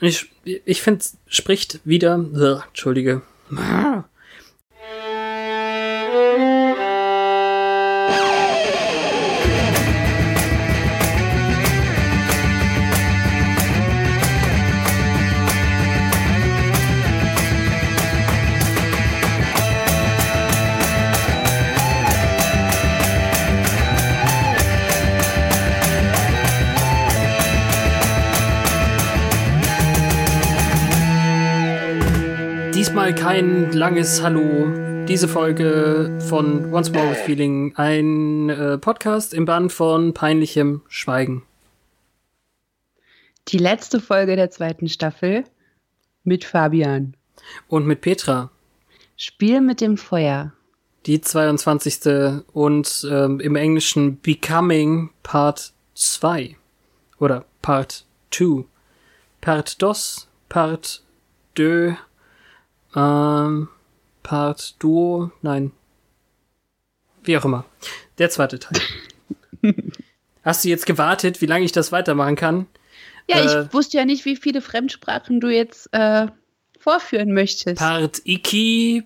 Ich, 0.00 0.30
ich 0.44 0.82
finde, 0.82 1.04
spricht 1.26 1.80
wieder, 1.84 2.24
äh, 2.34 2.66
Entschuldige, 2.68 3.22
Diesmal 33.10 33.34
kein 33.34 33.72
langes 33.72 34.22
Hallo. 34.22 35.04
Diese 35.06 35.26
Folge 35.26 36.16
von 36.28 36.72
Once 36.72 36.92
More 36.92 37.10
with 37.10 37.18
Feeling, 37.18 37.74
ein 37.74 38.48
äh, 38.48 38.78
Podcast 38.78 39.34
im 39.34 39.46
Band 39.46 39.72
von 39.72 40.14
peinlichem 40.14 40.82
Schweigen. 40.86 41.42
Die 43.48 43.58
letzte 43.58 43.98
Folge 43.98 44.36
der 44.36 44.50
zweiten 44.50 44.88
Staffel 44.88 45.42
mit 46.22 46.44
Fabian. 46.44 47.16
Und 47.66 47.84
mit 47.84 48.00
Petra. 48.00 48.52
Spiel 49.16 49.60
mit 49.60 49.80
dem 49.80 49.96
Feuer. 49.96 50.52
Die 51.06 51.20
22. 51.20 52.44
und 52.52 53.08
ähm, 53.10 53.40
im 53.40 53.56
Englischen 53.56 54.18
Becoming 54.18 55.10
Part 55.24 55.72
2. 55.94 56.54
Oder 57.18 57.44
Part 57.60 58.04
2. 58.30 58.66
Part 59.40 59.82
dos, 59.82 60.28
Part 60.48 61.02
2 61.56 61.96
ähm, 62.94 63.68
Part 64.22 64.82
Duo, 64.82 65.30
nein. 65.42 65.72
Wie 67.22 67.36
auch 67.36 67.44
immer. 67.44 67.64
Der 68.18 68.30
zweite 68.30 68.58
Teil. 68.58 68.80
Hast 70.42 70.64
du 70.64 70.68
jetzt 70.68 70.86
gewartet, 70.86 71.40
wie 71.40 71.46
lange 71.46 71.64
ich 71.64 71.72
das 71.72 71.92
weitermachen 71.92 72.36
kann? 72.36 72.66
Ja, 73.28 73.38
äh, 73.38 73.44
ich 73.44 73.74
wusste 73.74 73.98
ja 73.98 74.04
nicht, 74.04 74.24
wie 74.24 74.36
viele 74.36 74.62
Fremdsprachen 74.62 75.40
du 75.40 75.48
jetzt 75.48 75.88
äh, 75.92 76.26
vorführen 76.78 77.32
möchtest. 77.32 77.78
Part 77.78 78.22
Iki, 78.24 79.04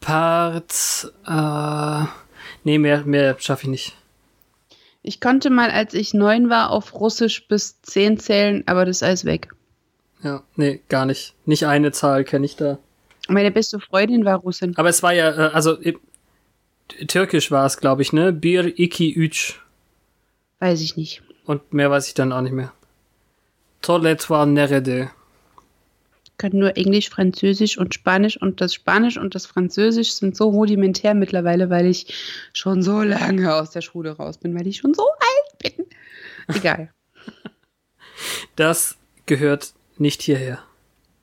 Part, 0.00 1.12
äh, 1.26 2.04
nee, 2.64 2.78
mehr, 2.78 3.04
mehr 3.04 3.36
schaffe 3.38 3.64
ich 3.64 3.68
nicht. 3.68 3.96
Ich 5.02 5.20
konnte 5.20 5.50
mal, 5.50 5.70
als 5.70 5.92
ich 5.92 6.14
neun 6.14 6.48
war, 6.48 6.70
auf 6.70 6.94
Russisch 6.94 7.46
bis 7.46 7.82
zehn 7.82 8.18
zählen, 8.18 8.64
aber 8.66 8.86
das 8.86 8.96
ist 8.96 9.02
alles 9.02 9.24
weg. 9.26 9.48
Ja, 10.22 10.42
nee, 10.56 10.80
gar 10.88 11.04
nicht. 11.04 11.34
Nicht 11.44 11.66
eine 11.66 11.92
Zahl 11.92 12.24
kenne 12.24 12.46
ich 12.46 12.56
da. 12.56 12.78
Meine 13.28 13.50
beste 13.50 13.80
Freundin 13.80 14.24
war 14.24 14.38
Russin. 14.38 14.76
Aber 14.76 14.88
es 14.88 15.02
war 15.02 15.12
ja, 15.12 15.30
äh, 15.30 15.52
also 15.52 15.78
türkisch 17.06 17.50
war 17.50 17.66
es, 17.66 17.78
glaube 17.78 18.02
ich, 18.02 18.12
ne? 18.12 18.32
Bir 18.32 18.78
iki 18.78 19.12
üç. 19.14 19.60
Weiß 20.60 20.80
ich 20.80 20.96
nicht. 20.96 21.22
Und 21.44 21.72
mehr 21.72 21.90
weiß 21.90 22.08
ich 22.08 22.14
dann 22.14 22.32
auch 22.32 22.40
nicht 22.40 22.52
mehr. 22.52 22.72
Toletwa 23.82 24.46
nerede. 24.46 25.10
Ich 26.24 26.38
kann 26.38 26.52
nur 26.58 26.76
Englisch, 26.76 27.10
Französisch 27.10 27.78
und 27.78 27.94
Spanisch 27.94 28.40
und 28.40 28.60
das 28.60 28.74
Spanisch 28.74 29.18
und 29.18 29.34
das 29.34 29.46
Französisch 29.46 30.14
sind 30.14 30.36
so 30.36 30.48
rudimentär 30.48 31.14
mittlerweile, 31.14 31.70
weil 31.70 31.86
ich 31.86 32.12
schon 32.52 32.82
so 32.82 33.02
lange 33.02 33.54
aus 33.54 33.70
der 33.70 33.82
Schule 33.82 34.12
raus 34.12 34.38
bin, 34.38 34.54
weil 34.58 34.66
ich 34.66 34.78
schon 34.78 34.94
so 34.94 35.04
alt 35.04 35.76
bin. 35.76 35.86
Egal. 36.48 36.92
Das 38.56 38.96
gehört 39.26 39.74
nicht 39.98 40.22
hierher. 40.22 40.62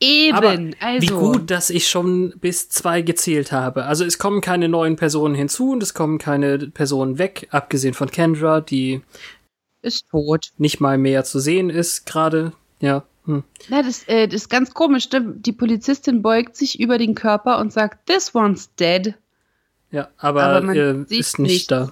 Eben, 0.04 0.36
Aber 0.36 0.58
also. 0.80 1.02
wie 1.02 1.14
gut, 1.14 1.52
dass 1.52 1.70
ich 1.70 1.88
schon 1.88 2.34
bis 2.40 2.70
zwei 2.70 3.04
gezählt 3.04 3.52
habe. 3.52 3.86
Also 3.86 4.04
es 4.04 4.18
kommen 4.18 4.42
keine 4.42 4.68
neuen 4.68 4.96
Personen 4.96 5.36
hinzu 5.36 5.72
und 5.72 5.84
es 5.84 5.94
kommen 5.94 6.18
keine 6.18 6.58
Personen 6.58 7.20
weg, 7.20 7.48
abgesehen 7.52 7.94
von 7.94 8.10
Kendra, 8.10 8.62
die 8.62 9.02
ist 9.84 10.10
tot. 10.10 10.54
Nicht 10.58 10.80
mal 10.80 10.98
mehr 10.98 11.24
zu 11.24 11.40
sehen 11.40 11.70
ist 11.70 12.08
gerade. 12.08 12.54
Ja. 12.80 13.04
Hm. 13.26 13.44
Na, 13.70 13.84
das, 13.84 14.08
äh, 14.08 14.28
das 14.28 14.42
ist 14.42 14.50
ganz 14.50 14.74
komisch. 14.74 15.08
Ne? 15.12 15.36
Die 15.38 15.52
Polizistin 15.52 16.24
beugt 16.24 16.56
sich 16.56 16.80
über 16.80 16.98
den 16.98 17.14
Körper 17.14 17.60
und 17.60 17.72
sagt, 17.72 18.08
this 18.08 18.34
one's 18.34 18.74
dead. 18.80 19.14
Ja, 19.92 20.10
aber, 20.18 20.44
aber 20.44 20.76
äh, 20.76 21.02
ist 21.10 21.38
nicht, 21.38 21.38
nicht, 21.38 21.72
da. 21.72 21.92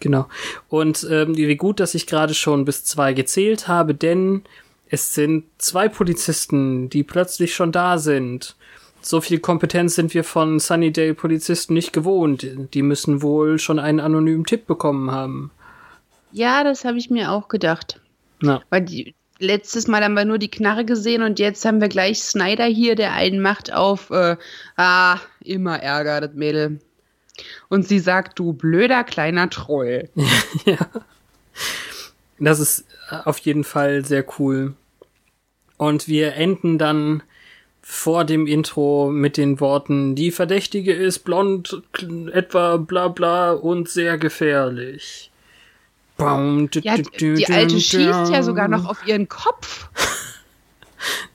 Genau. 0.00 0.26
Und 0.68 1.06
ähm, 1.10 1.34
wie 1.36 1.56
gut, 1.56 1.80
dass 1.80 1.94
ich 1.94 2.06
gerade 2.06 2.34
schon 2.34 2.66
bis 2.66 2.84
zwei 2.84 3.14
gezählt 3.14 3.66
habe, 3.66 3.94
denn 3.94 4.42
es 4.88 5.14
sind 5.14 5.44
zwei 5.58 5.88
Polizisten, 5.88 6.88
die 6.88 7.02
plötzlich 7.02 7.54
schon 7.54 7.72
da 7.72 7.98
sind. 7.98 8.56
So 9.02 9.20
viel 9.20 9.38
Kompetenz 9.38 9.94
sind 9.94 10.14
wir 10.14 10.24
von 10.24 10.58
Sunnydale-Polizisten 10.58 11.74
nicht 11.74 11.92
gewohnt. 11.92 12.46
Die 12.74 12.82
müssen 12.82 13.22
wohl 13.22 13.58
schon 13.58 13.78
einen 13.78 14.00
anonymen 14.00 14.44
Tipp 14.44 14.66
bekommen 14.66 15.10
haben. 15.10 15.50
Ja, 16.32 16.64
das 16.64 16.84
habe 16.84 16.98
ich 16.98 17.10
mir 17.10 17.30
auch 17.30 17.48
gedacht. 17.48 18.00
Ja. 18.42 18.62
Weil 18.68 18.82
die, 18.82 19.14
letztes 19.38 19.86
Mal 19.86 20.02
haben 20.02 20.14
wir 20.14 20.24
nur 20.24 20.38
die 20.38 20.50
Knarre 20.50 20.84
gesehen 20.84 21.22
und 21.22 21.38
jetzt 21.38 21.64
haben 21.64 21.80
wir 21.80 21.88
gleich 21.88 22.22
Snyder 22.22 22.64
hier, 22.64 22.94
der 22.94 23.12
einen 23.12 23.40
macht 23.40 23.72
auf, 23.72 24.10
äh, 24.10 24.36
ah, 24.76 25.18
immer 25.40 25.80
Ärger, 25.80 26.20
das 26.20 26.34
Mädel. 26.34 26.80
Und 27.68 27.86
sie 27.86 27.98
sagt, 27.98 28.38
du 28.38 28.52
blöder 28.52 29.04
kleiner 29.04 29.50
Troll. 29.50 30.08
ja. 30.64 30.78
Das 32.38 32.60
ist 32.60 32.84
auf 33.24 33.38
jeden 33.38 33.64
Fall 33.64 34.04
sehr 34.04 34.24
cool. 34.38 34.74
Und 35.76 36.08
wir 36.08 36.34
enden 36.34 36.78
dann 36.78 37.22
vor 37.82 38.24
dem 38.24 38.46
Intro 38.46 39.10
mit 39.12 39.36
den 39.36 39.60
Worten, 39.60 40.16
die 40.16 40.32
Verdächtige 40.32 40.92
ist 40.92 41.20
blond, 41.20 41.82
etwa 42.32 42.78
bla 42.78 43.08
bla 43.08 43.52
und 43.52 43.88
sehr 43.88 44.18
gefährlich. 44.18 45.30
Ja, 46.82 46.96
die 46.96 47.46
Alte 47.46 47.78
schießt 47.78 48.30
ja 48.32 48.42
sogar 48.42 48.68
noch 48.68 48.86
auf 48.86 49.06
ihren 49.06 49.28
Kopf. 49.28 49.88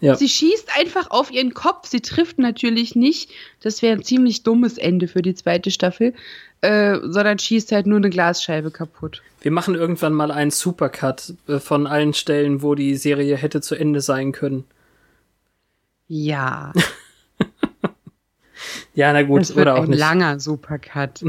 Ja. 0.02 0.16
Sie 0.16 0.28
schießt 0.28 0.70
einfach 0.76 1.12
auf 1.12 1.32
ihren 1.32 1.54
Kopf. 1.54 1.88
Sie 1.88 2.02
trifft 2.02 2.40
natürlich 2.40 2.96
nicht. 2.96 3.30
Das 3.62 3.82
wäre 3.82 3.96
ein 3.96 4.04
ziemlich 4.04 4.44
dummes 4.44 4.78
Ende 4.78 5.08
für 5.08 5.22
die 5.22 5.36
zweite 5.36 5.72
Staffel. 5.72 6.14
Äh, 6.62 6.98
sondern 7.04 7.40
schießt 7.40 7.72
halt 7.72 7.86
nur 7.86 7.98
eine 7.98 8.10
Glasscheibe 8.10 8.72
kaputt. 8.72 9.22
Wir 9.42 9.52
machen 9.52 9.74
irgendwann 9.74 10.14
mal 10.14 10.32
einen 10.32 10.52
Supercut 10.52 11.34
äh, 11.48 11.60
von 11.60 11.88
allen 11.88 12.14
Stellen, 12.14 12.62
wo 12.62 12.76
die 12.76 12.96
Serie 12.96 13.36
hätte 13.36 13.60
zu 13.60 13.76
Ende 13.76 14.00
sein 14.00 14.32
können. 14.32 14.66
Ja. 16.08 16.72
ja, 18.94 19.12
na 19.14 19.24
gut, 19.24 19.42
das 19.42 19.56
wird 19.56 19.68
oder 19.68 19.76
auch 19.76 19.84
ein 19.84 19.90
nicht. 19.90 20.00
langer 20.00 20.40
Supercut. 20.40 21.20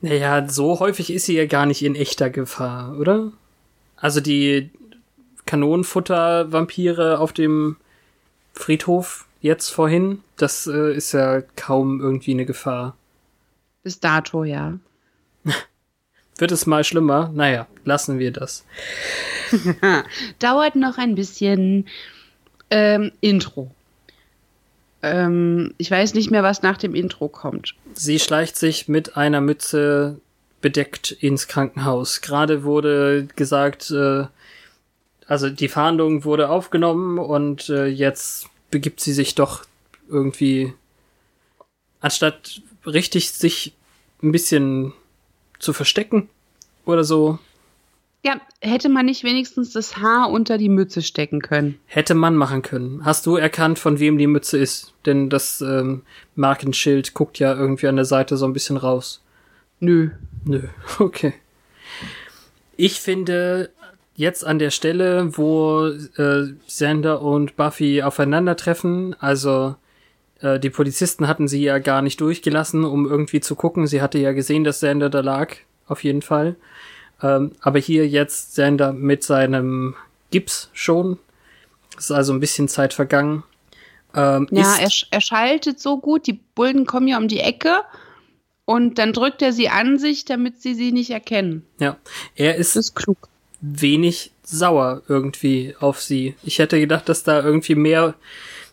naja, 0.00 0.48
so 0.48 0.78
häufig 0.78 1.12
ist 1.12 1.26
sie 1.26 1.36
ja 1.36 1.46
gar 1.46 1.66
nicht 1.66 1.82
in 1.82 1.96
echter 1.96 2.30
Gefahr, 2.30 2.96
oder? 2.96 3.32
Also 3.96 4.20
die 4.20 4.70
Kanonenfutter-Vampire 5.46 7.18
auf 7.18 7.32
dem 7.32 7.76
Friedhof 8.52 9.26
jetzt 9.40 9.70
vorhin, 9.70 10.22
das 10.36 10.68
äh, 10.68 10.94
ist 10.94 11.12
ja 11.12 11.42
kaum 11.56 12.00
irgendwie 12.00 12.30
eine 12.30 12.46
Gefahr. 12.46 12.96
Bis 13.82 13.98
dato, 13.98 14.44
ja. 14.44 14.78
Wird 16.42 16.50
es 16.50 16.66
mal 16.66 16.82
schlimmer? 16.82 17.30
Naja, 17.32 17.68
lassen 17.84 18.18
wir 18.18 18.32
das. 18.32 18.64
Dauert 20.40 20.74
noch 20.74 20.98
ein 20.98 21.14
bisschen 21.14 21.86
ähm, 22.68 23.12
Intro. 23.20 23.70
Ähm, 25.02 25.72
ich 25.78 25.88
weiß 25.88 26.14
nicht 26.14 26.32
mehr, 26.32 26.42
was 26.42 26.62
nach 26.62 26.78
dem 26.78 26.96
Intro 26.96 27.28
kommt. 27.28 27.76
Sie 27.94 28.18
schleicht 28.18 28.56
sich 28.56 28.88
mit 28.88 29.16
einer 29.16 29.40
Mütze 29.40 30.18
bedeckt 30.60 31.12
ins 31.12 31.46
Krankenhaus. 31.46 32.22
Gerade 32.22 32.64
wurde 32.64 33.28
gesagt, 33.36 33.92
äh, 33.92 34.24
also 35.28 35.48
die 35.48 35.68
Fahndung 35.68 36.24
wurde 36.24 36.48
aufgenommen 36.48 37.20
und 37.20 37.68
äh, 37.68 37.86
jetzt 37.86 38.48
begibt 38.72 38.98
sie 38.98 39.12
sich 39.12 39.36
doch 39.36 39.64
irgendwie, 40.08 40.74
anstatt 42.00 42.62
richtig 42.84 43.30
sich 43.30 43.74
ein 44.24 44.32
bisschen 44.32 44.92
zu 45.62 45.72
verstecken 45.72 46.28
oder 46.84 47.04
so. 47.04 47.38
Ja, 48.24 48.40
hätte 48.60 48.88
man 48.88 49.06
nicht 49.06 49.24
wenigstens 49.24 49.72
das 49.72 49.96
Haar 49.96 50.30
unter 50.30 50.56
die 50.56 50.68
Mütze 50.68 51.02
stecken 51.02 51.40
können? 51.40 51.78
Hätte 51.86 52.14
man 52.14 52.36
machen 52.36 52.62
können. 52.62 53.04
Hast 53.04 53.26
du 53.26 53.36
erkannt, 53.36 53.80
von 53.80 53.98
wem 53.98 54.16
die 54.16 54.28
Mütze 54.28 54.58
ist? 54.58 54.92
Denn 55.06 55.28
das 55.28 55.60
ähm, 55.60 56.02
Markenschild 56.36 57.14
guckt 57.14 57.40
ja 57.40 57.52
irgendwie 57.52 57.88
an 57.88 57.96
der 57.96 58.04
Seite 58.04 58.36
so 58.36 58.46
ein 58.46 58.52
bisschen 58.52 58.76
raus. 58.76 59.22
Nö. 59.80 60.10
Nö, 60.44 60.62
okay. 61.00 61.32
Ich 62.76 63.00
finde, 63.00 63.70
jetzt 64.14 64.46
an 64.46 64.60
der 64.60 64.70
Stelle, 64.70 65.36
wo 65.36 65.86
äh, 65.86 66.54
Sander 66.66 67.22
und 67.22 67.56
Buffy 67.56 68.02
aufeinandertreffen, 68.02 69.16
also 69.18 69.74
äh, 70.42 70.58
die 70.60 70.70
Polizisten 70.70 71.28
hatten 71.28 71.48
sie 71.48 71.62
ja 71.62 71.78
gar 71.78 72.02
nicht 72.02 72.20
durchgelassen, 72.20 72.84
um 72.84 73.08
irgendwie 73.08 73.40
zu 73.40 73.54
gucken. 73.54 73.86
Sie 73.86 74.02
hatte 74.02 74.18
ja 74.18 74.32
gesehen, 74.32 74.64
dass 74.64 74.80
Sander 74.80 75.08
da 75.08 75.20
lag, 75.20 75.54
auf 75.86 76.04
jeden 76.04 76.22
Fall. 76.22 76.56
Ähm, 77.22 77.52
aber 77.60 77.78
hier 77.78 78.06
jetzt 78.06 78.54
Sander 78.54 78.92
mit 78.92 79.22
seinem 79.22 79.94
Gips 80.30 80.68
schon. 80.72 81.18
Es 81.96 82.06
ist 82.06 82.10
also 82.10 82.32
ein 82.32 82.40
bisschen 82.40 82.68
Zeit 82.68 82.92
vergangen. 82.92 83.44
Ähm, 84.14 84.48
ja, 84.50 84.76
er, 84.78 84.90
er 85.10 85.20
schaltet 85.20 85.80
so 85.80 85.98
gut, 85.98 86.26
die 86.26 86.40
Bullen 86.54 86.84
kommen 86.84 87.08
ja 87.08 87.16
um 87.16 87.28
die 87.28 87.40
Ecke 87.40 87.82
und 88.64 88.98
dann 88.98 89.12
drückt 89.12 89.40
er 89.40 89.52
sie 89.52 89.68
an 89.68 89.98
sich, 89.98 90.24
damit 90.24 90.60
sie 90.60 90.74
sie 90.74 90.92
nicht 90.92 91.10
erkennen. 91.10 91.64
Ja, 91.78 91.96
er 92.34 92.56
ist, 92.56 92.76
ist 92.76 92.94
klug. 92.94 93.16
wenig 93.60 94.32
sauer 94.42 95.02
irgendwie 95.08 95.74
auf 95.80 96.00
sie. 96.00 96.34
Ich 96.42 96.58
hätte 96.58 96.78
gedacht, 96.78 97.08
dass 97.08 97.22
da 97.22 97.42
irgendwie 97.42 97.74
mehr 97.74 98.14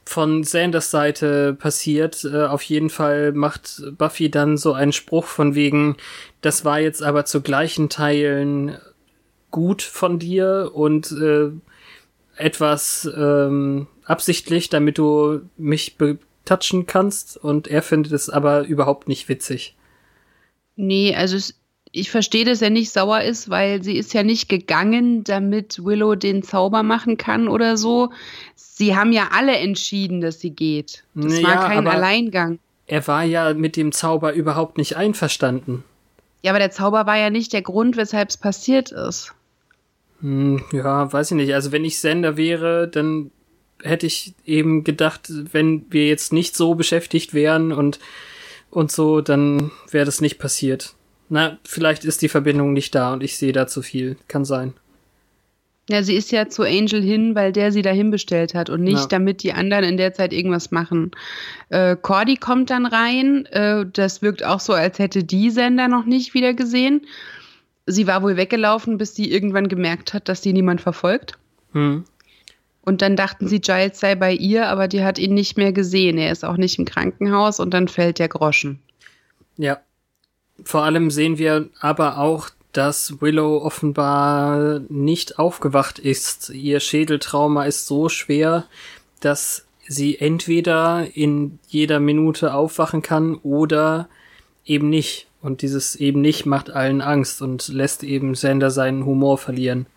von 0.10 0.44
Sanders 0.44 0.90
Seite 0.92 1.54
passiert. 1.54 2.26
Äh, 2.26 2.46
auf 2.46 2.64
jeden 2.64 2.90
Fall 2.90 3.32
macht 3.32 3.84
Buffy 3.98 4.30
dann 4.32 4.58
so 4.58 4.74
einen 4.74 4.92
Spruch 4.92 5.26
von 5.26 5.56
wegen, 5.56 5.98
das 6.42 6.66
war 6.66 6.80
jetzt 6.80 7.04
aber 7.04 7.26
zu 7.26 7.42
gleichen 7.42 7.90
Teilen 7.90 8.78
gut 9.52 9.82
von 9.82 10.20
dir 10.20 10.72
und 10.74 11.12
äh, 11.12 11.52
etwas 12.36 13.10
ähm, 13.16 13.88
absichtlich, 14.04 14.70
damit 14.70 14.98
du 14.98 15.42
mich 15.58 15.98
betatschen 15.98 16.88
kannst. 16.88 17.38
Und 17.38 17.68
er 17.68 17.84
findet 17.84 18.12
es 18.12 18.30
aber 18.30 18.64
überhaupt 18.64 19.08
nicht 19.08 19.30
witzig. 19.30 19.76
Nee, 20.76 21.14
also 21.14 21.36
es, 21.36 21.59
ich 21.92 22.12
verstehe, 22.12 22.46
dass 22.46 22.62
er 22.62 22.70
nicht 22.70 22.92
sauer 22.92 23.22
ist, 23.22 23.50
weil 23.50 23.84
sie 23.84 23.98
ist 23.98 24.14
ja 24.14 24.24
nicht 24.24 24.48
gegangen, 24.48 25.24
damit 25.24 25.84
Willow 25.84 26.16
den 26.16 26.44
Zauber 26.44 26.84
machen 26.84 27.18
kann 27.18 27.48
oder 27.48 27.78
so. 27.78 28.12
Sie 28.56 28.96
haben 28.96 29.12
ja 29.12 29.30
alle 29.32 29.58
entschieden, 29.58 30.22
dass 30.22 30.40
sie 30.40 30.52
geht. 30.52 31.04
Das 31.16 31.40
ja, 31.40 31.48
war 31.48 31.68
kein 31.68 31.88
Alleingang. 31.88 32.60
Er 32.86 33.06
war 33.08 33.24
ja 33.24 33.54
mit 33.54 33.76
dem 33.76 33.92
Zauber 33.92 34.34
überhaupt 34.34 34.78
nicht 34.78 34.98
einverstanden. 34.98 35.84
Ja, 36.42 36.52
aber 36.52 36.60
der 36.60 36.72
Zauber 36.72 37.06
war 37.06 37.18
ja 37.18 37.30
nicht 37.30 37.54
der 37.54 37.62
Grund, 37.62 37.98
weshalb 37.98 38.30
es 38.30 38.38
passiert 38.38 38.92
ist. 38.92 39.34
Hm, 40.22 40.64
ja, 40.72 41.12
weiß 41.12 41.32
ich 41.32 41.38
nicht. 41.38 41.54
Also 41.54 41.72
wenn 41.72 41.86
ich 41.86 42.00
Sender 42.00 42.38
wäre, 42.38 42.88
dann 42.88 43.32
hätte 43.82 44.06
ich 44.06 44.34
eben 44.46 44.84
gedacht, 44.84 45.32
wenn 45.52 45.86
wir 45.90 46.08
jetzt 46.08 46.34
nicht 46.34 46.56
so 46.56 46.76
beschäftigt 46.76 47.34
wären 47.34 47.72
und, 47.72 48.00
und 48.70 48.92
so, 48.92 49.22
dann 49.22 49.72
wäre 49.90 50.06
das 50.06 50.22
nicht 50.22 50.38
passiert. 50.38 50.96
Na, 51.30 51.58
vielleicht 51.64 52.06
ist 52.06 52.22
die 52.22 52.30
Verbindung 52.30 52.74
nicht 52.74 52.94
da 52.96 53.14
und 53.14 53.24
ich 53.24 53.38
sehe 53.38 53.54
da 53.54 53.68
zu 53.68 53.82
viel. 53.82 54.18
Kann 54.28 54.46
sein. 54.46 54.74
Ja, 55.90 56.04
sie 56.04 56.16
ist 56.16 56.32
ja 56.32 56.48
zu 56.48 56.64
Angel 56.64 57.02
hin, 57.02 57.34
weil 57.34 57.52
der 57.52 57.72
sie 57.72 57.82
dahin 57.82 58.12
bestellt 58.12 58.54
hat 58.54 58.70
und 58.70 58.82
nicht, 58.82 59.00
ja. 59.00 59.08
damit 59.08 59.42
die 59.42 59.54
anderen 59.54 59.84
in 59.84 59.98
der 59.98 60.14
Zeit 60.14 60.34
irgendwas 60.34 60.70
machen. 60.70 61.12
Äh, 61.70 61.96
Cordy 62.00 62.36
kommt 62.36 62.70
dann 62.70 62.86
rein. 62.86 63.48
Äh, 63.48 63.86
das 63.92 64.22
wirkt 64.22 64.44
auch 64.44 64.60
so, 64.60 64.74
als 64.74 65.00
hätte 65.00 65.24
die 65.24 65.50
Sender 65.50 65.88
noch 65.88 66.06
nicht 66.06 66.36
wieder 66.36 66.54
gesehen. 66.54 67.08
Sie 67.88 68.06
war 68.06 68.22
wohl 68.22 68.38
weggelaufen, 68.38 69.00
bis 69.00 69.16
sie 69.16 69.32
irgendwann 69.32 69.68
gemerkt 69.68 70.14
hat, 70.14 70.30
dass 70.30 70.44
sie 70.44 70.54
niemand 70.54 70.80
verfolgt. 70.80 71.40
Hm. 71.74 72.04
Und 72.82 73.02
dann 73.02 73.16
dachten 73.16 73.48
sie, 73.48 73.60
Giles 73.60 74.00
sei 74.00 74.14
bei 74.14 74.34
ihr, 74.34 74.68
aber 74.68 74.88
die 74.88 75.04
hat 75.04 75.18
ihn 75.18 75.34
nicht 75.34 75.58
mehr 75.58 75.74
gesehen. 75.74 76.20
Er 76.20 76.32
ist 76.32 76.46
auch 76.46 76.58
nicht 76.58 76.78
im 76.78 76.86
Krankenhaus 76.86 77.60
und 77.60 77.74
dann 77.74 77.88
fällt 77.88 78.20
der 78.20 78.30
Groschen. 78.30 78.80
Ja. 79.58 79.80
Vor 80.64 80.84
allem 80.84 81.12
sehen 81.12 81.38
wir 81.38 81.70
aber 81.80 82.18
auch, 82.18 82.50
dass 82.72 83.22
Willow 83.22 83.58
offenbar 83.64 84.82
nicht 84.90 85.40
aufgewacht 85.40 86.00
ist. 86.00 86.50
Ihr 86.50 86.80
Schädeltrauma 86.80 87.66
ist 87.66 87.88
so 87.88 88.10
schwer, 88.10 88.66
dass 89.20 89.66
sie 89.88 90.20
entweder 90.20 91.08
in 91.16 91.60
jeder 91.68 92.00
Minute 92.00 92.54
aufwachen 92.54 93.02
kann 93.02 93.36
oder 93.36 94.08
eben 94.66 94.90
nicht. 94.90 95.28
Und 95.42 95.62
dieses 95.62 95.96
eben 95.96 96.22
nicht 96.22 96.46
macht 96.46 96.70
allen 96.70 97.02
Angst 97.02 97.42
und 97.42 97.70
lässt 97.70 98.04
eben 98.04 98.36
Sander 98.36 98.72
seinen 98.72 99.06
Humor 99.06 99.38
verlieren. 99.38 99.88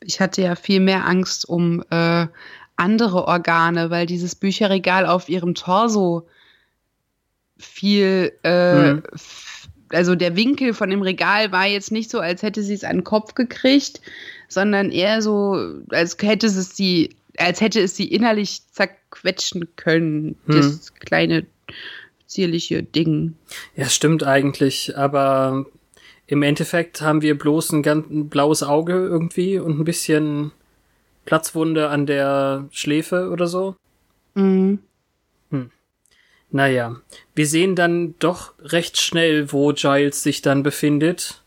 Ich 0.00 0.20
hatte 0.20 0.40
ja 0.40 0.54
viel 0.54 0.80
mehr 0.80 1.06
Angst 1.06 1.46
um 1.46 1.84
äh, 1.90 2.26
andere 2.76 3.26
Organe, 3.26 3.90
weil 3.90 4.06
dieses 4.06 4.34
Bücherregal 4.34 5.04
auf 5.04 5.28
ihrem 5.28 5.54
Torso 5.54 6.26
viel, 7.60 8.32
äh, 8.42 8.94
mhm. 8.94 9.02
also 9.90 10.14
der 10.14 10.36
Winkel 10.36 10.74
von 10.74 10.90
dem 10.90 11.02
Regal 11.02 11.52
war 11.52 11.66
jetzt 11.66 11.92
nicht 11.92 12.10
so, 12.10 12.20
als 12.20 12.42
hätte 12.42 12.62
sie 12.62 12.74
es 12.74 12.84
an 12.84 12.98
den 12.98 13.04
Kopf 13.04 13.34
gekriegt, 13.34 14.00
sondern 14.48 14.90
eher 14.90 15.22
so, 15.22 15.80
als 15.90 16.16
hätte 16.20 16.46
es 16.46 16.76
sie, 16.76 17.10
als 17.38 17.60
hätte 17.60 17.80
es 17.80 17.96
sie 17.96 18.06
innerlich 18.06 18.62
zerquetschen 18.72 19.68
können, 19.76 20.36
mhm. 20.46 20.52
das 20.52 20.94
kleine 20.94 21.46
zierliche 22.26 22.82
Ding. 22.82 23.34
Ja, 23.76 23.88
stimmt 23.88 24.22
eigentlich, 24.22 24.96
aber 24.96 25.66
im 26.26 26.42
Endeffekt 26.42 27.00
haben 27.00 27.22
wir 27.22 27.36
bloß 27.36 27.72
ein 27.72 27.82
ganz 27.82 28.08
ein 28.08 28.28
blaues 28.28 28.62
Auge 28.62 28.92
irgendwie 28.92 29.58
und 29.58 29.80
ein 29.80 29.84
bisschen 29.84 30.52
Platzwunde 31.24 31.88
an 31.88 32.06
der 32.06 32.68
Schläfe 32.70 33.30
oder 33.30 33.46
so. 33.46 33.74
Mhm. 34.34 34.78
Naja, 36.52 36.96
wir 37.34 37.46
sehen 37.46 37.76
dann 37.76 38.14
doch 38.18 38.54
recht 38.60 39.00
schnell, 39.00 39.52
wo 39.52 39.72
Giles 39.72 40.22
sich 40.22 40.42
dann 40.42 40.62
befindet, 40.62 41.42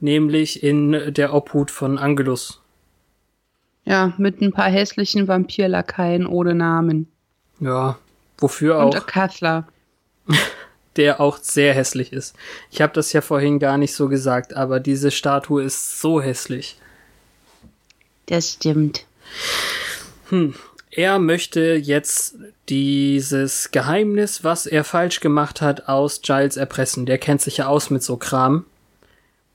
nämlich 0.00 0.62
in 0.62 1.14
der 1.14 1.32
Obhut 1.32 1.70
von 1.70 1.98
Angelus. 1.98 2.60
Ja, 3.84 4.12
mit 4.18 4.42
ein 4.42 4.52
paar 4.52 4.68
hässlichen 4.68 5.28
Vampirlakaien 5.28 6.26
ohne 6.26 6.54
Namen. 6.54 7.08
Ja, 7.58 7.98
wofür 8.36 8.82
auch. 8.82 8.94
Und 8.94 9.06
Kathler. 9.06 9.66
der 10.96 11.20
auch 11.20 11.38
sehr 11.38 11.72
hässlich 11.74 12.12
ist. 12.12 12.34
Ich 12.70 12.82
habe 12.82 12.92
das 12.92 13.12
ja 13.12 13.20
vorhin 13.22 13.58
gar 13.58 13.78
nicht 13.78 13.94
so 13.94 14.08
gesagt, 14.08 14.54
aber 14.54 14.80
diese 14.80 15.10
Statue 15.10 15.62
ist 15.62 16.00
so 16.00 16.20
hässlich. 16.20 16.76
Das 18.26 18.52
stimmt. 18.52 19.06
Hm. 20.28 20.54
Er 20.90 21.18
möchte 21.18 21.74
jetzt 21.74 22.36
dieses 22.68 23.70
Geheimnis, 23.70 24.42
was 24.42 24.66
er 24.66 24.84
falsch 24.84 25.20
gemacht 25.20 25.60
hat, 25.60 25.88
aus 25.88 26.22
Giles 26.22 26.56
erpressen. 26.56 27.06
Der 27.06 27.18
kennt 27.18 27.42
sich 27.42 27.58
ja 27.58 27.66
aus 27.66 27.90
mit 27.90 28.02
so 28.02 28.16
Kram. 28.16 28.64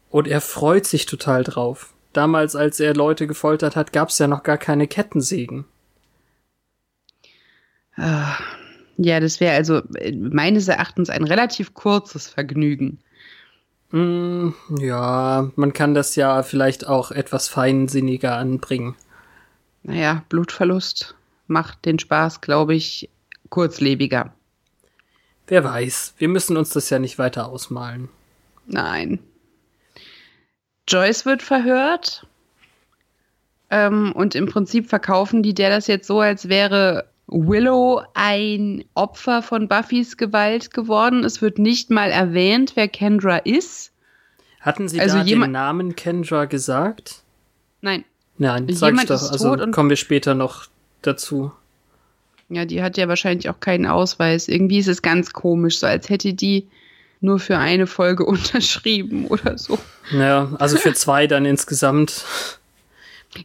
Und 0.09 0.27
er 0.27 0.41
freut 0.41 0.85
sich 0.85 1.07
total 1.07 1.43
drauf. 1.43 1.91
Damals, 2.13 2.55
als 2.55 2.79
er 2.79 2.93
Leute 2.93 3.25
gefoltert 3.25 3.75
hat, 3.75 3.91
gab 3.91 4.09
es 4.09 4.19
ja 4.19 4.27
noch 4.27 4.43
gar 4.43 4.59
keine 4.59 4.87
Kettensägen. 4.87 5.65
Ah, 7.95 8.37
ja, 8.97 9.19
das 9.19 9.39
wäre 9.39 9.55
also 9.55 9.81
äh, 9.95 10.11
meines 10.11 10.67
Erachtens 10.67 11.09
ein 11.09 11.23
relativ 11.23 11.73
kurzes 11.73 12.27
Vergnügen. 12.27 12.99
Mm, 13.89 14.49
ja, 14.79 15.51
man 15.55 15.73
kann 15.73 15.95
das 15.95 16.15
ja 16.15 16.43
vielleicht 16.43 16.87
auch 16.87 17.11
etwas 17.11 17.47
feinsinniger 17.47 18.35
anbringen. 18.37 18.95
Naja, 19.81 20.23
Blutverlust 20.29 21.15
macht 21.53 21.85
den 21.85 21.99
Spaß, 21.99 22.41
glaube 22.41 22.75
ich, 22.75 23.09
kurzlebiger. 23.49 24.33
Wer 25.47 25.63
weiß, 25.63 26.15
wir 26.17 26.27
müssen 26.27 26.57
uns 26.57 26.71
das 26.71 26.89
ja 26.89 26.99
nicht 26.99 27.17
weiter 27.17 27.47
ausmalen. 27.47 28.09
Nein. 28.65 29.19
Joyce 30.87 31.25
wird 31.25 31.41
verhört. 31.41 32.25
Ähm, 33.69 34.11
und 34.13 34.35
im 34.35 34.47
Prinzip 34.47 34.89
verkaufen 34.89 35.43
die 35.43 35.53
der 35.53 35.69
das 35.69 35.87
jetzt 35.87 36.07
so, 36.07 36.19
als 36.19 36.49
wäre 36.49 37.09
Willow 37.27 38.03
ein 38.13 38.83
Opfer 38.93 39.41
von 39.41 39.67
Buffys 39.67 40.17
Gewalt 40.17 40.73
geworden. 40.73 41.23
Es 41.23 41.41
wird 41.41 41.57
nicht 41.57 41.89
mal 41.89 42.11
erwähnt, 42.11 42.73
wer 42.75 42.87
Kendra 42.87 43.37
ist. 43.37 43.91
Hatten 44.59 44.87
Sie 44.87 44.99
also 44.99 45.17
da 45.17 45.23
den 45.23 45.51
Namen 45.51 45.95
Kendra 45.95 46.45
gesagt? 46.45 47.23
Nein. 47.81 48.05
Nein, 48.37 48.67
sag 48.69 48.95
ich 48.95 49.05
doch. 49.05 49.31
Also 49.31 49.57
kommen 49.71 49.89
wir 49.89 49.97
später 49.97 50.35
noch 50.35 50.67
dazu. 51.07 51.51
Ja, 52.49 52.65
die 52.65 52.83
hat 52.83 52.97
ja 52.97 53.07
wahrscheinlich 53.07 53.49
auch 53.49 53.59
keinen 53.59 53.85
Ausweis. 53.85 54.47
Irgendwie 54.47 54.79
ist 54.79 54.87
es 54.87 55.01
ganz 55.01 55.33
komisch, 55.33 55.79
so 55.79 55.87
als 55.87 56.09
hätte 56.09 56.33
die 56.33 56.67
nur 57.21 57.39
für 57.39 57.57
eine 57.57 57.87
Folge 57.87 58.25
unterschrieben 58.25 59.27
oder 59.27 59.57
so. 59.57 59.79
Ja, 60.11 60.51
also 60.59 60.77
für 60.77 60.93
zwei 60.93 61.27
dann 61.27 61.45
insgesamt. 61.45 62.25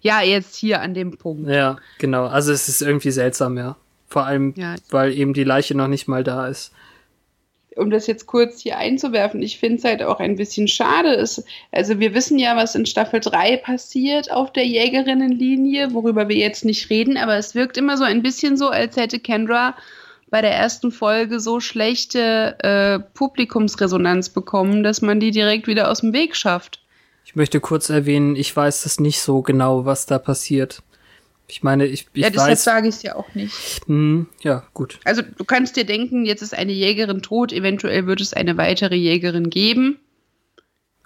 Ja, 0.03 0.21
jetzt 0.21 0.57
hier 0.57 0.83
an 0.83 0.93
dem 0.93 1.17
Punkt. 1.17 1.49
Ja, 1.49 1.79
genau. 1.99 2.27
Also 2.27 2.53
es 2.53 2.69
ist 2.69 2.83
irgendwie 2.83 3.11
seltsam, 3.11 3.57
ja. 3.57 3.77
Vor 4.09 4.25
allem, 4.25 4.55
ja. 4.57 4.75
weil 4.91 5.13
eben 5.13 5.33
die 5.33 5.45
Leiche 5.45 5.75
noch 5.75 5.89
nicht 5.89 6.09
mal 6.09 6.25
da 6.25 6.49
ist. 6.49 6.73
Um 7.79 7.91
das 7.91 8.07
jetzt 8.07 8.27
kurz 8.27 8.61
hier 8.61 8.77
einzuwerfen, 8.77 9.41
ich 9.43 9.59
finde 9.59 9.79
es 9.79 9.85
halt 9.85 10.03
auch 10.03 10.21
ein 10.21 10.37
bisschen 10.37 10.69
schade. 10.69 11.15
Es, 11.15 11.45
also 11.71 12.01
wir 12.01 12.15
wissen 12.15 12.39
ja, 12.39 12.57
was 12.57 12.75
in 12.75 12.87
Staffel 12.87 13.21
3 13.21 13.59
passiert 13.59 14.31
auf 14.31 14.53
der 14.53 14.67
Jägerinnenlinie, 14.67 15.95
worüber 15.95 16.29
wir 16.29 16.37
jetzt 16.37 16.65
nicht 16.65 16.91
reden, 16.91 17.17
aber 17.17 17.37
es 17.37 17.55
wirkt 17.55 17.77
immer 17.77 17.97
so 17.97 18.05
ein 18.05 18.23
bisschen 18.23 18.57
so, 18.57 18.69
als 18.69 18.97
hätte 18.97 19.21
Kendra 19.21 19.77
bei 20.31 20.43
der 20.43 20.55
ersten 20.55 20.93
Folge 20.93 21.41
so 21.41 21.61
schlechte 21.61 22.57
äh, 22.61 22.99
Publikumsresonanz 23.15 24.29
bekommen, 24.29 24.83
dass 24.83 25.01
man 25.01 25.21
die 25.21 25.31
direkt 25.31 25.67
wieder 25.67 25.91
aus 25.91 26.01
dem 26.01 26.13
Weg 26.13 26.37
schafft. 26.37 26.81
Ich 27.25 27.37
möchte 27.37 27.61
kurz 27.61 27.91
erwähnen, 27.91 28.37
ich 28.37 28.55
weiß 28.55 28.83
das 28.83 29.01
nicht 29.01 29.21
so 29.21 29.43
genau, 29.43 29.85
was 29.85 30.07
da 30.07 30.19
passiert. 30.19 30.83
Ich 31.51 31.63
meine, 31.63 31.87
ich, 31.87 32.07
ich 32.13 32.23
ja, 32.23 32.31
deshalb 32.31 32.59
sage 32.59 32.89
ich 32.89 32.97
es 32.97 33.03
ja 33.03 33.17
auch 33.17 33.35
nicht. 33.35 33.81
Hm, 33.87 34.27
ja, 34.43 34.65
gut. 34.75 35.01
Also 35.05 35.23
du 35.23 35.45
kannst 35.45 35.77
dir 35.77 35.85
denken, 35.85 36.27
jetzt 36.27 36.43
ist 36.43 36.55
eine 36.55 36.73
Jägerin 36.73 37.23
tot, 37.23 37.53
eventuell 37.53 38.07
wird 38.07 38.21
es 38.21 38.35
eine 38.35 38.59
weitere 38.59 38.95
Jägerin 38.97 39.49
geben. 39.49 39.99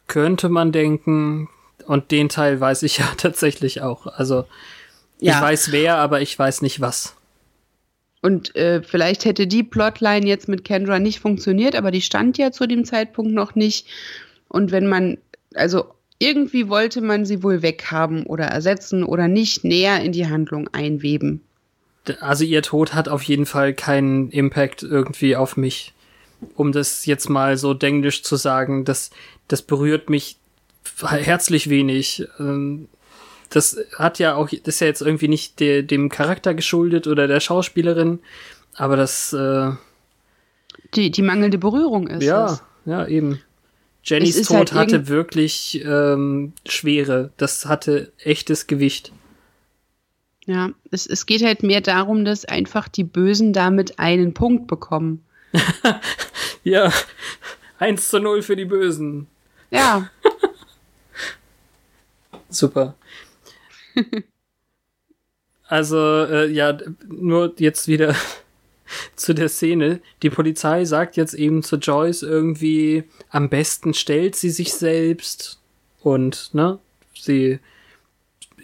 Könnte 0.08 0.48
man 0.48 0.72
denken, 0.72 1.48
Und 1.86 2.10
den 2.10 2.28
Teil 2.28 2.60
weiß 2.60 2.82
ich 2.82 2.98
ja 2.98 3.08
tatsächlich 3.16 3.82
auch. 3.82 4.06
Also 4.06 4.44
ja. 5.20 5.36
ich 5.36 5.40
weiß 5.40 5.72
wer, 5.72 5.96
aber 5.96 6.20
ich 6.20 6.38
weiß 6.38 6.62
nicht 6.62 6.80
was. 6.80 7.14
Und 8.20 8.54
äh, 8.54 8.82
vielleicht 8.82 9.24
hätte 9.24 9.48
die 9.48 9.64
Plotline 9.64 10.26
jetzt 10.26 10.48
mit 10.48 10.64
Kendra 10.64 11.00
nicht 11.00 11.18
funktioniert, 11.18 11.74
aber 11.74 11.90
die 11.90 12.02
stand 12.02 12.38
ja 12.38 12.52
zu 12.52 12.66
dem 12.66 12.84
Zeitpunkt 12.84 13.32
noch 13.32 13.56
nicht. 13.56 13.88
Und 14.48 14.70
wenn 14.70 14.86
man, 14.86 15.18
also 15.54 15.92
irgendwie 16.22 16.68
wollte 16.68 17.00
man 17.00 17.24
sie 17.24 17.42
wohl 17.42 17.62
weghaben 17.62 18.24
oder 18.24 18.44
ersetzen 18.44 19.02
oder 19.02 19.26
nicht 19.26 19.64
näher 19.64 20.00
in 20.00 20.12
die 20.12 20.28
Handlung 20.28 20.68
einweben. 20.72 21.42
Also 22.20 22.44
ihr 22.44 22.62
Tod 22.62 22.94
hat 22.94 23.08
auf 23.08 23.22
jeden 23.22 23.46
Fall 23.46 23.74
keinen 23.74 24.30
Impact 24.30 24.82
irgendwie 24.82 25.36
auf 25.36 25.56
mich. 25.56 25.92
Um 26.56 26.72
das 26.72 27.06
jetzt 27.06 27.28
mal 27.28 27.56
so 27.56 27.74
denglisch 27.74 28.22
zu 28.22 28.36
sagen, 28.36 28.84
das, 28.84 29.10
das 29.48 29.62
berührt 29.62 30.10
mich 30.10 30.36
herzlich 31.00 31.68
wenig. 31.68 32.26
Ähm, 32.38 32.88
das 33.50 33.78
hat 33.96 34.18
ja 34.18 34.34
auch, 34.34 34.48
das 34.48 34.74
ist 34.74 34.80
ja 34.80 34.86
jetzt 34.86 35.02
irgendwie 35.02 35.28
nicht 35.28 35.60
de, 35.60 35.82
dem 35.82 36.08
Charakter 36.08 36.54
geschuldet 36.54 37.06
oder 37.06 37.28
der 37.28 37.40
Schauspielerin, 37.40 38.20
aber 38.74 38.96
das 38.96 39.32
äh, 39.32 39.70
die, 40.94 41.10
die 41.10 41.22
mangelnde 41.22 41.58
Berührung 41.58 42.08
ist. 42.08 42.24
Ja, 42.24 42.46
es. 42.46 42.62
ja, 42.86 43.06
eben. 43.06 43.40
Jennys 44.04 44.42
Tod 44.42 44.72
halt 44.72 44.74
hatte 44.74 45.08
wirklich 45.08 45.82
ähm, 45.84 46.52
Schwere. 46.66 47.30
Das 47.36 47.66
hatte 47.66 48.12
echtes 48.18 48.66
Gewicht. 48.66 49.12
Ja, 50.46 50.70
es, 50.90 51.06
es 51.06 51.26
geht 51.26 51.44
halt 51.44 51.62
mehr 51.62 51.80
darum, 51.80 52.24
dass 52.24 52.44
einfach 52.44 52.88
die 52.88 53.04
Bösen 53.04 53.52
damit 53.52 54.00
einen 54.00 54.34
Punkt 54.34 54.66
bekommen. 54.66 55.24
ja, 56.64 56.92
1 57.78 58.08
zu 58.08 58.18
0 58.18 58.42
für 58.42 58.56
die 58.56 58.64
Bösen. 58.64 59.28
Ja. 59.70 60.10
Super. 62.48 62.96
also, 65.68 66.24
äh, 66.24 66.50
ja, 66.50 66.76
nur 67.06 67.54
jetzt 67.58 67.86
wieder 67.86 68.16
zu 69.16 69.34
der 69.34 69.48
Szene. 69.48 70.00
Die 70.22 70.30
Polizei 70.30 70.84
sagt 70.84 71.16
jetzt 71.16 71.34
eben 71.34 71.62
zu 71.62 71.76
Joyce 71.76 72.22
irgendwie, 72.22 73.04
am 73.30 73.48
besten 73.48 73.94
stellt 73.94 74.36
sie 74.36 74.50
sich 74.50 74.74
selbst 74.74 75.60
und, 76.00 76.50
ne, 76.52 76.78
sie 77.14 77.58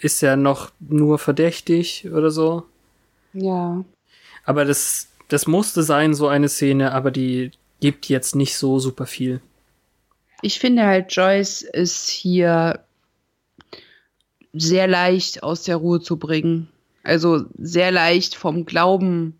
ist 0.00 0.20
ja 0.20 0.36
noch 0.36 0.70
nur 0.80 1.18
verdächtig 1.18 2.08
oder 2.12 2.30
so. 2.30 2.64
Ja. 3.32 3.84
Aber 4.44 4.64
das, 4.64 5.08
das 5.28 5.46
musste 5.46 5.82
sein, 5.82 6.14
so 6.14 6.28
eine 6.28 6.48
Szene, 6.48 6.92
aber 6.92 7.10
die 7.10 7.50
gibt 7.80 8.08
jetzt 8.08 8.34
nicht 8.34 8.56
so 8.56 8.78
super 8.78 9.06
viel. 9.06 9.40
Ich 10.42 10.58
finde 10.58 10.84
halt, 10.84 11.12
Joyce 11.14 11.62
ist 11.62 12.08
hier 12.08 12.84
sehr 14.52 14.86
leicht 14.86 15.42
aus 15.42 15.64
der 15.64 15.76
Ruhe 15.76 16.00
zu 16.00 16.16
bringen. 16.16 16.68
Also 17.02 17.44
sehr 17.58 17.90
leicht 17.90 18.34
vom 18.34 18.66
Glauben 18.66 19.37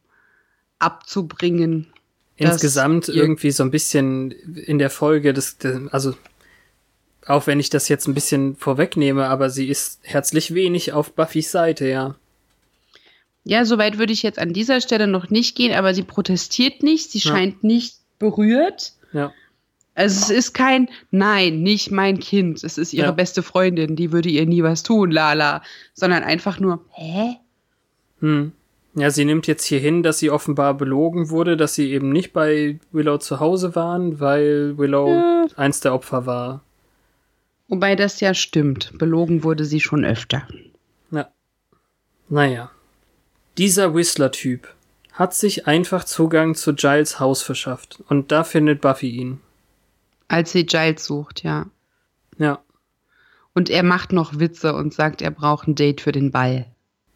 abzubringen. 0.79 1.89
Insgesamt 2.37 3.09
irgendwie 3.09 3.51
so 3.51 3.65
ein 3.65 3.71
bisschen 3.71 4.31
in 4.31 4.79
der 4.79 4.91
Folge, 4.91 5.33
das, 5.33 5.57
also 5.91 6.15
auch 7.27 7.47
wenn 7.47 7.61
ich 7.61 7.69
das 7.69 7.89
jetzt 7.89 8.07
ein 8.07 8.15
bisschen 8.15 8.57
vorwegnehme, 8.57 9.27
aber 9.27 9.51
sie 9.51 9.69
ist 9.69 10.01
herzlich 10.03 10.55
wenig 10.55 10.93
auf 10.93 11.13
Buffys 11.13 11.51
Seite, 11.51 11.89
ja. 11.89 12.15
Ja, 13.45 13.65
soweit 13.65 13.99
würde 13.99 14.13
ich 14.13 14.23
jetzt 14.23 14.39
an 14.39 14.53
dieser 14.53 14.81
Stelle 14.81 15.07
noch 15.07 15.31
nicht 15.31 15.57
gehen, 15.57 15.75
aber 15.75 15.95
sie 15.95 16.03
protestiert 16.03 16.83
nicht, 16.83 17.11
sie 17.11 17.19
ja. 17.19 17.33
scheint 17.33 17.65
nicht 17.65 17.97
berührt. 18.19 18.93
Ja. 19.13 19.33
Also 19.95 20.21
es 20.21 20.31
ist 20.31 20.53
kein 20.53 20.89
Nein, 21.11 21.63
nicht 21.63 21.91
mein 21.91 22.21
Kind. 22.21 22.63
Es 22.63 22.79
ist 22.79 22.93
ihre 22.93 23.07
ja. 23.07 23.13
beste 23.13 23.43
Freundin, 23.43 23.97
die 23.97 24.13
würde 24.13 24.29
ihr 24.29 24.47
nie 24.47 24.63
was 24.63 24.83
tun, 24.85 25.11
lala. 25.11 25.63
Sondern 25.93 26.23
einfach 26.23 26.61
nur, 26.61 26.85
hä? 26.93 27.37
Hm. 28.21 28.53
Ja, 28.99 29.11
sie 29.11 29.25
nimmt 29.25 29.47
jetzt 29.47 29.65
hier 29.65 29.79
hin, 29.79 30.03
dass 30.03 30.19
sie 30.19 30.31
offenbar 30.31 30.75
belogen 30.75 31.31
wurde, 31.31 31.57
dass 31.57 31.75
sie 31.75 31.93
eben 31.93 32.11
nicht 32.11 32.33
bei 32.33 32.81
Willow 32.91 33.19
zu 33.19 33.39
Hause 33.39 33.77
waren, 33.77 34.19
weil 34.19 34.77
Willow 34.77 35.09
ja. 35.15 35.47
eins 35.57 35.79
der 35.81 35.95
Opfer 35.95 36.27
war. 36.27 36.63
Wobei 37.69 37.95
das 37.95 38.19
ja 38.21 38.35
stimmt. 38.35 38.93
Belogen 38.99 39.45
wurde 39.45 39.65
sie 39.65 39.81
schon 39.81 40.05
öfter. 40.05 40.49
Ja. 41.13 41.29
Naja. 42.29 42.73
Dieser 43.57 43.95
Whistler-Typ 43.95 44.75
hat 45.13 45.35
sich 45.35 45.67
einfach 45.69 46.05
Zugang 46.05 46.57
zu 46.57 46.75
Giles 46.75 47.21
Haus 47.21 47.43
verschafft 47.43 48.03
und 48.09 48.33
da 48.33 48.43
findet 48.43 48.81
Buffy 48.81 49.11
ihn. 49.11 49.41
Als 50.27 50.53
sie 50.53 50.67
Giles 50.67 51.05
sucht, 51.05 51.45
ja. 51.45 51.67
Ja. 52.39 52.61
Und 53.55 53.71
er 53.71 53.83
macht 53.83 54.13
noch 54.13 54.39
Witze 54.39 54.75
und 54.75 54.93
sagt, 54.93 55.23
er 55.23 55.31
braucht 55.31 55.69
ein 55.69 55.75
Date 55.75 56.01
für 56.01 56.13
den 56.13 56.31
Ball. 56.31 56.67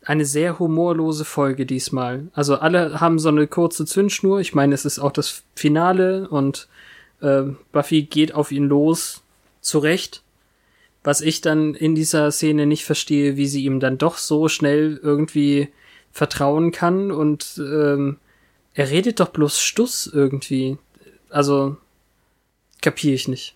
Eine 0.04 0.24
sehr 0.24 0.58
humorlose 0.58 1.24
Folge 1.24 1.66
diesmal. 1.66 2.28
Also 2.32 2.56
alle 2.56 3.00
haben 3.00 3.18
so 3.18 3.28
eine 3.28 3.46
kurze 3.46 3.86
Zündschnur. 3.86 4.40
Ich 4.40 4.54
meine, 4.54 4.74
es 4.74 4.84
ist 4.84 4.98
auch 4.98 5.12
das 5.12 5.44
Finale 5.54 6.28
und 6.28 6.68
äh, 7.20 7.42
Buffy 7.70 8.02
geht 8.02 8.34
auf 8.34 8.50
ihn 8.52 8.64
los. 8.64 9.22
Zurecht. 9.60 10.22
Was 11.04 11.20
ich 11.20 11.40
dann 11.40 11.74
in 11.74 11.94
dieser 11.94 12.30
Szene 12.32 12.66
nicht 12.66 12.84
verstehe, 12.84 13.36
wie 13.36 13.46
sie 13.46 13.64
ihm 13.64 13.78
dann 13.78 13.98
doch 13.98 14.18
so 14.18 14.48
schnell 14.48 14.98
irgendwie 15.02 15.68
vertrauen 16.10 16.72
kann 16.72 17.10
und 17.10 17.58
ähm, 17.58 18.18
er 18.74 18.90
redet 18.90 19.20
doch 19.20 19.28
bloß 19.28 19.60
Stuss 19.60 20.10
irgendwie. 20.12 20.78
Also 21.30 21.76
Kapiere 22.82 23.14
ich 23.14 23.28
nicht. 23.28 23.54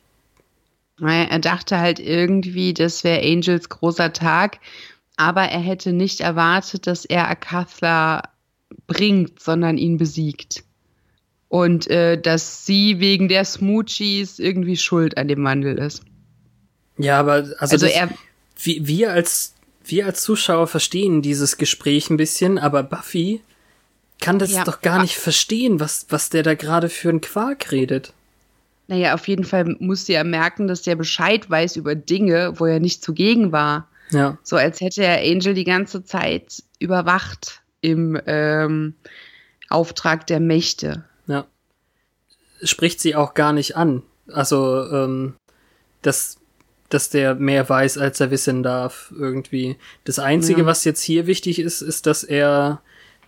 Er 1.00 1.38
dachte 1.40 1.78
halt 1.78 1.98
irgendwie, 1.98 2.72
das 2.72 3.04
wäre 3.04 3.20
Angels 3.22 3.68
großer 3.68 4.14
Tag, 4.14 4.60
aber 5.16 5.42
er 5.42 5.60
hätte 5.60 5.92
nicht 5.92 6.20
erwartet, 6.20 6.86
dass 6.86 7.04
er 7.04 7.28
Akathla 7.28 8.22
bringt, 8.86 9.40
sondern 9.40 9.78
ihn 9.78 9.96
besiegt. 9.96 10.64
Und 11.48 11.88
äh, 11.88 12.20
dass 12.20 12.66
sie 12.66 13.00
wegen 13.00 13.28
der 13.28 13.44
Smoochies 13.44 14.38
irgendwie 14.38 14.76
schuld 14.76 15.16
an 15.16 15.28
dem 15.28 15.44
Wandel 15.44 15.78
ist. 15.78 16.02
Ja, 16.98 17.20
aber 17.20 17.34
also, 17.34 17.54
also 17.58 17.86
das, 17.86 17.94
er, 17.94 18.10
wir, 18.56 19.12
als 19.12 19.54
wir 19.84 20.06
als 20.06 20.22
Zuschauer 20.22 20.66
verstehen 20.66 21.22
dieses 21.22 21.56
Gespräch 21.56 22.10
ein 22.10 22.16
bisschen, 22.16 22.58
aber 22.58 22.82
Buffy 22.82 23.40
kann 24.20 24.38
das 24.38 24.52
ja, 24.52 24.64
doch 24.64 24.80
gar 24.80 25.02
nicht 25.02 25.16
verstehen, 25.16 25.78
was 25.78 26.06
was 26.08 26.30
der 26.30 26.42
da 26.42 26.54
gerade 26.54 26.88
für 26.88 27.10
ein 27.10 27.20
Quark 27.20 27.70
redet. 27.70 28.12
Naja, 28.88 29.14
auf 29.14 29.28
jeden 29.28 29.44
Fall 29.44 29.76
musste 29.78 30.14
er 30.14 30.24
merken, 30.24 30.68
dass 30.68 30.82
der 30.82 30.96
Bescheid 30.96 31.48
weiß 31.48 31.76
über 31.76 31.94
Dinge, 31.94 32.58
wo 32.58 32.66
er 32.66 32.80
nicht 32.80 33.02
zugegen 33.02 33.52
war. 33.52 33.88
Ja. 34.10 34.38
So 34.42 34.56
als 34.56 34.80
hätte 34.80 35.04
er 35.04 35.18
Angel 35.20 35.54
die 35.54 35.64
ganze 35.64 36.04
Zeit 36.04 36.62
überwacht 36.78 37.62
im 37.80 38.20
ähm, 38.26 38.94
Auftrag 39.68 40.26
der 40.26 40.40
Mächte. 40.40 41.04
Ja. 41.26 41.46
Spricht 42.62 43.00
sie 43.00 43.14
auch 43.14 43.34
gar 43.34 43.52
nicht 43.52 43.76
an. 43.76 44.02
Also, 44.28 44.84
ähm, 44.90 45.34
dass, 46.02 46.38
dass 46.88 47.10
der 47.10 47.34
mehr 47.34 47.68
weiß, 47.68 47.98
als 47.98 48.20
er 48.20 48.30
wissen 48.30 48.62
darf, 48.62 49.12
irgendwie. 49.16 49.76
Das 50.04 50.18
Einzige, 50.18 50.62
ja. 50.62 50.66
was 50.66 50.84
jetzt 50.84 51.02
hier 51.02 51.26
wichtig 51.26 51.58
ist, 51.58 51.82
ist, 51.82 52.06
dass 52.06 52.24
er 52.24 52.80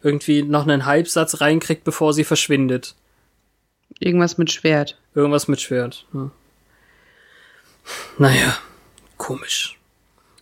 irgendwie 0.03 0.43
noch 0.43 0.63
einen 0.63 0.87
Halbsatz 0.87 1.41
reinkriegt, 1.41 1.85
bevor 1.85 2.13
sie 2.15 2.25
verschwindet. 2.25 2.95
Irgendwas 3.99 4.39
mit 4.39 4.53
Schwert. 4.53 4.99
Irgendwas 5.15 5.49
mit 5.49 5.61
Schwert. 5.61 6.07
Ja. 6.13 6.31
Naja, 8.19 8.59
komisch. 9.17 9.78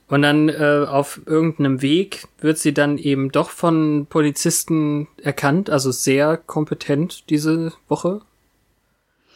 Und 0.08 0.22
dann 0.22 0.48
äh, 0.48 0.86
auf 0.88 1.20
irgendeinem 1.26 1.82
Weg 1.82 2.28
wird 2.38 2.58
sie 2.58 2.72
dann 2.72 2.96
eben 2.96 3.32
doch 3.32 3.50
von 3.50 4.06
Polizisten 4.06 5.08
erkannt, 5.20 5.68
also 5.68 5.90
sehr 5.90 6.36
kompetent 6.36 7.28
diese 7.28 7.72
Woche. 7.88 8.20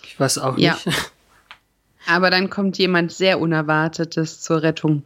Ich 0.05 0.21
weiß 0.21 0.39
auch 0.39 0.57
ja. 0.59 0.79
nicht. 0.85 1.13
Aber 2.07 2.31
dann 2.31 2.51
kommt 2.51 2.79
jemand 2.79 3.13
sehr 3.13 3.41
Unerwartetes 3.41 4.41
zur 4.41 4.63
Rettung. 4.63 5.05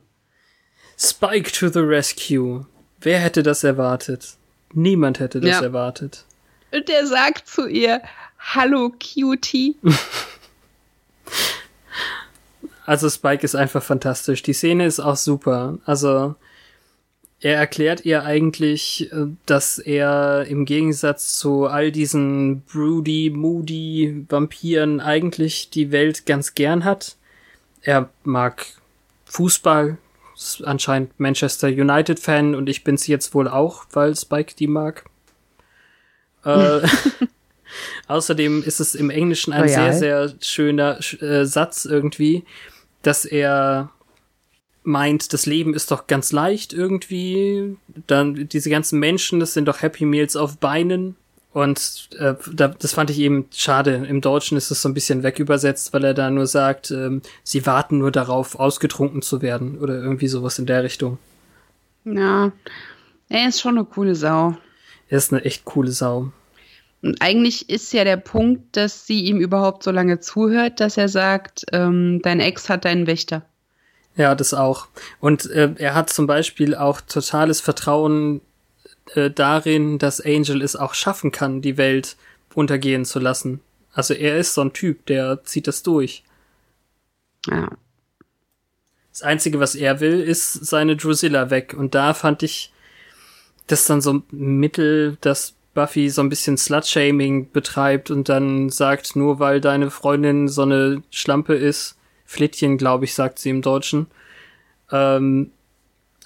Spike 0.99 1.51
to 1.51 1.69
the 1.69 1.81
rescue. 1.81 2.67
Wer 3.01 3.19
hätte 3.19 3.43
das 3.43 3.65
erwartet? 3.65 4.37
Niemand 4.73 5.19
hätte 5.19 5.41
das 5.41 5.51
ja. 5.51 5.63
erwartet. 5.63 6.25
Und 6.73 6.89
der 6.89 7.07
sagt 7.07 7.49
zu 7.49 7.67
ihr, 7.67 8.03
Hallo, 8.39 8.91
Cutie. 8.91 9.77
Also 12.87 13.09
Spike 13.09 13.45
ist 13.45 13.55
einfach 13.55 13.83
fantastisch. 13.83 14.43
Die 14.43 14.53
Szene 14.53 14.87
ist 14.87 15.01
auch 15.01 15.17
super. 15.17 15.79
Also 15.85 16.35
er 17.41 17.57
erklärt 17.57 18.05
ihr 18.05 18.25
eigentlich, 18.25 19.13
äh, 19.13 19.27
dass 19.47 19.79
er 19.79 20.47
im 20.49 20.65
Gegensatz 20.65 21.39
zu 21.39 21.67
all 21.67 21.93
diesen 21.93 22.63
broody, 22.63 23.31
moody 23.31 24.25
Vampiren 24.29 25.01
eigentlich 25.01 25.71
die 25.71 25.91
Welt 25.93 26.27
ganz 26.27 26.55
gern 26.55 26.85
hat. 26.85 27.17
Er 27.83 28.09
mag 28.23 28.67
Fußball, 29.27 29.99
ist 30.35 30.65
anscheinend 30.65 31.19
Manchester 31.21 31.69
United 31.69 32.19
Fan 32.19 32.55
und 32.55 32.69
ich 32.69 32.83
bin's 32.83 33.07
jetzt 33.07 33.35
wohl 33.35 33.49
auch, 33.49 33.85
weil 33.93 34.17
Spike 34.17 34.55
die 34.59 34.67
mag. 34.67 35.05
äh, 36.45 36.81
Außerdem 38.07 38.63
ist 38.63 38.81
es 38.81 38.95
im 38.95 39.11
Englischen 39.11 39.53
ein 39.53 39.65
Royal. 39.65 39.93
sehr, 39.93 40.29
sehr 40.29 40.35
schöner 40.41 40.99
äh, 41.21 41.45
Satz 41.45 41.85
irgendwie, 41.85 42.45
dass 43.07 43.25
er 43.25 43.91
meint, 44.83 45.33
das 45.33 45.47
Leben 45.47 45.75
ist 45.75 45.91
doch 45.91 46.07
ganz 46.07 46.33
leicht 46.33 46.73
irgendwie. 46.73 47.77
Dann 48.07 48.49
diese 48.49 48.71
ganzen 48.71 48.99
Menschen, 48.99 49.41
das 49.41 49.55
sind 49.55 49.67
doch 49.67 49.83
Happy 49.83 50.05
Meals 50.05 50.37
auf 50.37 50.59
Beinen. 50.59 51.17
Und 51.53 52.09
äh, 52.19 52.35
da, 52.53 52.69
das 52.69 52.93
fand 52.95 53.11
ich 53.11 53.19
eben 53.21 53.47
schade. 53.55 54.05
Im 54.09 54.21
Deutschen 54.21 54.59
ist 54.59 54.73
es 54.73 54.83
so 54.83 54.89
ein 54.89 54.95
bisschen 54.95 55.23
wegübersetzt, 55.23 55.93
weil 55.93 56.05
er 56.05 56.13
da 56.13 56.29
nur 56.29 56.49
sagt, 56.49 56.91
ähm, 56.91 57.23
sie 57.45 57.65
warten 57.65 57.99
nur 57.99 58.11
darauf, 58.11 58.59
ausgetrunken 58.59 59.23
zu 59.23 59.41
werden 59.41 59.79
oder 59.79 59.95
irgendwie 59.95 60.27
sowas 60.27 60.59
in 60.59 60.67
der 60.67 60.83
Richtung. 60.83 61.19
Ja, 62.05 62.51
er 63.29 63.49
ist 63.49 63.61
schon 63.61 63.79
eine 63.79 63.87
coole 63.87 64.17
Sau. 64.17 64.57
Er 65.09 65.19
ist 65.19 65.33
eine 65.33 65.45
echt 65.45 65.65
coole 65.65 65.93
Sau. 65.93 66.33
Und 67.05 67.21
eigentlich 67.21 67.69
ist 67.69 67.93
ja 67.93 68.03
der 68.03 68.17
Punkt, 68.17 68.79
dass 68.79 69.07
sie 69.07 69.25
ihm 69.27 69.39
überhaupt 69.39 69.83
so 69.83 69.91
lange 69.91 70.21
zuhört, 70.21 70.81
dass 70.81 70.97
er 70.97 71.11
sagt, 71.11 71.67
ähm, 71.71 72.23
dein 72.23 72.41
Ex 72.41 72.71
hat 72.71 72.87
deinen 72.87 73.07
Wächter. 73.07 73.43
Ja, 74.17 74.35
das 74.35 74.55
auch. 74.55 74.89
Und 75.21 75.45
äh, 75.51 75.75
er 75.77 75.95
hat 75.95 76.09
zum 76.09 76.27
Beispiel 76.27 76.75
auch 76.75 77.03
totales 77.03 77.61
Vertrauen 77.61 78.41
äh, 79.15 79.31
darin, 79.31 79.99
dass 79.99 80.23
Angel 80.23 80.63
es 80.63 80.77
auch 80.77 80.95
schaffen 80.95 81.31
kann, 81.31 81.61
die 81.61 81.77
Welt 81.77 82.17
untergehen 82.55 83.05
zu 83.05 83.19
lassen. 83.19 83.61
Also 83.93 84.15
er 84.15 84.39
ist 84.39 84.55
so 84.55 84.63
ein 84.63 84.73
Typ, 84.73 85.05
der 85.05 85.45
zieht 85.45 85.67
das 85.67 85.83
durch. 85.83 86.25
Ja. 87.47 87.69
Das 89.13 89.21
Einzige, 89.21 89.61
was 89.61 89.75
er 89.75 90.01
will, 90.01 90.23
ist 90.23 90.55
seine 90.55 90.97
Drusilla 90.97 91.51
weg. 91.51 91.75
Und 91.77 91.95
da 91.95 92.15
fand 92.15 92.43
ich 92.43 92.73
das 93.67 93.85
dann 93.85 94.01
so 94.01 94.15
ein 94.15 94.25
Mittel, 94.31 95.19
dass 95.21 95.55
Buffy 95.75 96.09
so 96.09 96.23
ein 96.23 96.29
bisschen 96.29 96.57
Slut-Shaming 96.57 97.51
betreibt 97.51 98.11
und 98.11 98.29
dann 98.29 98.71
sagt, 98.71 99.17
nur 99.17 99.39
weil 99.39 99.61
deine 99.61 99.91
Freundin 99.91 100.49
so 100.49 100.63
eine 100.63 101.03
Schlampe 101.11 101.55
ist, 101.55 101.97
Flittchen, 102.25 102.79
glaube 102.79 103.05
ich, 103.05 103.15
sagt 103.15 103.39
sie 103.39 103.51
im 103.51 103.63
Deutschen. 103.63 104.07
Ähm, 104.91 105.51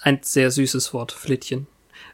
ein 0.01 0.19
sehr 0.21 0.51
süßes 0.51 0.93
Wort, 0.93 1.11
Flittchen. 1.11 1.67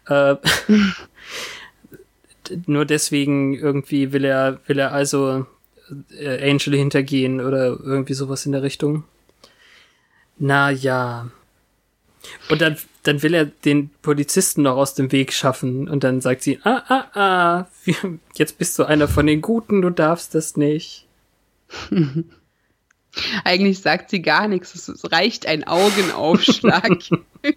Äh, 0.08 0.36
nur 2.66 2.86
deswegen 2.86 3.54
irgendwie 3.54 4.12
will 4.12 4.26
er, 4.26 4.60
will 4.66 4.80
er 4.80 4.92
also 4.92 5.46
äh, 6.18 6.50
Angel 6.50 6.76
hintergehen 6.76 7.42
oder 7.42 7.78
irgendwie 7.80 8.14
sowas 8.14 8.46
in 8.46 8.52
der 8.52 8.64
Richtung. 8.64 9.04
Na 10.38 10.70
ja. 10.72 11.30
Und 12.50 12.62
dann, 12.62 12.78
dann 13.04 13.24
will 13.24 13.34
er 13.34 13.46
den 13.46 13.90
Polizisten 14.02 14.64
noch 14.64 14.78
aus 14.78 14.94
dem 14.94 15.12
Weg 15.12 15.34
schaffen 15.34 15.88
und 15.88 16.04
dann 16.04 16.22
sagt 16.22 16.44
sie, 16.44 16.60
ah, 16.64 16.84
ah, 16.88 17.20
ah, 17.20 17.68
jetzt 18.36 18.58
bist 18.58 18.78
du 18.80 18.84
einer 18.84 19.08
von 19.08 19.28
den 19.28 19.42
Guten, 19.42 19.82
du 19.82 19.90
darfst 19.90 20.36
das 20.36 20.58
nicht. 20.58 21.06
Eigentlich 23.44 23.80
sagt 23.80 24.10
sie 24.10 24.22
gar 24.22 24.48
nichts, 24.48 24.76
es 24.76 25.12
reicht 25.12 25.46
ein 25.46 25.64
Augenaufschlag. 25.64 27.00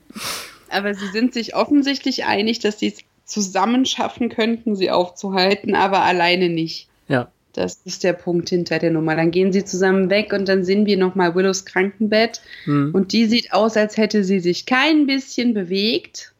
aber 0.71 0.95
sie 0.95 1.09
sind 1.09 1.35
sich 1.35 1.55
offensichtlich 1.55 2.25
einig, 2.25 2.61
dass 2.61 2.79
sie 2.79 2.89
es 2.89 2.99
zusammen 3.25 3.85
schaffen 3.85 4.29
könnten, 4.29 4.77
sie 4.77 4.91
aufzuhalten, 4.91 5.75
aber 5.75 6.03
alleine 6.03 6.49
nicht. 6.49 6.89
Ja. 7.09 7.31
Das 7.53 7.81
ist 7.85 8.05
der 8.05 8.13
Punkt 8.13 8.51
hinter 8.51 8.79
der 8.79 8.91
Nummer. 8.91 9.17
Dann 9.17 9.31
gehen 9.31 9.53
sie 9.53 9.65
zusammen 9.65 10.11
weg 10.11 10.33
und 10.33 10.49
dann 10.49 10.65
sehen 10.65 10.87
wir 10.87 10.97
nochmal 10.97 11.35
Willows 11.35 11.65
Krankenbett. 11.65 12.41
Hm. 12.65 12.91
Und 12.95 13.13
die 13.13 13.27
sieht 13.27 13.53
aus, 13.53 13.77
als 13.77 13.97
hätte 13.97 14.23
sie 14.23 14.41
sich 14.41 14.67
kein 14.67 15.07
bisschen 15.07 15.55
bewegt. 15.55 16.33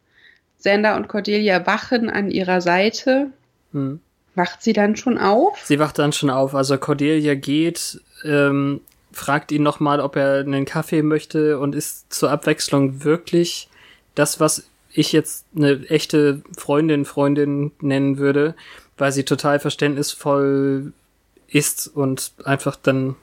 Sander 0.57 0.95
und 0.95 1.07
Cordelia 1.07 1.65
wachen 1.65 2.09
an 2.09 2.29
ihrer 2.29 2.61
Seite. 2.61 3.31
Hm. 3.73 3.99
Wacht 4.35 4.61
sie 4.61 4.73
dann 4.73 4.95
schon 4.95 5.17
auf? 5.17 5.59
Sie 5.65 5.79
wacht 5.79 5.99
dann 5.99 6.13
schon 6.13 6.29
auf. 6.29 6.55
Also 6.55 6.77
Cordelia 6.77 7.35
geht, 7.35 8.01
ähm, 8.23 8.81
fragt 9.11 9.51
ihn 9.51 9.63
nochmal, 9.63 9.99
ob 9.99 10.15
er 10.15 10.39
einen 10.39 10.65
Kaffee 10.65 11.01
möchte 11.01 11.59
und 11.59 11.75
ist 11.75 12.13
zur 12.13 12.31
Abwechslung 12.31 13.03
wirklich 13.03 13.67
das, 14.15 14.39
was 14.39 14.69
ich 14.91 15.11
jetzt 15.11 15.45
eine 15.55 15.85
echte 15.89 16.41
Freundin, 16.57 17.05
Freundin 17.05 17.71
nennen 17.81 18.17
würde, 18.17 18.55
weil 18.97 19.11
sie 19.11 19.23
total 19.23 19.59
verständnisvoll 19.59 20.93
ist 21.51 21.87
und 21.87 22.33
einfach 22.43 22.75
dann 22.75 23.15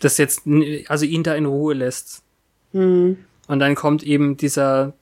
das 0.00 0.18
jetzt, 0.18 0.42
also 0.88 1.04
ihn 1.04 1.22
da 1.22 1.34
in 1.34 1.46
Ruhe 1.46 1.74
lässt. 1.74 2.22
Mhm. 2.72 3.24
Und 3.46 3.58
dann 3.58 3.74
kommt 3.74 4.02
eben 4.02 4.36
dieser 4.36 4.94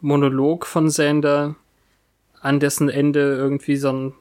Monolog 0.00 0.66
von 0.66 0.90
Sander, 0.90 1.56
an 2.40 2.60
dessen 2.60 2.88
Ende 2.88 3.34
irgendwie 3.34 3.76
so 3.76 3.92
ein 3.92 4.14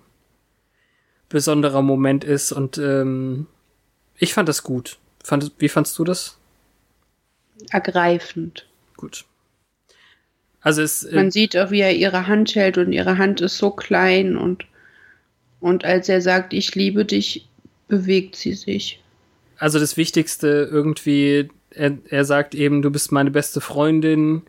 besonderer 1.30 1.82
Moment 1.82 2.24
ist 2.24 2.52
und 2.52 2.78
ähm, 2.78 3.48
ich 4.18 4.34
fand 4.34 4.50
das 4.50 4.64
gut. 4.64 4.98
Fand, 5.24 5.52
wie 5.58 5.70
fandst 5.70 5.98
du 6.00 6.04
das? 6.04 6.38
Ergreifend. 7.70 8.66
Gut. 8.96 9.26
Also 10.62 10.82
es, 10.82 11.04
äh, 11.04 11.16
Man 11.16 11.32
sieht 11.32 11.56
auch, 11.58 11.72
wie 11.72 11.82
er 11.82 11.96
ihre 11.96 12.28
Hand 12.28 12.56
hält 12.56 12.78
und 12.78 12.92
ihre 12.92 13.18
Hand 13.18 13.42
ist 13.42 13.58
so 13.58 13.72
klein 13.72 14.38
und, 14.38 14.66
und 15.66 15.84
als 15.84 16.10
er 16.10 16.22
sagt, 16.22 16.54
ich 16.54 16.76
liebe 16.76 17.06
dich, 17.06 17.48
bewegt 17.88 18.36
sie 18.36 18.54
sich. 18.54 19.02
Also 19.58 19.80
das 19.80 19.98
Wichtigste 19.98 20.70
irgendwie, 20.72 21.50
er, 21.72 21.98
er 22.08 22.24
sagt 22.24 22.54
eben, 22.54 22.84
du 22.84 22.92
bist 22.92 23.12
meine 23.12 23.32
beste 23.32 23.62
Freundin, 23.62 24.44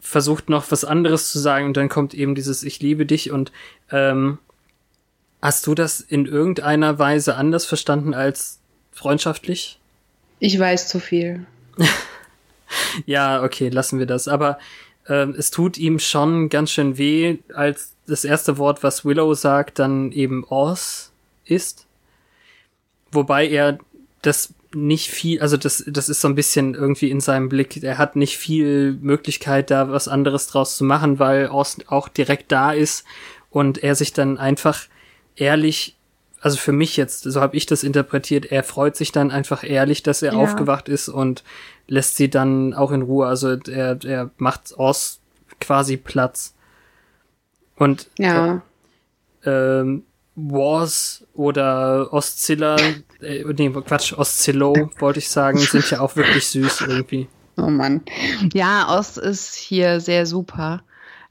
versucht 0.00 0.48
noch 0.48 0.70
was 0.70 0.86
anderes 0.86 1.30
zu 1.30 1.38
sagen 1.38 1.66
und 1.66 1.76
dann 1.76 1.90
kommt 1.90 2.14
eben 2.14 2.34
dieses 2.34 2.62
Ich 2.62 2.80
liebe 2.80 3.04
dich 3.04 3.32
und 3.32 3.52
ähm, 3.90 4.38
hast 5.42 5.66
du 5.66 5.74
das 5.74 6.00
in 6.00 6.24
irgendeiner 6.24 6.98
Weise 6.98 7.34
anders 7.34 7.66
verstanden 7.66 8.14
als 8.14 8.60
freundschaftlich? 8.92 9.78
Ich 10.38 10.58
weiß 10.58 10.88
zu 10.88 11.00
viel. 11.00 11.44
ja, 13.04 13.42
okay, 13.42 13.68
lassen 13.68 13.98
wir 13.98 14.06
das. 14.06 14.26
Aber 14.26 14.58
ähm, 15.08 15.34
es 15.36 15.50
tut 15.50 15.78
ihm 15.78 15.98
schon 15.98 16.48
ganz 16.48 16.70
schön 16.70 16.98
weh, 16.98 17.38
als 17.54 17.94
das 18.06 18.24
erste 18.24 18.58
Wort, 18.58 18.82
was 18.82 19.04
Willow 19.04 19.34
sagt, 19.34 19.78
dann 19.78 20.12
eben 20.12 20.44
Oz 20.48 21.12
ist. 21.44 21.86
Wobei 23.10 23.46
er 23.48 23.78
das 24.22 24.54
nicht 24.74 25.10
viel, 25.10 25.40
also 25.40 25.56
das, 25.56 25.84
das 25.86 26.08
ist 26.08 26.20
so 26.20 26.28
ein 26.28 26.34
bisschen 26.34 26.74
irgendwie 26.74 27.10
in 27.10 27.20
seinem 27.20 27.48
Blick. 27.48 27.82
Er 27.82 27.98
hat 27.98 28.16
nicht 28.16 28.36
viel 28.36 28.98
Möglichkeit, 29.00 29.70
da 29.70 29.90
was 29.90 30.08
anderes 30.08 30.48
draus 30.48 30.76
zu 30.76 30.84
machen, 30.84 31.18
weil 31.18 31.48
Oz 31.50 31.78
auch 31.86 32.08
direkt 32.08 32.50
da 32.50 32.72
ist 32.72 33.04
und 33.50 33.82
er 33.82 33.94
sich 33.94 34.12
dann 34.12 34.36
einfach 34.38 34.86
ehrlich, 35.36 35.93
also 36.44 36.58
für 36.58 36.72
mich 36.72 36.98
jetzt, 36.98 37.22
so 37.22 37.40
habe 37.40 37.56
ich 37.56 37.64
das 37.64 37.82
interpretiert, 37.82 38.52
er 38.52 38.62
freut 38.62 38.96
sich 38.96 39.12
dann 39.12 39.30
einfach 39.30 39.64
ehrlich, 39.64 40.02
dass 40.02 40.20
er 40.20 40.34
ja. 40.34 40.38
aufgewacht 40.38 40.90
ist 40.90 41.08
und 41.08 41.42
lässt 41.88 42.16
sie 42.16 42.28
dann 42.28 42.74
auch 42.74 42.92
in 42.92 43.00
Ruhe. 43.00 43.26
Also 43.26 43.56
er, 43.66 43.98
er 44.04 44.30
macht 44.36 44.74
Oz 44.76 45.20
quasi 45.58 45.96
Platz. 45.96 46.52
Und 47.76 48.10
ja. 48.18 48.60
Äh, 49.42 49.50
ähm, 49.50 50.02
Wars 50.34 51.24
oder 51.32 52.12
Oszilla, 52.12 52.76
äh, 53.22 53.42
nee, 53.56 53.70
Quatsch, 53.70 54.12
Oszillo, 54.12 54.90
wollte 54.98 55.20
ich 55.20 55.30
sagen, 55.30 55.56
sind 55.56 55.90
ja 55.90 56.00
auch 56.00 56.14
wirklich 56.14 56.46
süß 56.46 56.82
irgendwie. 56.82 57.26
Oh 57.56 57.70
Mann. 57.70 58.02
Ja, 58.52 58.98
Oz 58.98 59.16
ist 59.16 59.54
hier 59.54 60.00
sehr 60.00 60.26
super. 60.26 60.82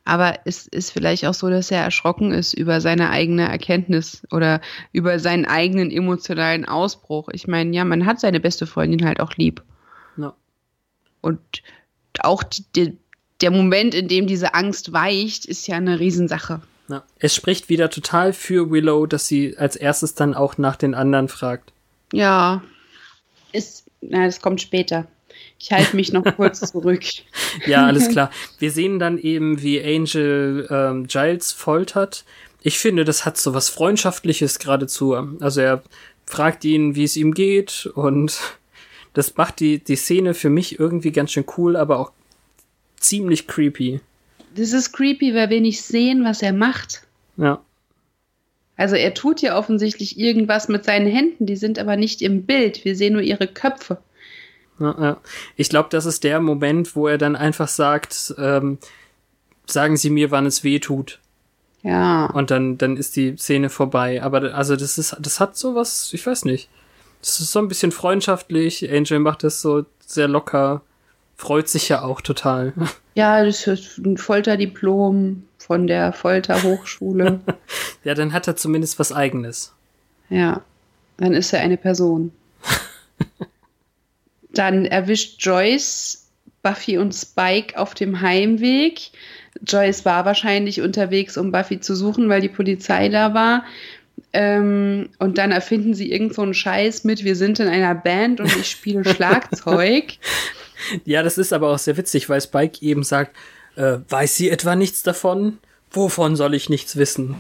Aber 0.06 0.40
es 0.46 0.68
ist 0.68 0.92
vielleicht 0.92 1.26
auch 1.26 1.34
so, 1.34 1.50
dass 1.50 1.72
er 1.72 1.82
erschrocken 1.82 2.32
ist 2.32 2.54
über 2.54 2.82
seine 2.82 3.10
eigene 3.10 3.48
Erkenntnis 3.48 4.24
oder 4.32 4.60
über 4.92 5.18
seinen 5.20 5.46
eigenen 5.46 5.92
emotionalen 5.92 6.66
Ausbruch. 6.66 7.30
Ich 7.32 7.48
meine, 7.48 7.74
ja, 7.74 7.86
man 7.86 8.06
hat 8.06 8.20
seine 8.20 8.42
beste 8.42 8.68
Freundin 8.68 9.06
halt 9.06 9.22
auch 9.22 9.34
lieb. 9.36 9.64
Und 11.24 11.40
auch 12.20 12.44
die, 12.44 12.98
der 13.42 13.50
Moment, 13.50 13.96
in 13.96 14.08
dem 14.10 14.28
diese 14.28 14.54
Angst 14.54 14.94
weicht, 14.94 15.46
ist 15.46 15.66
ja 15.68 15.78
eine 15.78 16.00
Riesensache. 16.00 16.62
Ja. 16.90 17.04
Es 17.18 17.34
spricht 17.34 17.70
wieder 17.70 17.90
total 17.90 18.34
für 18.34 18.70
Willow, 18.70 19.08
dass 19.08 19.26
sie 19.28 19.58
als 19.58 19.78
erstes 19.78 20.16
dann 20.16 20.36
auch 20.36 20.58
nach 20.58 20.76
den 20.76 20.94
anderen 20.94 21.30
fragt. 21.30 21.72
Ja, 22.12 22.62
ist, 23.54 23.90
na, 24.02 24.26
das 24.26 24.42
kommt 24.42 24.62
später. 24.62 25.08
Ich 25.64 25.72
halte 25.72 25.96
mich 25.96 26.12
noch 26.12 26.26
kurz 26.36 26.60
zurück. 26.60 27.04
Ja, 27.66 27.86
alles 27.86 28.10
klar. 28.10 28.32
Wir 28.60 28.72
sehen 28.72 29.00
dann 29.00 29.18
eben, 29.18 29.62
wie 29.62 29.82
Angel 29.82 30.68
ähm, 30.70 31.08
Giles 31.08 31.54
foltert. 31.54 32.26
Ich 32.64 32.80
finde, 32.80 33.06
das 33.06 33.26
hat 33.26 33.38
so 33.38 33.54
was 33.54 33.70
Freundschaftliches 33.70 34.60
geradezu. 34.60 35.14
Also 35.40 35.62
er 35.62 35.84
fragt 36.26 36.66
ihn, 36.66 36.96
wie 36.96 37.06
es 37.06 37.16
ihm 37.16 37.34
geht 37.34 37.90
und 37.96 38.38
das 39.14 39.38
macht 39.38 39.62
die, 39.62 39.80
die 39.80 39.96
Szene 39.96 40.34
für 40.34 40.50
mich 40.50 40.80
irgendwie 40.80 41.12
ganz 41.12 41.32
schön 41.32 41.46
cool, 41.58 41.78
aber 41.78 42.00
auch 42.00 42.12
ziemlich 42.98 43.48
creepy. 43.48 44.02
Das 44.56 44.74
ist 44.74 44.92
creepy, 44.92 45.34
weil 45.34 45.50
wir 45.50 45.62
nicht 45.62 45.82
sehen, 45.82 46.26
was 46.26 46.42
er 46.42 46.54
macht. 46.54 47.04
Ja. 47.38 47.62
Also 48.76 48.96
er 48.96 49.14
tut 49.14 49.42
ja 49.42 49.58
offensichtlich 49.58 50.20
irgendwas 50.20 50.68
mit 50.68 50.84
seinen 50.84 51.08
Händen, 51.08 51.46
die 51.46 51.56
sind 51.56 51.80
aber 51.80 51.96
nicht 51.96 52.22
im 52.22 52.44
Bild. 52.44 52.84
Wir 52.84 52.98
sehen 52.98 53.14
nur 53.14 53.22
ihre 53.22 53.48
Köpfe. 53.48 54.00
Ja, 54.84 54.96
ja. 55.00 55.18
Ich 55.56 55.70
glaube, 55.70 55.90
das 55.90 56.06
ist 56.06 56.24
der 56.24 56.40
Moment, 56.40 56.96
wo 56.96 57.08
er 57.08 57.18
dann 57.18 57.36
einfach 57.36 57.68
sagt, 57.68 58.36
ähm, 58.38 58.78
sagen 59.66 59.98
Sie 59.98 60.10
mir, 60.10 60.32
wann 60.32 60.46
es 60.46 60.64
weh 60.64 60.80
tut. 60.80 61.20
Ja. 61.84 62.28
Und 62.28 62.52
dann, 62.52 62.78
dann 62.78 62.98
ist 62.98 63.16
die 63.16 63.36
Szene 63.38 63.70
vorbei. 63.70 64.24
Aber 64.24 64.54
also 64.54 64.76
das 64.76 64.98
ist, 64.98 65.16
das 65.20 65.40
hat 65.40 65.58
sowas, 65.58 66.12
ich 66.14 66.26
weiß 66.26 66.46
nicht. 66.46 66.70
Das 67.22 67.40
ist 67.40 67.52
so 67.52 67.60
ein 67.60 67.68
bisschen 67.68 67.92
freundschaftlich. 67.92 68.90
Angel 68.92 69.20
macht 69.20 69.44
das 69.44 69.62
so 69.62 69.86
sehr 70.00 70.28
locker, 70.28 70.82
freut 71.36 71.70
sich 71.70 71.90
ja 71.90 72.02
auch 72.02 72.22
total. 72.22 72.74
Ja, 73.16 73.46
das 73.46 73.68
ist 73.68 74.00
ein 74.00 74.18
Folterdiplom 74.18 75.44
von 75.60 75.86
der 75.86 76.14
Folterhochschule. 76.14 77.42
ja, 78.04 78.16
dann 78.16 78.34
hat 78.34 78.48
er 78.48 78.56
zumindest 78.56 78.98
was 78.98 79.12
Eigenes. 79.12 79.72
Ja, 80.32 80.62
dann 81.18 81.34
ist 81.34 81.54
er 81.54 81.60
eine 81.60 81.78
Person. 81.78 82.32
dann 84.54 84.86
erwischt 84.86 85.38
Joyce 85.40 86.30
Buffy 86.62 86.98
und 86.98 87.14
Spike 87.14 87.78
auf 87.78 87.94
dem 87.94 88.22
Heimweg. 88.22 89.12
Joyce 89.62 90.06
war 90.06 90.26
wahrscheinlich 90.26 90.82
unterwegs, 90.82 91.38
um 91.38 91.52
Buffy 91.52 91.80
zu 91.80 91.96
suchen, 91.96 92.30
weil 92.30 92.42
die 92.42 92.50
Polizei 92.50 93.10
da 93.10 93.34
war. 93.34 93.66
Ähm, 94.32 95.10
und 95.20 95.38
dann 95.38 95.52
erfinden 95.52 95.94
sie 95.94 96.12
irgend 96.12 96.34
so 96.34 96.42
einen 96.42 96.54
Scheiß 96.54 97.04
mit, 97.04 97.24
wir 97.24 97.36
sind 97.36 97.60
in 97.60 97.68
einer 97.68 97.94
Band 97.94 98.40
und 98.40 98.56
ich 98.56 98.70
spiele 98.70 99.06
Schlagzeug. 99.14 100.14
Ja, 101.06 101.22
das 101.22 101.38
ist 101.38 101.54
aber 101.54 101.70
auch 101.70 101.78
sehr 101.78 101.98
witzig, 101.98 102.30
weil 102.30 102.42
Spike 102.42 102.84
eben 102.84 103.04
sagt, 103.04 103.36
äh, 103.76 103.98
weiß 104.08 104.36
sie 104.36 104.50
etwa 104.50 104.76
nichts 104.76 105.04
davon? 105.04 105.60
Wovon 105.92 106.36
soll 106.36 106.56
ich 106.56 106.70
nichts 106.70 106.96
wissen? 106.96 107.36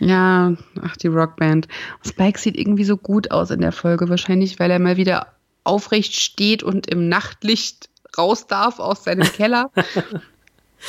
Ja, 0.00 0.54
ach, 0.82 0.96
die 0.96 1.08
Rockband. 1.08 1.68
Spike 2.04 2.38
sieht 2.38 2.56
irgendwie 2.56 2.84
so 2.84 2.96
gut 2.96 3.30
aus 3.30 3.50
in 3.50 3.60
der 3.60 3.72
Folge, 3.72 4.08
wahrscheinlich, 4.08 4.58
weil 4.58 4.70
er 4.70 4.78
mal 4.78 4.96
wieder 4.96 5.34
aufrecht 5.62 6.14
steht 6.18 6.62
und 6.62 6.88
im 6.88 7.08
Nachtlicht 7.08 7.90
raus 8.16 8.46
darf 8.46 8.78
aus 8.80 9.04
seinem 9.04 9.30
Keller. 9.32 9.70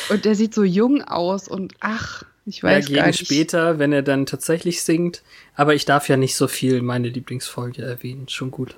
und 0.10 0.26
der 0.26 0.36
sieht 0.36 0.54
so 0.54 0.64
jung 0.64 1.04
aus 1.04 1.48
und 1.48 1.74
ach, 1.82 2.24
ich 2.46 2.64
weiß 2.64 2.90
ja, 2.90 3.02
gar 3.02 3.08
nicht. 3.08 3.26
später, 3.26 3.80
wenn 3.80 3.94
er 3.94 4.02
dann 4.02 4.26
tatsächlich 4.26 4.82
singt. 4.82 5.22
Aber 5.56 5.76
ich 5.76 5.86
darf 5.86 6.08
ja 6.10 6.18
nicht 6.18 6.36
so 6.36 6.48
viel 6.48 6.82
meine 6.82 7.10
Lieblingsfolge 7.10 7.84
erwähnen. 7.84 8.28
Schon 8.30 8.50
gut. 8.50 8.76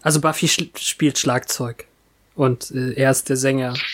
Also 0.00 0.20
Buffy 0.20 0.48
spielt 0.48 1.18
Schlagzeug. 1.18 1.86
Und 2.34 2.70
äh, 2.70 2.92
er 2.92 3.10
ist 3.10 3.28
der 3.28 3.36
Sänger. 3.36 3.74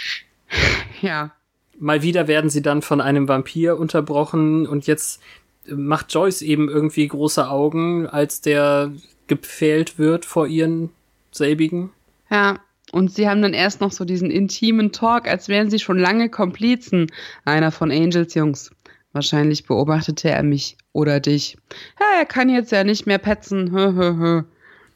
Ja. 1.01 1.33
Mal 1.83 2.03
wieder 2.03 2.29
werden 2.29 2.49
sie 2.49 2.63
dann 2.63 2.81
von 2.81 3.01
einem 3.01 3.27
Vampir 3.27 3.77
unterbrochen 3.77 4.69
und 4.69 4.87
jetzt 4.87 5.21
macht 5.67 6.15
Joyce 6.15 6.43
eben 6.43 6.69
irgendwie 6.69 7.09
große 7.09 7.51
Augen, 7.51 8.07
als 8.07 8.41
der 8.41 8.93
gepfählt 9.27 9.99
wird 9.99 10.25
vor 10.25 10.47
ihren 10.47 10.91
selbigen. 11.33 11.91
Ja, 12.31 12.61
und 12.93 13.13
sie 13.13 13.29
haben 13.29 13.43
dann 13.43 13.53
erst 13.53 13.81
noch 13.81 13.91
so 13.91 14.05
diesen 14.05 14.31
intimen 14.31 14.93
Talk, 14.93 15.27
als 15.27 15.49
wären 15.49 15.71
sie 15.71 15.81
schon 15.81 15.99
lange 15.99 16.29
Komplizen. 16.29 17.09
Einer 17.45 17.73
von 17.73 17.91
Angels 17.91 18.35
Jungs. 18.35 18.71
Wahrscheinlich 19.13 19.67
beobachtete 19.67 20.31
er 20.31 20.45
mich 20.45 20.77
oder 20.93 21.19
dich. 21.19 21.57
Ja, 21.99 22.21
er 22.21 22.27
kann 22.27 22.49
jetzt 22.49 22.71
ja 22.71 22.85
nicht 22.85 23.07
mehr 23.07 23.19
petzen. 23.19 23.73
Hö, 23.73 23.93
hö, 23.93 24.17
hö. 24.19 24.43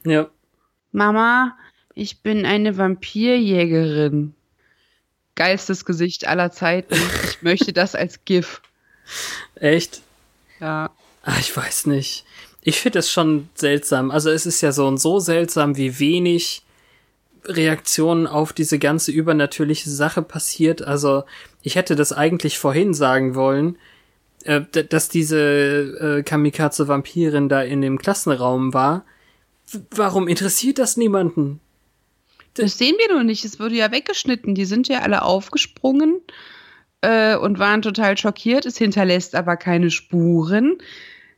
Ja. 0.05 0.29
Mama, 0.93 1.57
ich 1.95 2.23
bin 2.23 2.47
eine 2.47 2.79
Vampirjägerin. 2.79 4.36
Geilstes 5.37 5.85
Gesicht 5.85 6.27
aller 6.27 6.51
Zeiten. 6.51 6.95
Ich 7.25 7.43
möchte 7.43 7.73
das 7.73 7.95
als 7.95 8.25
GIF. 8.25 8.61
Echt? 9.55 10.03
Ja. 10.61 10.91
Ach, 11.23 11.41
ich 11.41 11.57
weiß 11.57 11.87
nicht. 11.87 12.25
Ich 12.63 12.81
finde 12.81 12.99
es 12.99 13.11
schon 13.11 13.49
seltsam. 13.55 14.11
Also 14.11 14.31
es 14.31 14.47
ist 14.47 14.61
ja 14.61 14.73
so 14.73 14.89
und 14.89 14.99
so 14.99 15.21
seltsam, 15.21 15.77
wie 15.77 16.01
wenig 16.01 16.63
Reaktionen 17.45 18.27
auf 18.27 18.53
diese 18.53 18.79
ganze 18.79 19.13
übernatürliche 19.13 19.91
Sache 19.91 20.23
passiert. 20.23 20.83
Also 20.83 21.25
ich 21.63 21.77
hätte 21.77 21.95
das 21.95 22.13
eigentlich 22.13 22.59
vorhin 22.59 22.95
sagen 22.95 23.35
wollen, 23.35 23.79
äh, 24.45 24.63
dass 24.63 25.09
diese 25.09 25.39
äh, 25.39 26.23
Kamikaze-Vampirin 26.23 27.49
da 27.49 27.63
in 27.63 27.83
dem 27.83 27.99
Klassenraum 27.99 28.75
war. 28.75 29.05
Warum 29.91 30.29
interessiert 30.29 30.79
das 30.79 30.97
niemanden? 30.97 31.61
Das 32.57 32.79
sehen 32.79 32.97
wir 32.99 33.15
nur 33.15 33.25
nicht. 33.25 33.45
Es 33.45 33.61
wurde 33.61 33.75
ja 33.75 33.91
weggeschnitten. 33.93 34.55
Die 34.55 34.65
sind 34.65 34.89
ja 34.89 35.01
alle 35.01 35.23
aufgesprungen 35.23 36.21
äh, 37.03 37.37
und 37.37 37.59
waren 37.59 37.83
total 37.83 38.17
schockiert. 38.19 38.67
Es 38.67 38.79
hinterlässt 38.79 39.35
aber 39.35 39.57
keine 39.57 39.91
Spuren 39.91 40.79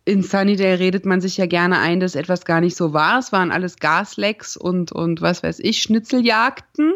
in 0.08 0.22
Sunnydale 0.22 0.78
redet 0.78 1.04
man 1.04 1.20
sich 1.20 1.36
ja 1.36 1.44
gerne 1.44 1.78
ein, 1.80 2.00
dass 2.00 2.14
etwas 2.14 2.46
gar 2.46 2.62
nicht 2.62 2.76
so 2.76 2.94
war. 2.94 3.18
Es 3.18 3.30
waren 3.30 3.52
alles 3.52 3.76
Gaslecks 3.76 4.56
und, 4.56 4.90
und 4.90 5.20
was 5.20 5.42
weiß 5.42 5.58
ich, 5.58 5.82
Schnitzeljagden. 5.82 6.94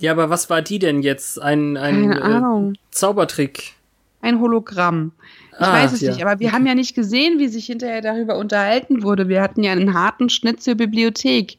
Ja, 0.00 0.10
aber 0.10 0.28
was 0.28 0.50
war 0.50 0.60
die 0.60 0.80
denn 0.80 1.02
jetzt? 1.02 1.40
Ein, 1.40 1.76
ein 1.76 2.10
äh, 2.10 2.16
Ahnung. 2.16 2.74
Zaubertrick? 2.90 3.74
Ein 4.22 4.40
Hologramm. 4.40 5.12
Ich 5.52 5.60
ah, 5.60 5.72
weiß 5.72 5.92
es 5.92 6.00
ja. 6.00 6.10
nicht, 6.10 6.26
aber 6.26 6.40
wir 6.40 6.50
haben 6.50 6.66
ja 6.66 6.74
nicht 6.74 6.96
gesehen, 6.96 7.38
wie 7.38 7.46
sich 7.46 7.66
hinterher 7.66 8.00
darüber 8.00 8.36
unterhalten 8.36 9.04
wurde. 9.04 9.28
Wir 9.28 9.40
hatten 9.40 9.62
ja 9.62 9.70
einen 9.70 9.94
harten 9.94 10.28
Schnitt 10.28 10.60
zur 10.60 10.74
Bibliothek. 10.74 11.58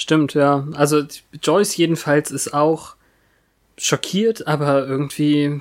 Stimmt, 0.00 0.32
ja. 0.32 0.66
Also 0.72 1.02
Joyce 1.42 1.76
jedenfalls 1.76 2.30
ist 2.30 2.54
auch 2.54 2.96
schockiert, 3.76 4.46
aber 4.46 4.86
irgendwie 4.86 5.60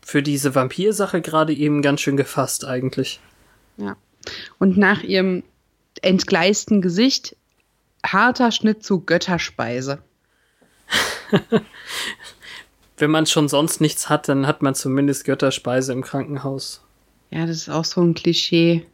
für 0.00 0.22
diese 0.22 0.54
Vampirsache 0.54 1.20
gerade 1.20 1.52
eben 1.52 1.82
ganz 1.82 2.00
schön 2.00 2.16
gefasst 2.16 2.64
eigentlich. 2.64 3.20
Ja. 3.76 3.98
Und 4.58 4.78
nach 4.78 5.02
ihrem 5.02 5.42
entgleisten 6.00 6.80
Gesicht 6.80 7.36
harter 8.02 8.50
Schnitt 8.50 8.82
zu 8.82 9.00
Götterspeise. 9.00 9.98
Wenn 12.96 13.10
man 13.10 13.26
schon 13.26 13.46
sonst 13.46 13.82
nichts 13.82 14.08
hat, 14.08 14.26
dann 14.26 14.46
hat 14.46 14.62
man 14.62 14.74
zumindest 14.74 15.26
Götterspeise 15.26 15.92
im 15.92 16.02
Krankenhaus. 16.02 16.80
Ja, 17.30 17.44
das 17.44 17.58
ist 17.58 17.68
auch 17.68 17.84
so 17.84 18.00
ein 18.00 18.14
Klischee. 18.14 18.86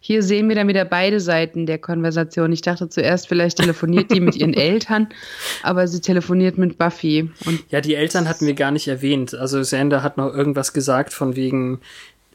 Hier 0.00 0.22
sehen 0.22 0.48
wir 0.48 0.56
dann 0.56 0.68
wieder 0.68 0.84
beide 0.84 1.20
Seiten 1.20 1.66
der 1.66 1.78
Konversation. 1.78 2.52
Ich 2.52 2.60
dachte 2.60 2.88
zuerst, 2.88 3.28
vielleicht 3.28 3.58
telefoniert 3.58 4.10
die 4.10 4.20
mit 4.20 4.36
ihren 4.36 4.54
Eltern, 4.54 5.08
aber 5.62 5.88
sie 5.88 6.00
telefoniert 6.00 6.58
mit 6.58 6.78
Buffy. 6.78 7.30
Und 7.44 7.64
ja, 7.70 7.80
die 7.80 7.94
Eltern 7.94 8.28
hatten 8.28 8.46
wir 8.46 8.54
gar 8.54 8.70
nicht 8.70 8.88
erwähnt. 8.88 9.34
Also 9.34 9.62
Sander 9.62 10.02
hat 10.02 10.16
noch 10.16 10.34
irgendwas 10.34 10.72
gesagt 10.72 11.12
von 11.12 11.36
wegen, 11.36 11.80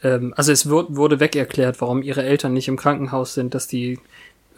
ähm, 0.04 0.34
also 0.36 0.51
es 0.51 0.69
wurde 0.69 1.19
weg 1.19 1.36
erklärt, 1.36 1.82
warum 1.82 2.04
ihre 2.04 2.23
Eltern 2.23 2.54
nicht 2.54 2.67
im 2.67 2.77
Krankenhaus 2.77 3.34
sind, 3.34 3.54
dass 3.54 3.67
die 3.67 3.99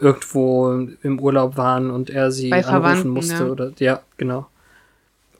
irgendwo 0.00 0.88
im 1.02 1.20
Urlaub 1.20 1.56
waren 1.56 1.90
und 1.90 2.10
er 2.10 2.30
sie 2.30 2.50
Bei 2.50 2.64
anrufen 2.64 3.10
musste 3.10 3.44
ja. 3.44 3.46
oder 3.46 3.72
ja, 3.78 4.02
genau. 4.16 4.46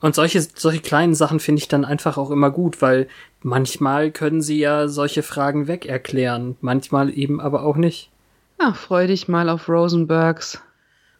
Und 0.05 0.13
solche, 0.13 0.39
solche 0.39 0.81
kleinen 0.81 1.15
Sachen 1.15 1.39
finde 1.39 1.61
ich 1.61 1.67
dann 1.67 1.83
einfach 1.83 2.19
auch 2.19 2.29
immer 2.29 2.51
gut, 2.51 2.79
weil 2.79 3.07
manchmal 3.41 4.11
können 4.11 4.43
sie 4.43 4.59
ja 4.59 4.87
solche 4.87 5.23
Fragen 5.23 5.67
weg 5.67 5.87
erklären, 5.87 6.57
manchmal 6.61 7.09
eben 7.17 7.41
aber 7.41 7.63
auch 7.63 7.75
nicht. 7.75 8.11
Ach, 8.59 8.75
freu 8.75 9.07
dich 9.07 9.27
mal 9.27 9.49
auf 9.49 9.67
Rosenbergs. 9.67 10.61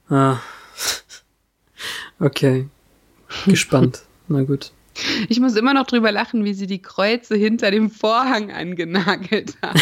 Ah. 0.07 0.37
Okay. 2.19 2.69
Gespannt. 3.47 4.03
Na 4.27 4.43
gut. 4.43 4.71
Ich 5.29 5.39
muss 5.39 5.55
immer 5.55 5.73
noch 5.73 5.87
drüber 5.87 6.11
lachen, 6.11 6.45
wie 6.45 6.53
sie 6.53 6.67
die 6.67 6.81
Kreuze 6.81 7.35
hinter 7.35 7.71
dem 7.71 7.89
Vorhang 7.89 8.51
angenagelt 8.51 9.55
haben. 9.63 9.81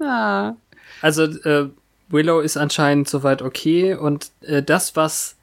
ah. 0.00 0.52
Also, 1.00 1.22
äh, 1.22 1.70
Willow 2.10 2.40
ist 2.40 2.58
anscheinend 2.58 3.08
soweit 3.08 3.40
okay 3.40 3.94
und 3.94 4.30
äh, 4.42 4.62
das, 4.62 4.96
was 4.96 5.36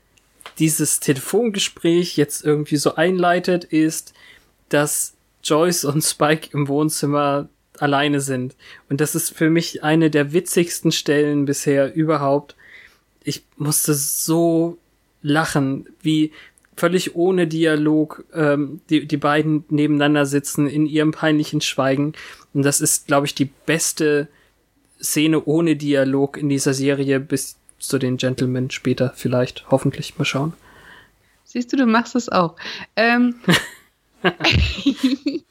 dieses 0.60 1.00
Telefongespräch 1.00 2.18
jetzt 2.18 2.44
irgendwie 2.44 2.78
so 2.78 2.96
einleitet, 2.96 3.64
ist, 3.64 4.14
dass 4.70 5.14
Joyce 5.44 5.86
und 5.86 6.04
Spike 6.04 6.50
im 6.54 6.68
Wohnzimmer 6.68 7.50
alleine 7.80 8.22
sind. 8.22 8.56
Und 8.90 9.02
das 9.02 9.16
ist 9.16 9.36
für 9.36 9.50
mich 9.50 9.84
eine 9.84 10.10
der 10.10 10.34
witzigsten 10.34 10.92
Stellen 10.92 11.46
bisher 11.46 11.94
überhaupt. 11.94 12.56
Ich 13.24 13.44
musste 13.58 13.94
so 13.94 14.78
lachen, 15.22 15.88
wie 16.02 16.32
völlig 16.76 17.16
ohne 17.16 17.48
Dialog 17.48 18.24
ähm, 18.34 18.82
die, 18.90 19.06
die 19.06 19.18
beiden 19.18 19.66
nebeneinander 19.70 20.26
sitzen 20.26 20.68
in 20.68 20.86
ihrem 20.86 21.12
peinlichen 21.12 21.62
Schweigen. 21.62 22.14
Und 22.54 22.64
das 22.64 22.82
ist, 22.82 23.08
glaube 23.08 23.26
ich, 23.26 23.36
die 23.36 23.50
beste 23.66 24.28
Szene 25.02 25.44
ohne 25.44 25.76
Dialog 25.76 26.38
in 26.38 26.50
dieser 26.50 26.74
Serie 26.74 27.20
bis 27.20 27.58
zu 27.82 27.98
den 27.98 28.18
Gentlemen 28.18 28.72
später 28.72 29.14
vielleicht. 29.16 29.70
Hoffentlich 29.72 30.18
mal 30.18 30.26
schauen. 30.26 30.54
Siehst 31.46 31.74
du, 31.74 31.78
du 31.78 31.86
machst 31.86 32.16
es 32.16 32.30
auch. 32.30 32.56
Ähm, 32.96 33.36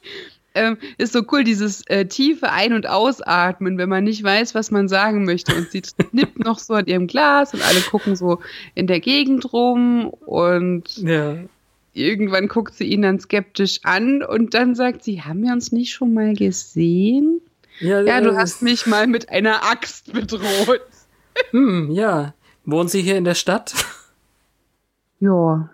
ähm, 0.55 0.77
ist 0.97 1.13
so 1.13 1.23
cool, 1.31 1.43
dieses 1.43 1.85
äh, 1.87 2.05
tiefe 2.05 2.51
Ein- 2.51 2.73
und 2.73 2.87
Ausatmen, 2.87 3.77
wenn 3.77 3.89
man 3.89 4.03
nicht 4.03 4.23
weiß, 4.23 4.55
was 4.55 4.71
man 4.71 4.87
sagen 4.87 5.25
möchte. 5.25 5.55
Und 5.55 5.69
sie 5.71 5.83
nippt 6.11 6.39
noch 6.39 6.59
so 6.59 6.73
an 6.73 6.87
ihrem 6.87 7.07
Glas 7.07 7.53
und 7.53 7.61
alle 7.61 7.81
gucken 7.81 8.15
so 8.15 8.39
in 8.73 8.87
der 8.87 8.99
Gegend 8.99 9.53
rum 9.53 10.09
und 10.09 10.97
ja. 10.97 11.37
irgendwann 11.93 12.47
guckt 12.47 12.73
sie 12.75 12.85
ihn 12.85 13.03
dann 13.03 13.19
skeptisch 13.19 13.79
an 13.83 14.23
und 14.23 14.53
dann 14.53 14.75
sagt 14.75 15.03
sie, 15.03 15.21
haben 15.21 15.43
wir 15.43 15.53
uns 15.53 15.71
nicht 15.71 15.93
schon 15.93 16.13
mal 16.13 16.33
gesehen? 16.33 17.41
Ja, 17.79 18.01
ja 18.01 18.21
du 18.21 18.35
hast 18.35 18.61
mich 18.61 18.85
mal 18.85 19.07
mit 19.07 19.29
einer 19.29 19.63
Axt 19.63 20.13
bedroht. 20.13 20.81
Hm, 21.51 21.91
ja. 21.91 22.33
Wohnen 22.65 22.89
Sie 22.89 23.01
hier 23.01 23.17
in 23.17 23.23
der 23.23 23.35
Stadt? 23.35 23.73
Ja. 25.19 25.69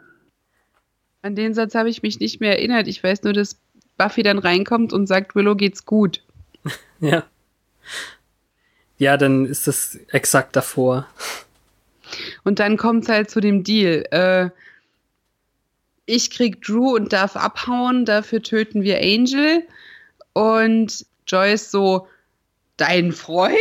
An 1.22 1.36
den 1.36 1.54
Satz 1.54 1.74
habe 1.74 1.90
ich 1.90 2.04
mich 2.04 2.20
nicht 2.20 2.40
mehr 2.40 2.58
erinnert. 2.58 2.88
Ich 2.88 3.04
weiß 3.04 3.24
nur, 3.24 3.34
dass 3.34 3.58
Buffy 3.98 4.24
dann 4.24 4.40
reinkommt 4.40 4.94
und 4.94 5.08
sagt, 5.08 5.36
Willow 5.36 5.56
geht's 5.56 5.86
gut. 5.86 6.22
ja. 7.00 7.24
ja, 8.98 9.18
dann 9.18 9.46
ist 9.46 9.68
das 9.68 9.98
exakt 10.12 10.56
davor. 10.56 11.08
Und 12.44 12.60
dann 12.60 12.78
kommt 12.78 13.04
es 13.04 13.10
halt 13.10 13.30
zu 13.30 13.40
dem 13.40 13.64
Deal. 13.64 14.06
Äh, 14.12 14.50
ich 16.06 16.32
krieg 16.32 16.62
Drew 16.62 16.96
und 16.96 17.12
darf 17.12 17.36
abhauen, 17.36 18.06
dafür 18.06 18.42
töten 18.42 18.84
wir 18.84 19.00
Angel. 19.00 19.64
Und 20.34 21.06
Joyce 21.26 21.72
so, 21.72 22.08
dein 22.78 23.12
Freund? 23.12 23.58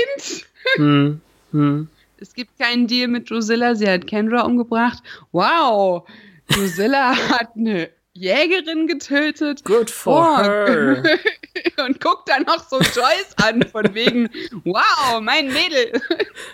Hm, 0.77 1.21
hm. 1.53 1.89
Es 2.19 2.33
gibt 2.33 2.59
keinen 2.59 2.87
Deal 2.87 3.09
mit 3.09 3.29
Drusilla, 3.29 3.75
sie 3.75 3.89
hat 3.89 4.07
Kendra 4.07 4.43
umgebracht. 4.43 5.03
Wow, 5.33 6.09
Drusilla 6.49 7.15
hat 7.31 7.51
eine 7.57 7.91
Jägerin 8.15 8.87
getötet. 8.87 9.65
Good 9.65 9.91
for 9.91 10.39
oh. 10.39 10.43
her. 10.43 11.03
und 11.87 12.01
guckt 12.01 12.29
dann 12.29 12.43
noch 12.43 12.67
so 12.69 12.79
Joyce 12.79 13.35
an, 13.37 13.63
von 13.65 13.95
wegen, 13.95 14.31
wow, 14.65 15.21
mein 15.21 15.49
Mädel. 15.49 16.01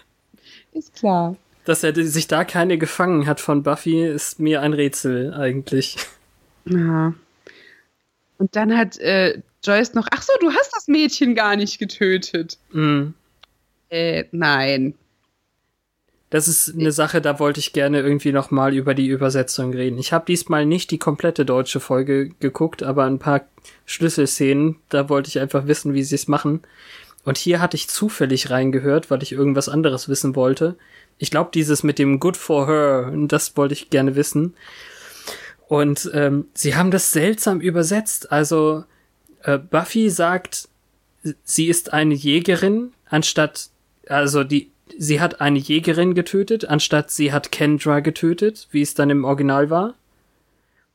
Ist 0.72 0.94
klar. 0.94 1.36
Dass 1.64 1.84
er 1.84 1.94
sich 1.94 2.26
da 2.26 2.44
keine 2.44 2.76
gefangen 2.76 3.26
hat 3.26 3.40
von 3.40 3.62
Buffy, 3.62 4.04
ist 4.04 4.40
mir 4.40 4.62
ein 4.62 4.72
Rätsel 4.72 5.32
eigentlich. 5.32 5.96
Ja. 6.64 7.14
Und 8.38 8.56
dann 8.56 8.76
hat 8.76 8.98
äh, 8.98 9.40
Joyce 9.62 9.94
noch, 9.94 10.08
ach 10.10 10.22
so, 10.22 10.32
du 10.40 10.50
hast 10.50 10.74
das 10.74 10.88
Mädchen 10.88 11.36
gar 11.36 11.54
nicht 11.54 11.78
getötet. 11.78 12.58
Mm. 12.72 13.10
Äh, 13.92 14.24
nein. 14.32 14.94
Das 16.30 16.48
ist 16.48 16.74
eine 16.74 16.92
Sache, 16.92 17.20
da 17.20 17.38
wollte 17.38 17.60
ich 17.60 17.74
gerne 17.74 18.00
irgendwie 18.00 18.32
noch 18.32 18.50
mal 18.50 18.74
über 18.74 18.94
die 18.94 19.06
Übersetzung 19.06 19.74
reden. 19.74 19.98
Ich 19.98 20.14
habe 20.14 20.24
diesmal 20.24 20.64
nicht 20.64 20.90
die 20.90 20.98
komplette 20.98 21.44
deutsche 21.44 21.78
Folge 21.78 22.30
geguckt, 22.40 22.82
aber 22.82 23.04
ein 23.04 23.18
paar 23.18 23.42
Schlüsselszenen, 23.84 24.76
da 24.88 25.10
wollte 25.10 25.28
ich 25.28 25.40
einfach 25.40 25.66
wissen, 25.66 25.92
wie 25.92 26.02
sie 26.04 26.14
es 26.14 26.26
machen. 26.26 26.62
Und 27.24 27.36
hier 27.36 27.60
hatte 27.60 27.76
ich 27.76 27.88
zufällig 27.88 28.48
reingehört, 28.48 29.10
weil 29.10 29.22
ich 29.22 29.32
irgendwas 29.32 29.68
anderes 29.68 30.08
wissen 30.08 30.34
wollte. 30.34 30.76
Ich 31.18 31.30
glaube, 31.30 31.50
dieses 31.52 31.82
mit 31.82 31.98
dem 31.98 32.18
Good 32.18 32.38
for 32.38 32.66
her, 32.66 33.12
das 33.28 33.58
wollte 33.58 33.74
ich 33.74 33.90
gerne 33.90 34.16
wissen. 34.16 34.54
Und 35.68 36.10
ähm, 36.14 36.46
sie 36.54 36.76
haben 36.76 36.90
das 36.90 37.12
seltsam 37.12 37.60
übersetzt. 37.60 38.32
Also 38.32 38.84
äh, 39.42 39.58
Buffy 39.58 40.08
sagt, 40.08 40.70
sie 41.44 41.66
ist 41.66 41.92
eine 41.92 42.14
Jägerin, 42.14 42.94
anstatt, 43.04 43.68
also 44.08 44.44
die, 44.44 44.70
sie 44.98 45.20
hat 45.20 45.40
eine 45.40 45.58
Jägerin 45.58 46.14
getötet, 46.14 46.68
anstatt 46.68 47.10
sie 47.10 47.32
hat 47.32 47.52
Kendra 47.52 48.00
getötet, 48.00 48.68
wie 48.70 48.82
es 48.82 48.94
dann 48.94 49.10
im 49.10 49.24
Original 49.24 49.70
war. 49.70 49.94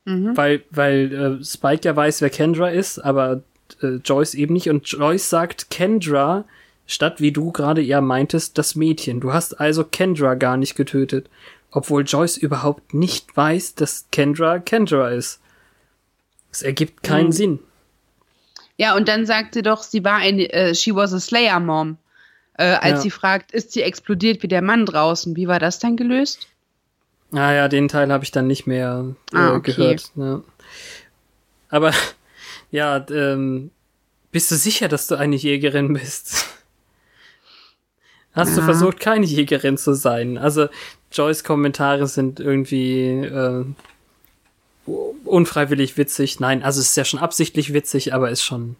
Mhm. 0.06 0.38
Weil, 0.38 0.64
weil 0.70 1.14
äh, 1.14 1.44
Spike 1.44 1.82
ja 1.84 1.96
weiß, 1.96 2.22
wer 2.22 2.30
Kendra 2.30 2.70
ist, 2.70 3.00
aber 3.00 3.44
äh, 3.82 3.96
Joyce 4.04 4.36
eben 4.36 4.54
nicht. 4.54 4.70
Und 4.70 4.88
Joyce 4.88 5.30
sagt 5.30 5.70
Kendra, 5.70 6.46
statt 6.86 7.20
wie 7.20 7.32
du 7.32 7.52
gerade 7.52 7.84
eher 7.84 8.02
meintest, 8.02 8.58
das 8.58 8.76
Mädchen. 8.76 9.20
Du 9.20 9.34
hast 9.34 9.60
also 9.60 9.84
Kendra 9.84 10.36
gar 10.36 10.58
nicht 10.58 10.76
getötet. 10.76 11.30
Obwohl 11.72 12.06
Joyce 12.06 12.38
überhaupt 12.38 12.94
nicht 12.94 13.36
weiß, 13.36 13.76
dass 13.76 14.08
Kendra 14.12 14.60
Kendra 14.60 15.10
ist. 15.10 15.42
Es 16.50 16.62
ergibt 16.62 17.04
keinen 17.04 17.28
mhm. 17.28 17.34
Sinn. 17.34 17.60
Ja, 18.78 18.96
und 18.96 19.08
dann 19.08 19.26
sagt 19.26 19.56
sie 19.56 19.64
doch, 19.64 19.84
sie 19.84 20.04
war 20.04 20.18
eine, 20.18 20.52
äh, 20.54 20.74
she 20.74 20.96
was 20.96 21.14
a 21.14 21.20
Slayer 21.20 21.60
Mom. 21.60 21.98
Äh, 22.58 22.74
als 22.74 22.92
ja. 22.92 23.02
sie 23.02 23.12
fragt, 23.12 23.52
ist 23.52 23.72
sie 23.72 23.84
explodiert 23.84 24.44
wie 24.44 24.48
der 24.48 24.62
Mann 24.62 24.86
draußen? 24.86 25.36
Wie 25.36 25.48
war 25.48 25.60
das 25.60 25.80
dann 25.80 25.96
gelöst? 25.96 26.48
Ah 27.32 27.52
ja, 27.52 27.68
den 27.68 27.88
Teil 27.88 28.12
habe 28.12 28.24
ich 28.24 28.32
dann 28.32 28.48
nicht 28.48 28.68
mehr 28.68 29.14
äh, 29.34 29.38
ah, 29.38 29.56
okay. 29.56 29.74
gehört. 29.74 30.12
Ja. 30.16 30.42
Aber 31.70 31.92
ja, 32.72 33.06
ähm, 33.10 33.72
bist 34.32 34.50
du 34.52 34.56
sicher, 34.56 34.88
dass 34.88 35.08
du 35.08 35.16
eine 35.16 35.36
Jägerin 35.36 35.94
bist? 35.94 36.48
Hast 38.34 38.52
ja. 38.52 38.58
du 38.58 38.62
versucht, 38.64 39.00
keine 39.00 39.26
Jägerin 39.26 39.78
zu 39.78 39.94
sein? 39.94 40.38
Also 40.38 40.68
Joyce 41.12 41.44
Kommentare 41.44 42.08
sind 42.08 42.40
irgendwie 42.40 43.08
äh, 43.08 43.66
unfreiwillig 45.26 45.98
witzig. 45.98 46.40
Nein, 46.40 46.64
also 46.64 46.80
es 46.80 46.90
ist 46.90 46.98
ja 46.98 47.06
schon 47.06 47.20
absichtlich 47.20 47.74
witzig, 47.74 48.14
aber 48.14 48.30
ist 48.30 48.44
schon. 48.44 48.78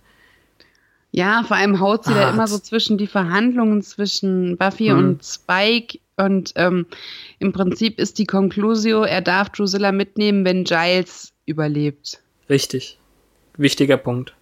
Ja, 1.12 1.44
vor 1.44 1.58
allem 1.58 1.80
haut 1.80 2.04
sie 2.04 2.12
ah, 2.12 2.22
da 2.22 2.30
immer 2.32 2.48
so 2.48 2.60
zwischen 2.60 2.98
die 2.98 3.08
Verhandlungen 3.08 3.82
zwischen 3.82 4.58
Buffy 4.58 4.88
hm. 4.88 4.98
und 4.98 5.26
Spike 5.26 6.00
und 6.18 6.54
ähm, 6.56 6.86
im 7.40 7.54
Prinzip 7.54 8.00
ist 8.00 8.18
die 8.18 8.26
Conclusio, 8.26 9.04
er 9.04 9.22
darf 9.22 9.50
Drusilla 9.50 9.92
mitnehmen, 9.92 10.46
wenn 10.46 10.64
Giles 10.64 11.34
überlebt. 11.46 12.20
Richtig. 12.50 12.98
Wichtiger 13.58 13.98
Punkt 13.98 14.37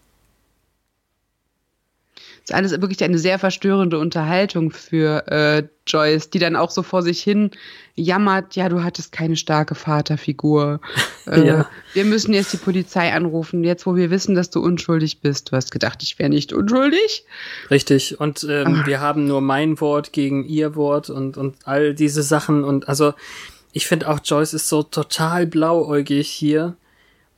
ist 2.46 2.54
alles 2.54 2.80
wirklich 2.80 3.04
eine 3.04 3.18
sehr 3.18 3.40
verstörende 3.40 3.98
Unterhaltung 3.98 4.70
für 4.70 5.28
äh, 5.28 5.64
Joyce, 5.88 6.30
die 6.30 6.38
dann 6.38 6.56
auch 6.56 6.70
so 6.70 6.84
vor 6.84 7.02
sich 7.02 7.24
hin 7.24 7.50
jammert, 7.96 8.56
ja, 8.56 8.70
du 8.70 8.84
hattest 8.84 9.12
keine 9.12 9.36
starke 9.36 9.76
Vaterfigur. 9.76 10.80
Äh, 11.28 11.48
ja. 11.48 11.68
Wir 11.94 12.06
müssen 12.06 12.36
jetzt 12.36 12.54
die 12.54 12.58
Polizei 12.58 13.12
anrufen, 13.12 13.64
jetzt 13.64 13.88
wo 13.88 13.96
wir 13.96 14.12
wissen, 14.12 14.36
dass 14.36 14.52
du 14.52 14.62
unschuldig 14.62 15.22
bist. 15.22 15.52
Du 15.52 15.56
hast 15.56 15.72
gedacht, 15.72 16.04
ich 16.04 16.20
wäre 16.20 16.30
nicht 16.30 16.54
unschuldig? 16.54 17.26
Richtig, 17.72 18.20
und 18.20 18.46
ähm, 18.48 18.84
wir 18.86 19.00
haben 19.00 19.26
nur 19.26 19.42
mein 19.42 19.82
Wort 19.82 20.14
gegen 20.14 20.46
ihr 20.46 20.76
Wort 20.76 21.10
und, 21.10 21.36
und 21.36 21.56
all 21.64 21.96
diese 21.96 22.22
Sachen. 22.22 22.64
Und 22.64 22.88
also, 22.88 23.16
ich 23.74 23.88
finde 23.88 24.08
auch, 24.08 24.20
Joyce 24.24 24.54
ist 24.54 24.70
so 24.70 24.84
total 24.84 25.48
blauäugig 25.48 26.30
hier. 26.30 26.78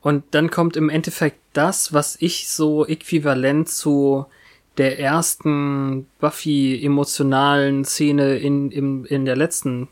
Und 0.02 0.24
dann 0.32 0.50
kommt 0.50 0.76
im 0.76 0.90
Endeffekt 0.90 1.38
das, 1.54 1.94
was 1.94 2.18
ich 2.20 2.50
so 2.50 2.84
äquivalent 2.84 3.70
zu 3.70 4.26
der 4.78 4.98
ersten 4.98 6.06
Buffy-emotionalen 6.20 7.84
Szene 7.84 8.38
in, 8.38 8.70
in, 8.70 9.04
in 9.04 9.24
der 9.24 9.36
letzten 9.36 9.88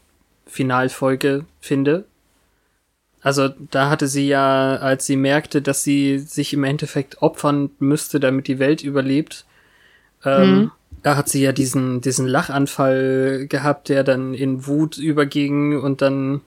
Finalfolge 0.46 1.44
finde. 1.60 2.04
Also 3.20 3.48
da 3.72 3.90
hatte 3.90 4.06
sie 4.06 4.28
ja, 4.28 4.76
als 4.76 5.06
sie 5.06 5.16
merkte, 5.16 5.60
dass 5.60 5.82
sie 5.82 6.20
sich 6.20 6.52
im 6.52 6.62
Endeffekt 6.62 7.20
opfern 7.20 7.70
müsste, 7.80 8.20
damit 8.20 8.46
die 8.46 8.60
Welt 8.60 8.84
überlebt, 8.84 9.44
ähm, 10.24 10.50
mhm. 10.50 10.70
da 11.02 11.16
hat 11.16 11.28
sie 11.28 11.42
ja 11.42 11.50
diesen, 11.50 12.00
diesen 12.00 12.28
Lachanfall 12.28 13.46
gehabt, 13.48 13.88
der 13.88 14.04
dann 14.04 14.34
in 14.34 14.66
Wut 14.66 14.96
überging 14.96 15.80
und 15.80 16.02
dann 16.02 16.42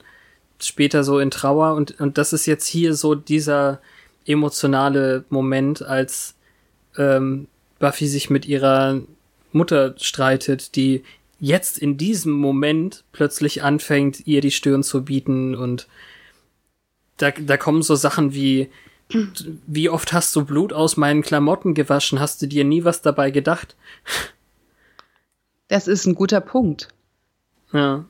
später 0.61 1.03
so 1.03 1.19
in 1.19 1.31
Trauer. 1.31 1.75
Und, 1.75 1.99
und 1.99 2.17
das 2.17 2.31
ist 2.31 2.45
jetzt 2.45 2.67
hier 2.67 2.93
so 2.93 3.13
dieser 3.13 3.81
emotionale 4.25 5.25
Moment, 5.29 5.81
als 5.81 6.35
ähm, 6.97 7.47
Buffy 7.79 8.07
sich 8.07 8.29
mit 8.29 8.45
ihrer 8.45 9.01
Mutter 9.51 9.95
streitet, 9.97 10.75
die 10.75 11.03
jetzt 11.39 11.79
in 11.79 11.97
diesem 11.97 12.33
Moment 12.33 13.03
plötzlich 13.11 13.63
anfängt, 13.63 14.27
ihr 14.27 14.41
die 14.41 14.51
Stirn 14.51 14.83
zu 14.83 15.05
bieten 15.05 15.55
und 15.55 15.87
da, 17.17 17.31
da 17.31 17.57
kommen 17.57 17.81
so 17.81 17.95
Sachen 17.95 18.33
wie, 18.33 18.69
wie 19.67 19.89
oft 19.89 20.13
hast 20.13 20.35
du 20.35 20.45
Blut 20.45 20.73
aus 20.73 20.97
meinen 20.97 21.21
Klamotten 21.21 21.73
gewaschen? 21.73 22.19
Hast 22.19 22.41
du 22.41 22.47
dir 22.47 22.63
nie 22.63 22.83
was 22.83 23.01
dabei 23.01 23.31
gedacht? 23.31 23.75
Das 25.67 25.87
ist 25.87 26.05
ein 26.05 26.15
guter 26.15 26.41
Punkt. 26.41 26.89
Ja. 27.73 28.05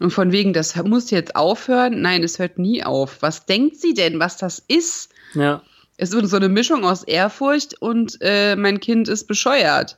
Und 0.00 0.10
von 0.10 0.32
wegen, 0.32 0.52
das 0.52 0.74
muss 0.76 1.10
jetzt 1.10 1.36
aufhören? 1.36 2.00
Nein, 2.00 2.22
es 2.22 2.38
hört 2.38 2.58
nie 2.58 2.82
auf. 2.82 3.22
Was 3.22 3.46
denkt 3.46 3.76
sie 3.76 3.94
denn, 3.94 4.18
was 4.18 4.36
das 4.36 4.58
ist? 4.66 5.10
Ja. 5.34 5.62
Es 5.96 6.12
ist 6.12 6.30
so 6.30 6.36
eine 6.36 6.48
Mischung 6.48 6.84
aus 6.84 7.04
Ehrfurcht 7.04 7.80
und 7.80 8.18
äh, 8.20 8.56
mein 8.56 8.80
Kind 8.80 9.08
ist 9.08 9.24
bescheuert. 9.26 9.96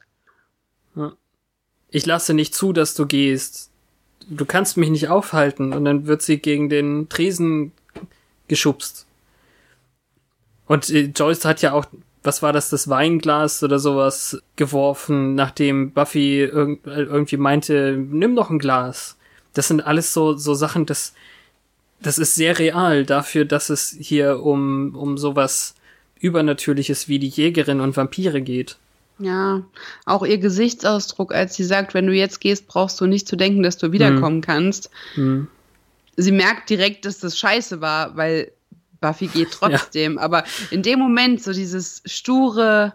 Ich 1.91 2.05
lasse 2.05 2.35
nicht 2.35 2.55
zu, 2.55 2.73
dass 2.73 2.95
du 2.95 3.07
gehst. 3.07 3.71
Du 4.29 4.45
kannst 4.45 4.77
mich 4.77 4.91
nicht 4.91 5.09
aufhalten. 5.09 5.73
Und 5.73 5.85
dann 5.85 6.07
wird 6.07 6.23
sie 6.23 6.39
gegen 6.39 6.69
den 6.69 7.09
Tresen 7.09 7.73
geschubst. 8.49 9.07
Und 10.67 10.91
äh, 10.91 11.13
Joyce 11.15 11.45
hat 11.45 11.63
ja 11.63 11.73
auch, 11.73 11.87
was 12.23 12.43
war 12.43 12.53
das, 12.53 12.71
das 12.71 12.89
Weinglas 12.89 13.63
oder 13.63 13.79
sowas 13.79 14.43
geworfen, 14.57 15.37
nachdem 15.37 15.93
Buffy 15.93 16.43
irg 16.43 16.81
irgendwie 16.85 17.37
meinte, 17.37 17.97
nimm 17.97 18.35
noch 18.35 18.51
ein 18.51 18.59
Glas. 18.59 19.17
Das 19.55 19.69
sind 19.69 19.81
alles 19.81 20.13
so, 20.13 20.37
so 20.37 20.55
Sachen, 20.55 20.87
das, 20.87 21.15
das 22.01 22.19
ist 22.19 22.35
sehr 22.35 22.59
real 22.59 23.07
dafür, 23.07 23.45
dass 23.45 23.71
es 23.71 23.97
hier 23.99 24.43
um, 24.43 24.95
um 24.97 25.17
sowas 25.17 25.77
Übernatürliches 26.21 27.09
wie 27.09 27.19
die 27.19 27.29
Jägerin 27.29 27.81
und 27.81 27.97
Vampire 27.97 28.41
geht. 28.41 28.77
Ja, 29.19 29.63
auch 30.05 30.27
ihr 30.27 30.39
Gesichtsausdruck, 30.39 31.35
als 31.35 31.55
sie 31.55 31.65
sagt, 31.65 31.95
wenn 31.95 32.07
du 32.07 32.13
jetzt 32.13 32.41
gehst, 32.41 32.67
brauchst 32.67 33.01
du 33.01 33.07
nicht 33.07 33.27
zu 33.27 33.37
denken, 33.37 33.63
dass 33.63 33.79
du 33.79 33.93
wiederkommen 33.93 34.37
hm. 34.37 34.43
kannst. 34.43 34.91
Hm. 35.15 35.49
Sie 36.17 36.33
merkt 36.33 36.69
direkt, 36.69 37.05
dass 37.05 37.21
das 37.21 37.39
scheiße 37.39 37.81
war, 37.81 38.17
weil 38.17 38.53
Buffy 39.01 39.29
geht 39.29 39.51
trotzdem. 39.53 40.17
Ja. 40.17 40.23
Aber 40.23 40.45
in 40.71 40.83
dem 40.83 40.99
Moment, 40.99 41.43
so 41.43 41.53
dieses 41.53 42.03
sture, 42.05 42.95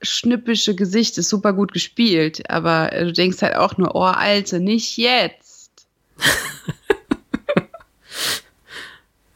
schnippische 0.00 0.74
Gesicht 0.74 1.18
ist 1.18 1.28
super 1.28 1.52
gut 1.52 1.72
gespielt. 1.72 2.48
Aber 2.48 2.88
du 2.88 3.12
denkst 3.12 3.42
halt 3.42 3.56
auch 3.56 3.76
nur, 3.78 3.96
oh, 3.96 4.02
Alte, 4.02 4.60
nicht 4.60 4.96
jetzt. 4.96 5.72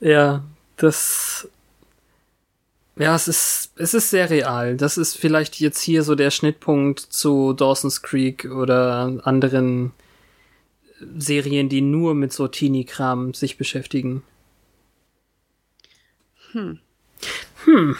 ja, 0.01 0.45
das 0.77 1.49
Ja, 2.99 3.15
es 3.15 3.29
ist, 3.29 3.73
es 3.77 3.93
ist 3.93 4.11
sehr 4.11 4.31
real. 4.31 4.77
Das 4.77 4.97
ist 4.97 5.19
vielleicht 5.19 5.61
jetzt 5.61 5.83
hier 5.83 6.03
so 6.03 6.15
der 6.15 6.31
Schnittpunkt 6.31 7.01
zu 7.01 7.53
Dawson's 7.53 8.01
Creek 8.03 8.47
oder 8.47 9.21
anderen 9.25 9.93
Serien, 11.19 11.69
die 11.69 11.83
nur 11.83 12.15
mit 12.15 12.33
so 12.33 12.49
Teenie-Kram 12.49 13.35
sich 13.35 13.59
beschäftigen. 13.59 14.23
Hm. 16.53 16.79
Hm. 17.65 17.97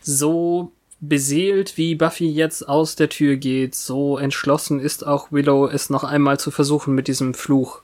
So 0.00 0.72
beseelt, 1.00 1.76
wie 1.76 1.96
Buffy 1.96 2.30
jetzt 2.30 2.68
aus 2.68 2.94
der 2.94 3.08
Tür 3.08 3.36
geht, 3.36 3.74
so 3.74 4.16
entschlossen 4.16 4.78
ist 4.78 5.04
auch 5.04 5.32
Willow, 5.32 5.66
es 5.66 5.90
noch 5.90 6.04
einmal 6.04 6.38
zu 6.38 6.52
versuchen 6.52 6.94
mit 6.94 7.08
diesem 7.08 7.34
Fluch. 7.34 7.82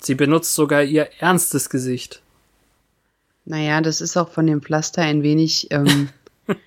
Sie 0.00 0.14
benutzt 0.14 0.54
sogar 0.54 0.82
ihr 0.82 1.10
ernstes 1.20 1.70
Gesicht. 1.70 2.22
Naja, 3.46 3.80
das 3.80 4.00
ist 4.00 4.16
auch 4.16 4.28
von 4.28 4.46
dem 4.46 4.60
Pflaster 4.60 5.02
ein 5.02 5.22
wenig 5.22 5.68
ähm, 5.70 6.08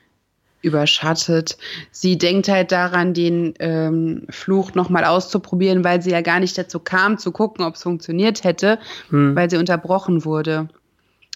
überschattet. 0.61 1.57
Sie 1.91 2.17
denkt 2.17 2.47
halt 2.47 2.71
daran, 2.71 3.13
den 3.13 3.53
ähm, 3.59 4.25
Fluch 4.29 4.73
nochmal 4.73 5.03
auszuprobieren, 5.03 5.83
weil 5.83 6.01
sie 6.01 6.11
ja 6.11 6.21
gar 6.21 6.39
nicht 6.39 6.57
dazu 6.57 6.79
kam, 6.79 7.17
zu 7.17 7.33
gucken, 7.33 7.65
ob 7.65 7.75
es 7.75 7.83
funktioniert 7.83 8.45
hätte, 8.45 8.79
hm. 9.09 9.35
weil 9.35 9.49
sie 9.49 9.57
unterbrochen 9.57 10.23
wurde. 10.23 10.69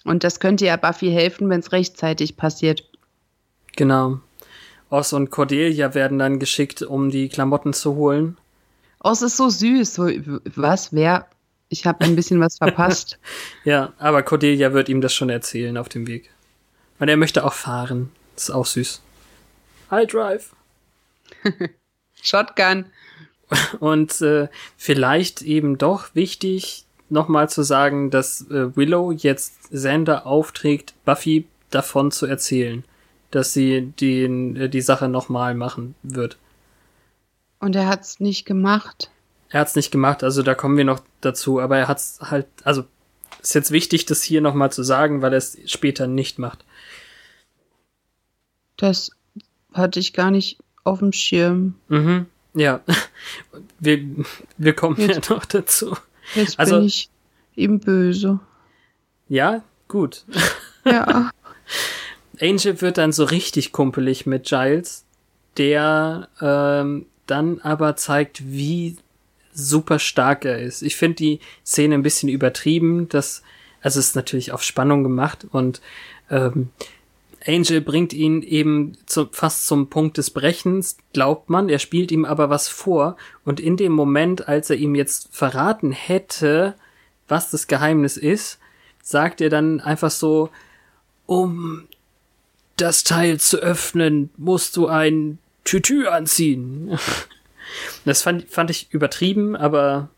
Und 0.06 0.24
das 0.24 0.40
könnte 0.40 0.66
ja 0.66 0.78
Buffy 0.78 1.12
helfen, 1.12 1.50
wenn 1.50 1.60
es 1.60 1.74
rechtzeitig 1.74 2.38
passiert. 2.38 2.90
Genau. 3.76 4.20
Oz 4.90 5.12
und 5.12 5.30
Cordelia 5.30 5.94
werden 5.94 6.20
dann 6.20 6.40
geschickt, 6.40 6.82
um 6.82 7.10
die 7.10 7.28
Klamotten 7.28 7.74
zu 7.74 7.96
holen. 7.96 8.38
Oz 9.00 9.22
ist 9.22 9.36
so 9.36 9.50
süß. 9.50 9.94
So, 9.94 10.10
was? 10.56 10.94
Wer? 10.94 11.28
Ich 11.74 11.88
habe 11.88 12.06
ein 12.06 12.16
bisschen 12.16 12.40
was 12.40 12.60
verpasst. 12.60 13.18
ja, 13.64 13.94
aber 13.98 14.22
Cordelia 14.22 14.74
wird 14.74 14.90
ihm 14.90 15.02
das 15.02 15.12
schon 15.12 15.32
erzählen 15.32 15.76
auf 15.76 15.90
dem 15.90 16.06
Weg. 16.06 16.30
Weil 17.00 17.10
er 17.10 17.18
möchte 17.18 17.44
auch 17.44 17.54
fahren. 17.54 18.12
Das 18.36 18.44
ist 18.44 18.50
auch 18.52 18.68
süß. 18.68 19.02
Hi, 19.90 20.06
Drive. 20.06 20.56
Shotgun. 22.22 22.86
Und 23.80 24.22
äh, 24.22 24.50
vielleicht 24.78 25.42
eben 25.42 25.80
doch 25.80 26.14
wichtig, 26.14 26.86
nochmal 27.10 27.50
zu 27.50 27.64
sagen, 27.64 28.12
dass 28.12 28.42
äh, 28.52 28.76
Willow 28.76 29.12
jetzt 29.12 29.72
Xander 29.72 30.28
aufträgt, 30.28 30.94
Buffy 31.06 31.48
davon 31.72 32.12
zu 32.12 32.28
erzählen, 32.28 32.84
dass 33.32 33.52
sie 33.52 33.94
den, 34.00 34.56
äh, 34.56 34.70
die 34.70 34.82
Sache 34.82 35.08
nochmal 35.08 35.56
machen 35.56 35.96
wird. 36.04 36.38
Und 37.60 37.76
er 37.76 37.88
hat's 37.88 38.20
nicht 38.20 38.46
gemacht. 38.46 39.10
Er 39.54 39.60
hat's 39.60 39.76
nicht 39.76 39.92
gemacht, 39.92 40.24
also 40.24 40.42
da 40.42 40.56
kommen 40.56 40.78
wir 40.78 40.84
noch 40.84 41.00
dazu, 41.22 41.62
aber 41.62 41.78
er 41.78 41.88
hat's 41.88 42.18
halt, 42.22 42.48
also 42.64 42.86
ist 43.40 43.54
jetzt 43.54 43.70
wichtig, 43.70 44.08
das 44.08 44.24
hier 44.24 44.42
nochmal 44.42 44.72
zu 44.72 44.82
sagen, 44.82 45.22
weil 45.22 45.32
er 45.32 45.38
es 45.38 45.60
später 45.68 46.08
nicht 46.08 46.40
macht. 46.40 46.66
Das 48.78 49.12
hatte 49.72 50.00
ich 50.00 50.14
gar 50.14 50.32
nicht 50.32 50.58
auf 50.84 51.00
dem 51.00 51.14
Schirm. 51.14 51.76
Mhm, 51.88 52.26
ja. 52.56 52.82
Wir, 53.80 54.04
wir 54.58 54.74
kommen 54.74 55.00
jetzt, 55.00 55.30
ja 55.30 55.36
noch 55.36 55.46
dazu. 55.46 55.96
Jetzt 56.34 56.60
also, 56.60 56.78
bin 56.78 56.86
ich 56.86 57.10
ihm 57.56 57.80
böse. 57.80 58.40
Ja, 59.30 59.62
gut. 59.88 60.26
Ja. 60.84 61.30
Angel 62.42 62.82
wird 62.82 62.98
dann 62.98 63.12
so 63.12 63.24
richtig 63.24 63.72
kumpelig 63.72 64.26
mit 64.26 64.46
Giles, 64.46 65.06
der 65.58 66.28
ähm, 66.42 67.06
dann 67.28 67.60
aber 67.62 67.96
zeigt, 67.96 68.44
wie 68.52 68.98
super 69.54 70.00
stark 70.00 70.46
er 70.46 70.60
ist. 70.60 70.82
Ich 70.82 70.96
finde 70.96 71.16
die 71.16 71.40
Szene 71.66 71.96
ein 71.96 72.04
bisschen 72.04 72.30
übertrieben, 72.30 73.10
dass, 73.10 73.44
also 73.82 74.00
es 74.00 74.08
ist 74.08 74.16
natürlich 74.16 74.52
auf 74.52 74.64
Spannung 74.64 75.04
gemacht 75.04 75.46
und 75.52 75.82
ähm, 76.30 76.70
Angel 77.46 77.82
bringt 77.82 78.14
ihn 78.14 78.42
eben 78.42 78.98
zu, 79.06 79.28
fast 79.32 79.68
zum 79.68 79.90
Punkt 79.90 80.18
des 80.18 80.30
Brechens, 80.30 80.98
glaubt 81.12 81.50
man, 81.50 81.70
er 81.70 81.80
spielt 81.80 82.12
ihm 82.12 82.26
aber 82.26 82.50
was 82.50 82.70
vor 82.70 83.18
und 83.44 83.60
in 83.60 83.78
dem 83.78 83.92
Moment, 83.92 84.48
als 84.48 84.70
er 84.70 84.78
ihm 84.78 84.96
jetzt 84.96 85.30
verraten 85.32 85.92
hätte, 85.92 86.76
was 87.28 87.50
das 87.50 87.68
Geheimnis 87.68 88.18
ist, 88.18 88.60
sagt 89.02 89.42
er 89.42 89.50
dann 89.50 89.82
einfach 89.82 90.12
so, 90.12 90.50
um 91.26 91.88
das 92.78 93.04
Teil 93.04 93.40
zu 93.40 93.58
öffnen, 93.58 94.30
musst 94.38 94.78
du 94.78 94.88
ein 94.88 95.38
Tütü 95.64 96.08
anziehen. 96.08 96.98
Das 98.06 98.22
fand, 98.22 98.50
fand 98.50 98.70
ich 98.70 98.88
übertrieben, 98.92 99.56
aber 99.56 100.10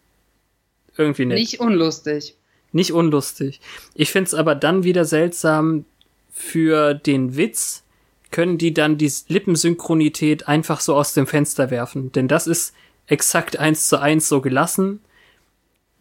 irgendwie 0.98 1.26
nett. 1.26 1.40
Nicht 1.40 1.60
unlustig. 1.60 2.36
Nicht 2.72 2.92
unlustig. 2.92 3.62
Ich 3.94 4.12
find's 4.12 4.34
aber 4.34 4.56
dann 4.56 4.84
wieder 4.84 5.06
seltsam, 5.06 5.86
für 6.34 6.94
den 6.94 7.38
Witz 7.38 7.84
können 8.32 8.58
die 8.58 8.74
dann 8.74 8.98
die 8.98 9.12
Lippensynchronität 9.30 10.50
einfach 10.50 10.82
so 10.82 10.94
aus 10.94 11.14
dem 11.14 11.26
Fenster 11.26 11.72
werfen. 11.72 12.12
Denn 12.12 12.28
das 12.28 12.48
ist 12.48 12.74
exakt 13.08 13.58
eins 13.58 13.88
zu 13.88 14.02
eins 14.02 14.28
so 14.28 14.42
gelassen, 14.42 15.00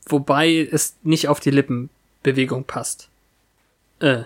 wobei 0.07 0.69
es 0.71 0.97
nicht 1.05 1.29
auf 1.29 1.39
die 1.39 1.51
Lippenbewegung 1.51 2.65
passt. 2.65 3.09
Äh. 4.01 4.25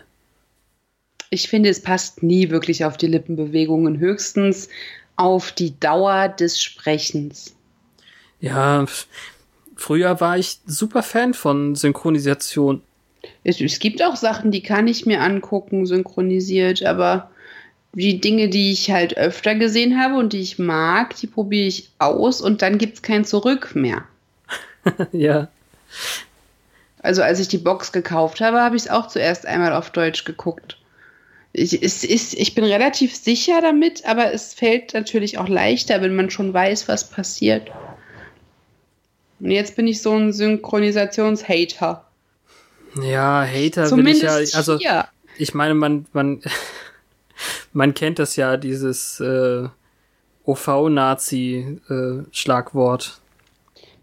Ich 1.29 1.49
finde, 1.49 1.69
es 1.69 1.83
passt 1.83 2.23
nie 2.23 2.49
wirklich 2.49 2.87
auf 2.87 2.97
die 2.97 3.09
Lippenbewegungen, 3.09 3.99
höchstens 3.99 4.71
auf 5.19 5.53
die 5.53 5.79
Dauer 5.79 6.29
des 6.29 6.63
Sprechens. 6.63 7.55
Ja, 8.41 8.87
früher 9.77 10.21
war 10.21 10.39
ich 10.39 10.61
super 10.65 11.03
Fan 11.03 11.35
von 11.35 11.75
Synchronisation. 11.75 12.83
Es, 13.43 13.61
es 13.61 13.81
gibt 13.81 14.03
auch 14.03 14.17
Sachen, 14.17 14.53
die 14.53 14.63
kann 14.63 14.87
ich 14.87 15.07
mir 15.07 15.21
angucken, 15.21 15.87
synchronisiert, 15.87 16.85
aber 16.85 17.31
die 17.93 18.21
Dinge, 18.21 18.49
die 18.49 18.71
ich 18.71 18.91
halt 18.93 19.17
öfter 19.17 19.57
gesehen 19.57 20.01
habe 20.01 20.15
und 20.15 20.33
die 20.33 20.41
ich 20.41 20.59
mag, 20.59 21.17
die 21.17 21.27
probiere 21.27 21.67
ich 21.67 21.91
aus 21.99 22.41
und 22.41 22.63
dann 22.63 22.79
gibt 22.79 22.95
es 22.95 23.03
kein 23.03 23.25
Zurück 23.25 23.75
mehr. 23.75 24.05
ja. 25.13 25.49
Also 27.01 27.23
als 27.23 27.41
ich 27.41 27.49
die 27.49 27.59
Box 27.59 27.91
gekauft 27.91 28.41
habe, 28.41 28.61
habe 28.61 28.77
ich 28.77 28.83
es 28.83 28.91
auch 28.91 29.09
zuerst 29.09 29.47
einmal 29.47 29.73
auf 29.73 29.91
Deutsch 29.91 30.25
geguckt. 30.25 30.78
Ich, 31.53 31.83
es 31.83 32.05
ist, 32.05 32.35
ich 32.35 32.55
bin 32.55 32.65
relativ 32.65 33.17
sicher 33.17 33.61
damit, 33.61 34.05
aber 34.05 34.33
es 34.33 34.55
fällt 34.55 34.95
natürlich 34.95 35.39
auch 35.39 35.49
leichter, 35.49 36.03
wenn 36.03 36.15
man 36.15 36.31
schon 36.31 36.53
weiß, 36.53 36.89
was 36.89 37.09
passiert. 37.09 37.71
Und 39.41 39.51
jetzt 39.51 39.77
bin 39.77 39.87
ich 39.87 40.03
so 40.03 40.15
ein 40.15 40.33
Synchronisationshater. 40.33 42.05
Ja, 43.03 43.47
Hater 43.47 43.87
Zumindest 43.87 44.23
bin 44.23 44.43
ich 44.43 44.53
ja. 44.53 44.59
Also 44.59 44.79
hier. 44.79 45.07
ich 45.37 45.55
meine, 45.55 45.75
man, 45.75 46.07
man, 46.13 46.43
man 47.73 47.95
kennt 47.95 48.19
das 48.19 48.35
ja, 48.37 48.57
dieses 48.57 49.21
äh, 49.21 49.69
OV-Nazi-Schlagwort. 50.45 53.05
Äh, 53.05 53.09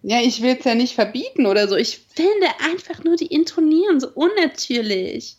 ja, 0.07 0.21
ich 0.21 0.41
will 0.41 0.55
es 0.57 0.65
ja 0.65 0.75
nicht 0.75 0.93
verbieten 0.93 1.47
oder 1.47 1.67
so. 1.67 1.75
Ich 1.75 2.05
finde 2.13 2.47
einfach 2.63 3.03
nur, 3.03 3.15
die 3.15 3.25
intonieren 3.27 3.99
so 3.99 4.09
unnatürlich. 4.13 5.37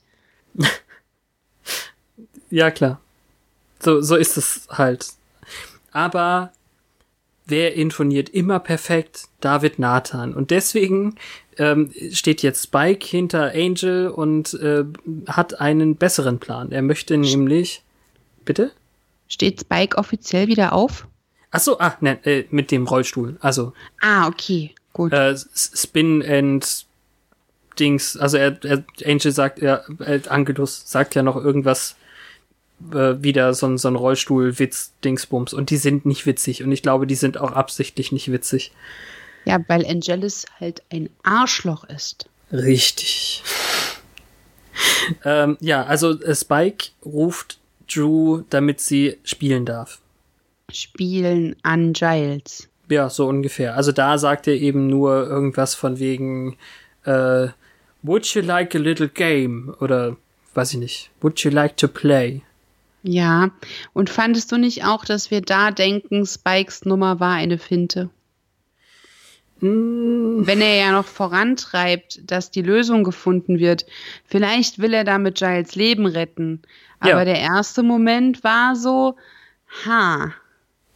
ja, 2.50 2.70
klar. 2.70 3.00
So, 3.80 4.00
so 4.00 4.16
ist 4.16 4.36
es 4.36 4.66
halt. 4.70 5.08
Aber 5.92 6.52
wer 7.46 7.74
intoniert 7.74 8.28
immer 8.28 8.58
perfekt? 8.58 9.24
David 9.40 9.78
Nathan. 9.78 10.34
Und 10.34 10.50
deswegen 10.50 11.16
ähm, 11.58 11.92
steht 12.12 12.42
jetzt 12.42 12.64
Spike 12.64 13.06
hinter 13.06 13.52
Angel 13.54 14.08
und 14.08 14.54
äh, 14.54 14.84
hat 15.26 15.60
einen 15.60 15.96
besseren 15.96 16.38
Plan. 16.38 16.72
Er 16.72 16.82
möchte 16.82 17.16
nämlich. 17.16 17.82
Bitte? 18.44 18.72
Steht 19.28 19.60
Spike 19.60 19.98
offiziell 19.98 20.46
wieder 20.46 20.72
auf? 20.72 21.06
Ach 21.50 21.60
so, 21.60 21.78
ah, 21.78 21.96
ne, 22.00 22.24
äh, 22.24 22.44
mit 22.50 22.70
dem 22.70 22.86
Rollstuhl. 22.86 23.36
Also. 23.40 23.72
Ah, 24.00 24.28
okay, 24.28 24.74
gut. 24.92 25.12
Äh, 25.12 25.36
Spin 25.54 26.22
and 26.22 26.86
Dings. 27.78 28.16
Also 28.16 28.36
er, 28.36 28.62
er 28.64 28.84
Angel 29.04 29.32
sagt, 29.32 29.58
er, 29.58 29.84
äh, 30.00 30.20
Angelus 30.28 30.82
sagt 30.86 31.14
ja 31.14 31.22
noch 31.22 31.36
irgendwas 31.36 31.96
äh, 32.92 33.22
wieder 33.22 33.54
so, 33.54 33.66
ein 33.66 33.78
so 33.78 33.88
ein 33.88 33.96
Rollstuhl-Witz-Dingsbums. 33.96 35.54
Und 35.54 35.70
die 35.70 35.76
sind 35.76 36.06
nicht 36.06 36.26
witzig. 36.26 36.62
Und 36.62 36.72
ich 36.72 36.82
glaube, 36.82 37.06
die 37.06 37.14
sind 37.14 37.38
auch 37.38 37.52
absichtlich 37.52 38.12
nicht 38.12 38.30
witzig. 38.30 38.72
Ja, 39.44 39.58
weil 39.68 39.86
Angelus 39.86 40.44
halt 40.58 40.82
ein 40.90 41.08
Arschloch 41.22 41.84
ist. 41.84 42.28
Richtig. 42.52 43.42
ähm, 45.24 45.56
ja, 45.60 45.84
also 45.84 46.20
äh, 46.20 46.34
Spike 46.34 46.88
ruft 47.04 47.58
Drew, 47.88 48.42
damit 48.50 48.80
sie 48.80 49.18
spielen 49.22 49.64
darf. 49.64 50.00
Spielen 50.72 51.56
an 51.62 51.92
Giles. 51.92 52.68
Ja, 52.88 53.08
so 53.08 53.26
ungefähr. 53.26 53.76
Also 53.76 53.92
da 53.92 54.18
sagt 54.18 54.46
er 54.48 54.54
eben 54.54 54.88
nur 54.88 55.26
irgendwas 55.26 55.74
von 55.74 55.98
wegen 55.98 56.56
äh, 57.04 57.48
Would 58.02 58.26
you 58.34 58.42
like 58.42 58.74
a 58.74 58.78
little 58.78 59.08
game? 59.08 59.74
Oder 59.80 60.16
weiß 60.54 60.74
ich 60.74 60.78
nicht. 60.78 61.10
Would 61.20 61.40
you 61.40 61.50
like 61.50 61.76
to 61.76 61.88
play? 61.88 62.42
Ja, 63.08 63.50
und 63.92 64.10
fandest 64.10 64.50
du 64.50 64.56
nicht 64.56 64.84
auch, 64.84 65.04
dass 65.04 65.30
wir 65.30 65.40
da 65.40 65.70
denken, 65.70 66.26
Spikes 66.26 66.84
Nummer 66.84 67.20
war 67.20 67.34
eine 67.34 67.56
Finte? 67.56 68.10
Mm. 69.60 70.44
Wenn 70.44 70.60
er 70.60 70.74
ja 70.74 70.92
noch 70.92 71.06
vorantreibt, 71.06 72.20
dass 72.28 72.50
die 72.50 72.62
Lösung 72.62 73.04
gefunden 73.04 73.60
wird, 73.60 73.86
vielleicht 74.24 74.80
will 74.80 74.92
er 74.92 75.04
damit 75.04 75.36
Giles 75.36 75.76
Leben 75.76 76.06
retten. 76.06 76.62
Aber 76.98 77.18
ja. 77.18 77.24
der 77.24 77.38
erste 77.38 77.84
Moment 77.84 78.42
war 78.42 78.74
so, 78.74 79.16
ha, 79.84 80.32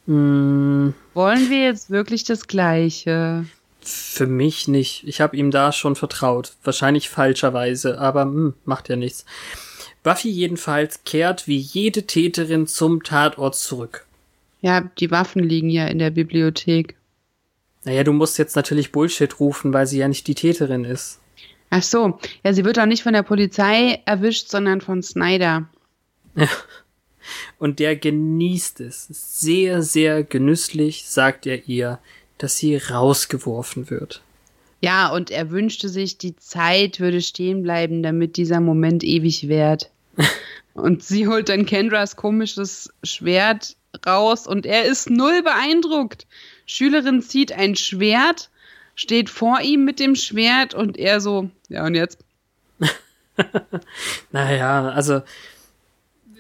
mm. 0.06 0.88
wollen 1.14 1.48
wir 1.48 1.64
jetzt 1.64 1.90
wirklich 1.90 2.24
das 2.24 2.48
Gleiche? 2.48 3.44
Für 3.82 4.26
mich 4.26 4.66
nicht. 4.66 5.06
Ich 5.06 5.20
habe 5.20 5.36
ihm 5.36 5.52
da 5.52 5.70
schon 5.70 5.94
vertraut. 5.94 6.54
Wahrscheinlich 6.64 7.08
falscherweise, 7.08 8.00
aber 8.00 8.24
mh, 8.24 8.32
hm, 8.32 8.54
macht 8.64 8.88
ja 8.88 8.96
nichts. 8.96 9.24
Buffy 10.02 10.30
jedenfalls 10.30 11.04
kehrt 11.04 11.46
wie 11.46 11.58
jede 11.58 12.06
Täterin 12.06 12.66
zum 12.66 13.02
Tatort 13.02 13.54
zurück. 13.54 14.06
Ja, 14.60 14.90
die 14.98 15.10
Waffen 15.10 15.42
liegen 15.42 15.70
ja 15.70 15.86
in 15.86 15.98
der 15.98 16.10
Bibliothek. 16.10 16.96
Naja, 17.84 18.04
du 18.04 18.12
musst 18.12 18.38
jetzt 18.38 18.56
natürlich 18.56 18.92
Bullshit 18.92 19.40
rufen, 19.40 19.72
weil 19.72 19.86
sie 19.86 19.98
ja 19.98 20.08
nicht 20.08 20.26
die 20.26 20.34
Täterin 20.34 20.84
ist. 20.84 21.18
Ach 21.70 21.82
so. 21.82 22.18
Ja, 22.44 22.52
sie 22.52 22.64
wird 22.64 22.78
auch 22.78 22.86
nicht 22.86 23.02
von 23.02 23.12
der 23.12 23.22
Polizei 23.22 24.02
erwischt, 24.04 24.48
sondern 24.48 24.80
von 24.80 25.02
Snyder. 25.02 25.68
Ja. 26.34 26.48
Und 27.58 27.78
der 27.78 27.96
genießt 27.96 28.80
es. 28.80 29.06
Sehr, 29.08 29.82
sehr 29.82 30.24
genüsslich 30.24 31.04
sagt 31.06 31.46
er 31.46 31.68
ihr, 31.68 31.98
dass 32.38 32.56
sie 32.56 32.76
rausgeworfen 32.76 33.90
wird. 33.90 34.22
Ja, 34.80 35.08
und 35.08 35.30
er 35.30 35.50
wünschte 35.50 35.88
sich, 35.88 36.16
die 36.16 36.36
Zeit 36.36 37.00
würde 37.00 37.20
stehen 37.20 37.62
bleiben, 37.62 38.02
damit 38.02 38.36
dieser 38.36 38.60
Moment 38.60 39.04
ewig 39.04 39.48
währt. 39.48 39.90
und 40.74 41.02
sie 41.02 41.28
holt 41.28 41.48
dann 41.48 41.66
Kendras 41.66 42.16
komisches 42.16 42.90
Schwert 43.02 43.76
raus 44.06 44.46
und 44.46 44.66
er 44.66 44.84
ist 44.84 45.10
null 45.10 45.42
beeindruckt. 45.42 46.26
Schülerin 46.66 47.22
zieht 47.22 47.52
ein 47.52 47.76
Schwert, 47.76 48.50
steht 48.94 49.28
vor 49.28 49.60
ihm 49.60 49.84
mit 49.84 50.00
dem 50.00 50.14
Schwert 50.14 50.74
und 50.74 50.96
er 50.96 51.20
so, 51.20 51.50
ja 51.68 51.84
und 51.84 51.94
jetzt? 51.94 52.18
naja, 54.32 54.90
also 54.90 55.22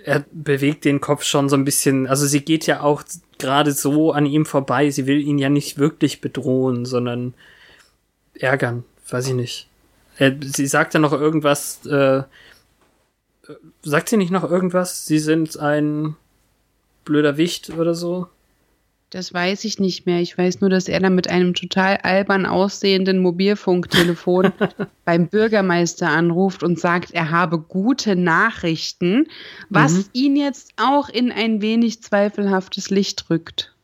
er 0.04 0.24
bewegt 0.32 0.84
den 0.84 1.00
Kopf 1.00 1.24
schon 1.24 1.48
so 1.48 1.56
ein 1.56 1.64
bisschen, 1.64 2.06
also 2.06 2.26
sie 2.26 2.40
geht 2.40 2.66
ja 2.66 2.80
auch 2.80 3.02
gerade 3.38 3.72
so 3.72 4.12
an 4.12 4.24
ihm 4.24 4.46
vorbei, 4.46 4.90
sie 4.90 5.06
will 5.06 5.20
ihn 5.20 5.38
ja 5.38 5.50
nicht 5.50 5.78
wirklich 5.78 6.20
bedrohen, 6.20 6.86
sondern 6.86 7.34
ärgern, 8.42 8.84
weiß 9.08 9.28
ich 9.28 9.34
nicht. 9.34 9.68
Er, 10.16 10.36
sie 10.40 10.66
sagt 10.66 10.94
ja 10.94 11.00
noch 11.00 11.12
irgendwas, 11.12 11.84
äh, 11.86 12.22
sagt 13.82 14.08
sie 14.08 14.16
nicht 14.16 14.30
noch 14.30 14.48
irgendwas? 14.48 15.06
Sie 15.06 15.18
sind 15.18 15.58
ein 15.58 16.16
blöder 17.04 17.36
Wicht 17.36 17.70
oder 17.70 17.94
so? 17.94 18.28
Das 19.10 19.34
weiß 19.34 19.64
ich 19.64 19.80
nicht 19.80 20.06
mehr. 20.06 20.20
Ich 20.20 20.38
weiß 20.38 20.60
nur, 20.60 20.70
dass 20.70 20.86
er 20.86 21.00
dann 21.00 21.16
mit 21.16 21.28
einem 21.28 21.54
total 21.54 21.96
albern 21.96 22.46
aussehenden 22.46 23.18
Mobilfunktelefon 23.18 24.52
beim 25.04 25.26
Bürgermeister 25.26 26.08
anruft 26.08 26.62
und 26.62 26.78
sagt, 26.78 27.10
er 27.10 27.32
habe 27.32 27.58
gute 27.58 28.14
Nachrichten, 28.14 29.26
was 29.68 29.94
mhm. 29.94 30.04
ihn 30.12 30.36
jetzt 30.36 30.74
auch 30.76 31.08
in 31.08 31.32
ein 31.32 31.60
wenig 31.60 32.02
zweifelhaftes 32.02 32.90
Licht 32.90 33.30
rückt. 33.30 33.74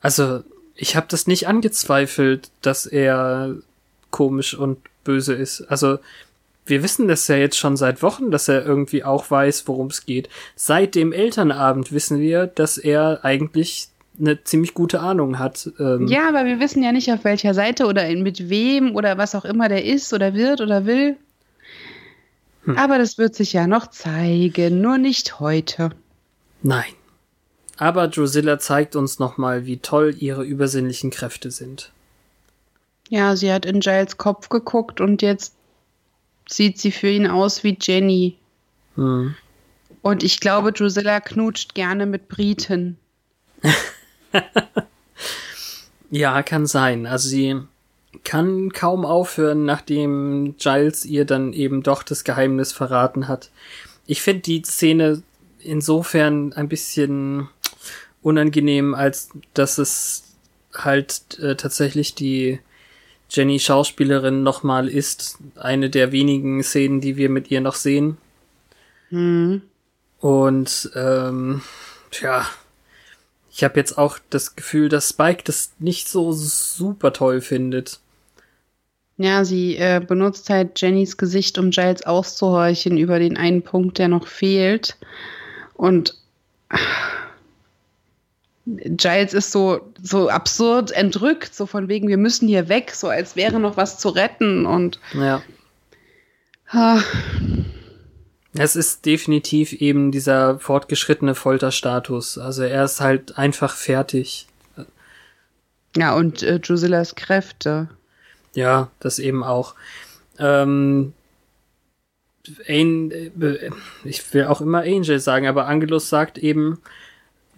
Also, 0.00 0.44
ich 0.76 0.94
habe 0.94 1.08
das 1.10 1.26
nicht 1.26 1.48
angezweifelt, 1.48 2.52
dass 2.62 2.86
er 2.86 3.56
komisch 4.10 4.54
und 4.54 4.78
böse 5.04 5.34
ist. 5.34 5.62
Also, 5.62 5.98
wir 6.66 6.82
wissen 6.82 7.08
das 7.08 7.26
ja 7.28 7.36
jetzt 7.36 7.56
schon 7.56 7.76
seit 7.76 8.02
Wochen, 8.02 8.30
dass 8.30 8.48
er 8.48 8.64
irgendwie 8.64 9.02
auch 9.02 9.30
weiß, 9.30 9.66
worum 9.66 9.88
es 9.88 10.04
geht. 10.04 10.28
Seit 10.54 10.94
dem 10.94 11.12
Elternabend 11.12 11.92
wissen 11.92 12.20
wir, 12.20 12.46
dass 12.46 12.76
er 12.78 13.24
eigentlich 13.24 13.88
eine 14.20 14.42
ziemlich 14.44 14.74
gute 14.74 15.00
Ahnung 15.00 15.38
hat. 15.38 15.70
Ähm. 15.78 16.08
Ja, 16.08 16.28
aber 16.28 16.44
wir 16.44 16.60
wissen 16.60 16.82
ja 16.82 16.92
nicht, 16.92 17.10
auf 17.12 17.24
welcher 17.24 17.54
Seite 17.54 17.86
oder 17.86 18.06
in, 18.06 18.22
mit 18.22 18.48
wem 18.48 18.96
oder 18.96 19.16
was 19.16 19.34
auch 19.34 19.44
immer 19.44 19.68
der 19.68 19.84
ist 19.84 20.12
oder 20.12 20.34
wird 20.34 20.60
oder 20.60 20.86
will. 20.86 21.16
Hm. 22.64 22.76
Aber 22.76 22.98
das 22.98 23.16
wird 23.18 23.34
sich 23.34 23.52
ja 23.52 23.66
noch 23.66 23.88
zeigen, 23.88 24.80
nur 24.80 24.98
nicht 24.98 25.40
heute. 25.40 25.90
Nein. 26.62 26.92
Aber 27.76 28.08
Drusilla 28.08 28.58
zeigt 28.58 28.96
uns 28.96 29.20
nochmal, 29.20 29.64
wie 29.64 29.78
toll 29.78 30.14
ihre 30.18 30.44
übersinnlichen 30.44 31.10
Kräfte 31.10 31.52
sind. 31.52 31.92
Ja, 33.08 33.36
sie 33.36 33.52
hat 33.52 33.64
in 33.64 33.80
Giles 33.80 34.18
Kopf 34.18 34.48
geguckt 34.48 35.00
und 35.00 35.22
jetzt 35.22 35.54
sieht 36.48 36.78
sie 36.78 36.92
für 36.92 37.08
ihn 37.08 37.26
aus 37.26 37.64
wie 37.64 37.76
Jenny. 37.80 38.36
Hm. 38.96 39.34
Und 40.02 40.22
ich 40.22 40.40
glaube, 40.40 40.72
Drusilla 40.72 41.20
knutscht 41.20 41.74
gerne 41.74 42.06
mit 42.06 42.28
Briten. 42.28 42.98
ja, 46.10 46.42
kann 46.42 46.66
sein. 46.66 47.06
Also 47.06 47.28
sie 47.28 47.60
kann 48.24 48.72
kaum 48.72 49.04
aufhören, 49.04 49.64
nachdem 49.64 50.56
Giles 50.58 51.04
ihr 51.04 51.24
dann 51.24 51.52
eben 51.52 51.82
doch 51.82 52.02
das 52.02 52.24
Geheimnis 52.24 52.72
verraten 52.72 53.28
hat. 53.28 53.50
Ich 54.06 54.22
finde 54.22 54.42
die 54.42 54.62
Szene 54.62 55.22
insofern 55.60 56.52
ein 56.52 56.68
bisschen 56.68 57.48
unangenehm, 58.22 58.94
als 58.94 59.30
dass 59.54 59.78
es 59.78 60.24
halt 60.74 61.38
äh, 61.40 61.56
tatsächlich 61.56 62.14
die 62.14 62.60
Jenny 63.30 63.58
Schauspielerin 63.58 64.42
nochmal 64.42 64.88
ist. 64.88 65.38
Eine 65.56 65.90
der 65.90 66.12
wenigen 66.12 66.62
Szenen, 66.62 67.00
die 67.00 67.16
wir 67.16 67.28
mit 67.28 67.50
ihr 67.50 67.60
noch 67.60 67.74
sehen. 67.74 68.16
Mhm. 69.10 69.62
Und 70.20 70.90
ähm, 70.94 71.62
ja, 72.20 72.46
ich 73.50 73.64
habe 73.64 73.78
jetzt 73.78 73.98
auch 73.98 74.18
das 74.30 74.56
Gefühl, 74.56 74.88
dass 74.88 75.10
Spike 75.10 75.42
das 75.44 75.72
nicht 75.78 76.08
so 76.08 76.32
super 76.32 77.12
toll 77.12 77.40
findet. 77.40 78.00
Ja, 79.16 79.44
sie 79.44 79.76
äh, 79.76 80.00
benutzt 80.06 80.48
halt 80.48 80.80
Jennys 80.80 81.16
Gesicht, 81.16 81.58
um 81.58 81.70
Giles 81.70 82.06
auszuhorchen 82.06 82.96
über 82.96 83.18
den 83.18 83.36
einen 83.36 83.62
Punkt, 83.62 83.98
der 83.98 84.06
noch 84.06 84.28
fehlt. 84.28 84.96
Und 85.74 86.14
Giles 88.76 89.32
ist 89.32 89.52
so, 89.52 89.92
so 90.02 90.28
absurd 90.28 90.90
entrückt, 90.90 91.54
so 91.54 91.66
von 91.66 91.88
wegen, 91.88 92.08
wir 92.08 92.18
müssen 92.18 92.48
hier 92.48 92.68
weg, 92.68 92.90
so 92.92 93.08
als 93.08 93.34
wäre 93.34 93.58
noch 93.58 93.76
was 93.76 93.98
zu 93.98 94.10
retten 94.10 94.66
und. 94.66 95.00
Ja. 95.14 95.42
Ah, 96.70 97.00
es 98.52 98.76
ist 98.76 99.06
definitiv 99.06 99.72
eben 99.72 100.10
dieser 100.10 100.58
fortgeschrittene 100.58 101.34
Folterstatus. 101.34 102.36
Also 102.38 102.62
er 102.62 102.84
ist 102.84 103.00
halt 103.00 103.38
einfach 103.38 103.74
fertig. 103.74 104.46
Ja, 105.96 106.14
und 106.14 106.42
äh, 106.42 106.60
Drusillas 106.60 107.14
Kräfte. 107.14 107.88
Ja, 108.54 108.90
das 109.00 109.18
eben 109.18 109.44
auch. 109.44 109.74
Ähm, 110.38 111.12
äh, 112.66 113.30
ich 114.04 114.34
will 114.34 114.44
auch 114.44 114.60
immer 114.60 114.80
Angel 114.80 115.18
sagen, 115.20 115.46
aber 115.46 115.66
Angelus 115.66 116.08
sagt 116.08 116.38
eben, 116.38 116.80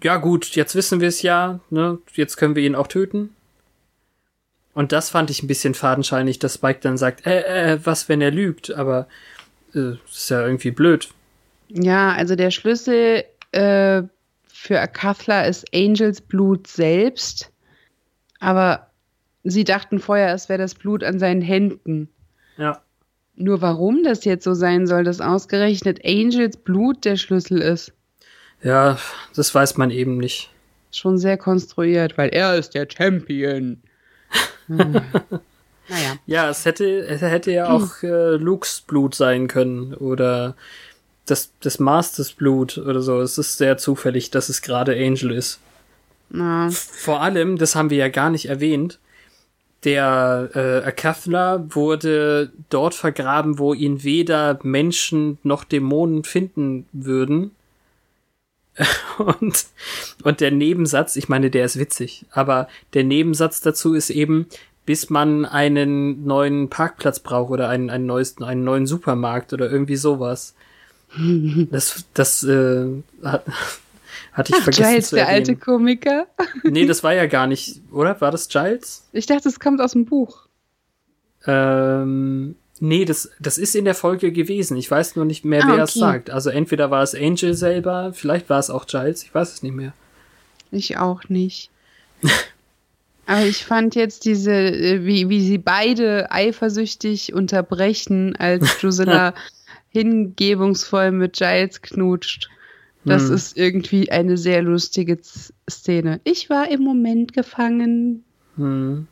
ja 0.02 0.16
gut, 0.16 0.46
jetzt 0.56 0.74
wissen 0.74 1.00
wir 1.00 1.08
es 1.08 1.22
ja, 1.22 1.60
ne? 1.70 1.98
Jetzt 2.14 2.36
können 2.36 2.54
wir 2.54 2.62
ihn 2.62 2.74
auch 2.74 2.86
töten. 2.86 3.34
Und 4.72 4.92
das 4.92 5.10
fand 5.10 5.30
ich 5.30 5.42
ein 5.42 5.48
bisschen 5.48 5.74
fadenscheinig, 5.74 6.38
dass 6.38 6.54
Spike 6.54 6.80
dann 6.80 6.96
sagt, 6.96 7.26
äh, 7.26 7.72
äh, 7.72 7.80
was, 7.84 8.08
wenn 8.08 8.20
er 8.20 8.30
lügt? 8.30 8.72
Aber 8.72 9.08
äh, 9.74 9.94
ist 10.10 10.30
ja 10.30 10.44
irgendwie 10.44 10.70
blöd. 10.70 11.08
Ja, 11.68 12.12
also 12.12 12.36
der 12.36 12.50
Schlüssel 12.50 13.24
äh, 13.52 14.02
für 14.48 14.80
Akathla 14.80 15.42
ist 15.42 15.66
Angels 15.74 16.20
Blut 16.20 16.66
selbst. 16.66 17.50
Aber 18.38 18.90
sie 19.42 19.64
dachten 19.64 19.98
vorher, 19.98 20.32
es 20.34 20.48
wäre 20.48 20.58
das 20.58 20.74
Blut 20.74 21.02
an 21.02 21.18
seinen 21.18 21.42
Händen. 21.42 22.08
Ja. 22.56 22.80
Nur 23.34 23.62
warum 23.62 24.02
das 24.04 24.24
jetzt 24.24 24.44
so 24.44 24.54
sein 24.54 24.86
soll, 24.86 25.04
dass 25.04 25.20
ausgerechnet 25.20 26.04
Angels 26.04 26.56
Blut 26.56 27.04
der 27.04 27.16
Schlüssel 27.16 27.60
ist. 27.60 27.92
Ja, 28.62 28.98
das 29.34 29.54
weiß 29.54 29.76
man 29.76 29.90
eben 29.90 30.18
nicht. 30.18 30.50
Schon 30.92 31.18
sehr 31.18 31.36
konstruiert, 31.36 32.18
weil 32.18 32.30
er 32.30 32.56
ist 32.56 32.74
der 32.74 32.86
Champion. 32.90 33.80
hm. 34.66 35.00
Naja. 35.88 36.16
Ja, 36.26 36.50
es 36.50 36.64
hätte, 36.64 37.00
es 37.00 37.20
hätte 37.20 37.50
ja 37.50 37.68
auch 37.68 38.02
äh, 38.02 38.36
Lukes 38.36 38.80
Blut 38.80 39.14
sein 39.14 39.48
können 39.48 39.94
oder 39.94 40.54
das, 41.26 41.52
das 41.60 41.78
Masters 41.80 42.32
Blut 42.32 42.78
oder 42.78 43.00
so. 43.00 43.20
Es 43.20 43.38
ist 43.38 43.58
sehr 43.58 43.76
zufällig, 43.76 44.30
dass 44.30 44.48
es 44.48 44.62
gerade 44.62 44.92
Angel 44.92 45.32
ist. 45.32 45.58
Na. 46.28 46.70
Vor 46.70 47.20
allem, 47.20 47.58
das 47.58 47.74
haben 47.74 47.90
wir 47.90 47.98
ja 47.98 48.08
gar 48.08 48.30
nicht 48.30 48.46
erwähnt, 48.46 49.00
der 49.84 50.50
äh, 50.54 50.86
Akathla 50.86 51.64
wurde 51.74 52.52
dort 52.68 52.94
vergraben, 52.94 53.58
wo 53.58 53.74
ihn 53.74 54.04
weder 54.04 54.58
Menschen 54.62 55.38
noch 55.42 55.64
Dämonen 55.64 56.22
finden 56.24 56.86
würden. 56.92 57.50
und, 59.18 59.66
und 60.22 60.40
der 60.40 60.50
Nebensatz, 60.50 61.16
ich 61.16 61.28
meine, 61.28 61.50
der 61.50 61.64
ist 61.64 61.78
witzig, 61.78 62.24
aber 62.30 62.68
der 62.94 63.04
Nebensatz 63.04 63.60
dazu 63.60 63.94
ist 63.94 64.10
eben, 64.10 64.46
bis 64.86 65.10
man 65.10 65.44
einen 65.44 66.24
neuen 66.24 66.70
Parkplatz 66.70 67.20
braucht 67.20 67.50
oder 67.50 67.68
einen, 67.68 67.90
einen, 67.90 68.06
neues, 68.06 68.40
einen 68.40 68.64
neuen 68.64 68.86
Supermarkt 68.86 69.52
oder 69.52 69.70
irgendwie 69.70 69.96
sowas. 69.96 70.54
Das, 71.70 72.04
das, 72.14 72.44
äh, 72.44 72.86
hat, 73.24 73.44
Hatte 74.32 74.52
ich 74.52 74.58
Ach, 74.60 74.64
vergessen 74.64 74.90
Giles, 74.90 75.08
zu 75.08 75.16
erwähnen. 75.16 75.44
der 75.44 75.52
alte 75.52 75.56
Komiker. 75.56 76.26
nee, 76.62 76.86
das 76.86 77.02
war 77.02 77.14
ja 77.14 77.26
gar 77.26 77.46
nicht, 77.46 77.80
oder? 77.90 78.20
War 78.20 78.30
das 78.30 78.48
Giles? 78.48 79.04
Ich 79.12 79.26
dachte, 79.26 79.48
es 79.48 79.58
kommt 79.58 79.80
aus 79.80 79.92
dem 79.92 80.04
Buch. 80.04 80.46
Ähm, 81.46 82.54
nee, 82.80 83.04
das, 83.04 83.30
das 83.38 83.58
ist 83.58 83.76
in 83.76 83.84
der 83.84 83.94
Folge 83.94 84.32
gewesen. 84.32 84.76
Ich 84.76 84.90
weiß 84.90 85.16
nur 85.16 85.24
nicht 85.24 85.44
mehr, 85.44 85.62
ah, 85.64 85.68
wer 85.68 85.74
okay. 85.74 85.82
es 85.84 85.94
sagt. 85.94 86.30
Also 86.30 86.50
entweder 86.50 86.90
war 86.90 87.02
es 87.02 87.14
Angel 87.14 87.54
selber, 87.54 88.12
vielleicht 88.12 88.50
war 88.50 88.58
es 88.58 88.70
auch 88.70 88.86
Giles, 88.86 89.22
ich 89.22 89.34
weiß 89.34 89.52
es 89.52 89.62
nicht 89.62 89.74
mehr. 89.74 89.92
Ich 90.72 90.96
auch 90.98 91.28
nicht. 91.28 91.70
Aber 93.26 93.44
ich 93.44 93.64
fand 93.64 93.94
jetzt 93.94 94.24
diese, 94.24 94.52
äh, 94.52 95.04
wie, 95.04 95.28
wie 95.28 95.40
sie 95.40 95.58
beide 95.58 96.32
eifersüchtig 96.32 97.32
unterbrechen, 97.32 98.34
als 98.36 98.78
Drusilla 98.80 99.34
hingebungsvoll 99.90 101.12
mit 101.12 101.34
Giles 101.34 101.80
knutscht. 101.82 102.48
Das 103.04 103.28
hm. 103.28 103.34
ist 103.34 103.56
irgendwie 103.56 104.10
eine 104.10 104.36
sehr 104.36 104.62
lustige 104.62 105.18
Szene. 105.68 106.20
Ich 106.24 106.50
war 106.50 106.70
im 106.70 106.82
Moment 106.82 107.32
gefangen. 107.32 108.24
Hm. 108.56 109.06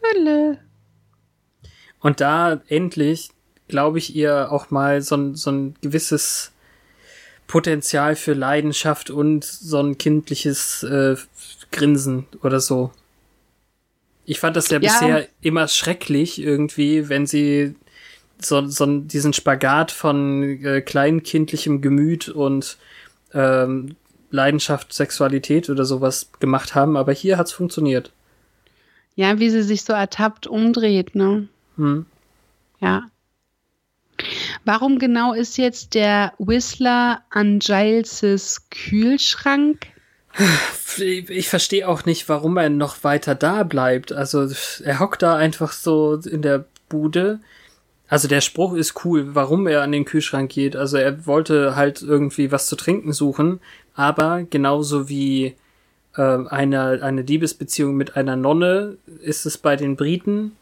Tolle. 0.00 0.58
Und 2.00 2.20
da 2.20 2.60
endlich, 2.68 3.30
glaube 3.68 3.98
ich, 3.98 4.14
ihr 4.14 4.52
auch 4.52 4.70
mal 4.70 5.02
so 5.02 5.16
ein, 5.16 5.34
so 5.34 5.50
ein 5.50 5.74
gewisses 5.80 6.52
Potenzial 7.46 8.16
für 8.16 8.32
Leidenschaft 8.32 9.10
und 9.10 9.44
so 9.44 9.80
ein 9.80 9.98
kindliches 9.98 10.82
äh, 10.82 11.16
Grinsen 11.70 12.26
oder 12.42 12.60
so. 12.60 12.90
Ich 14.24 14.40
fand 14.40 14.56
das 14.56 14.68
ja, 14.68 14.80
ja, 14.80 14.80
bisher 14.80 15.28
immer 15.40 15.68
schrecklich 15.68 16.40
irgendwie, 16.40 17.08
wenn 17.08 17.26
sie 17.26 17.76
so, 18.38 18.66
so 18.66 18.86
diesen 18.86 19.32
Spagat 19.32 19.92
von 19.92 20.42
äh, 20.64 20.80
kleinkindlichem 20.80 21.80
Gemüt 21.80 22.28
und 22.28 22.76
ähm, 23.32 23.96
Leidenschaft, 24.30 24.92
Sexualität 24.92 25.70
oder 25.70 25.84
sowas 25.84 26.30
gemacht 26.40 26.74
haben, 26.74 26.96
aber 26.96 27.12
hier 27.12 27.38
hat's 27.38 27.52
funktioniert. 27.52 28.12
Ja, 29.14 29.38
wie 29.38 29.50
sie 29.50 29.62
sich 29.62 29.82
so 29.82 29.92
ertappt 29.92 30.46
umdreht, 30.46 31.14
ne? 31.14 31.48
Hm. 31.76 32.06
Ja. 32.80 33.02
Warum 34.64 34.98
genau 34.98 35.32
ist 35.32 35.58
jetzt 35.58 35.94
der 35.94 36.32
Whistler 36.38 37.22
an 37.30 37.58
Giles' 37.58 38.62
Kühlschrank? 38.70 39.86
Ich 40.98 41.48
verstehe 41.48 41.88
auch 41.88 42.04
nicht, 42.04 42.28
warum 42.28 42.56
er 42.56 42.68
noch 42.68 43.04
weiter 43.04 43.34
da 43.34 43.62
bleibt. 43.62 44.12
Also 44.12 44.48
er 44.82 45.00
hockt 45.00 45.22
da 45.22 45.36
einfach 45.36 45.72
so 45.72 46.14
in 46.14 46.42
der 46.42 46.66
Bude. 46.88 47.40
Also 48.08 48.28
der 48.28 48.40
Spruch 48.40 48.74
ist 48.74 49.04
cool, 49.04 49.34
warum 49.34 49.66
er 49.66 49.82
an 49.82 49.92
den 49.92 50.04
Kühlschrank 50.04 50.50
geht. 50.50 50.76
Also 50.76 50.96
er 50.96 51.26
wollte 51.26 51.74
halt 51.74 52.02
irgendwie 52.02 52.52
was 52.52 52.66
zu 52.66 52.76
trinken 52.76 53.12
suchen, 53.12 53.60
aber 53.94 54.44
genauso 54.48 55.08
wie 55.08 55.56
äh, 56.16 56.22
eine, 56.22 57.02
eine 57.02 57.22
Liebesbeziehung 57.22 57.96
mit 57.96 58.16
einer 58.16 58.36
Nonne 58.36 58.96
ist 59.22 59.46
es 59.46 59.58
bei 59.58 59.76
den 59.76 59.96
Briten, 59.96 60.52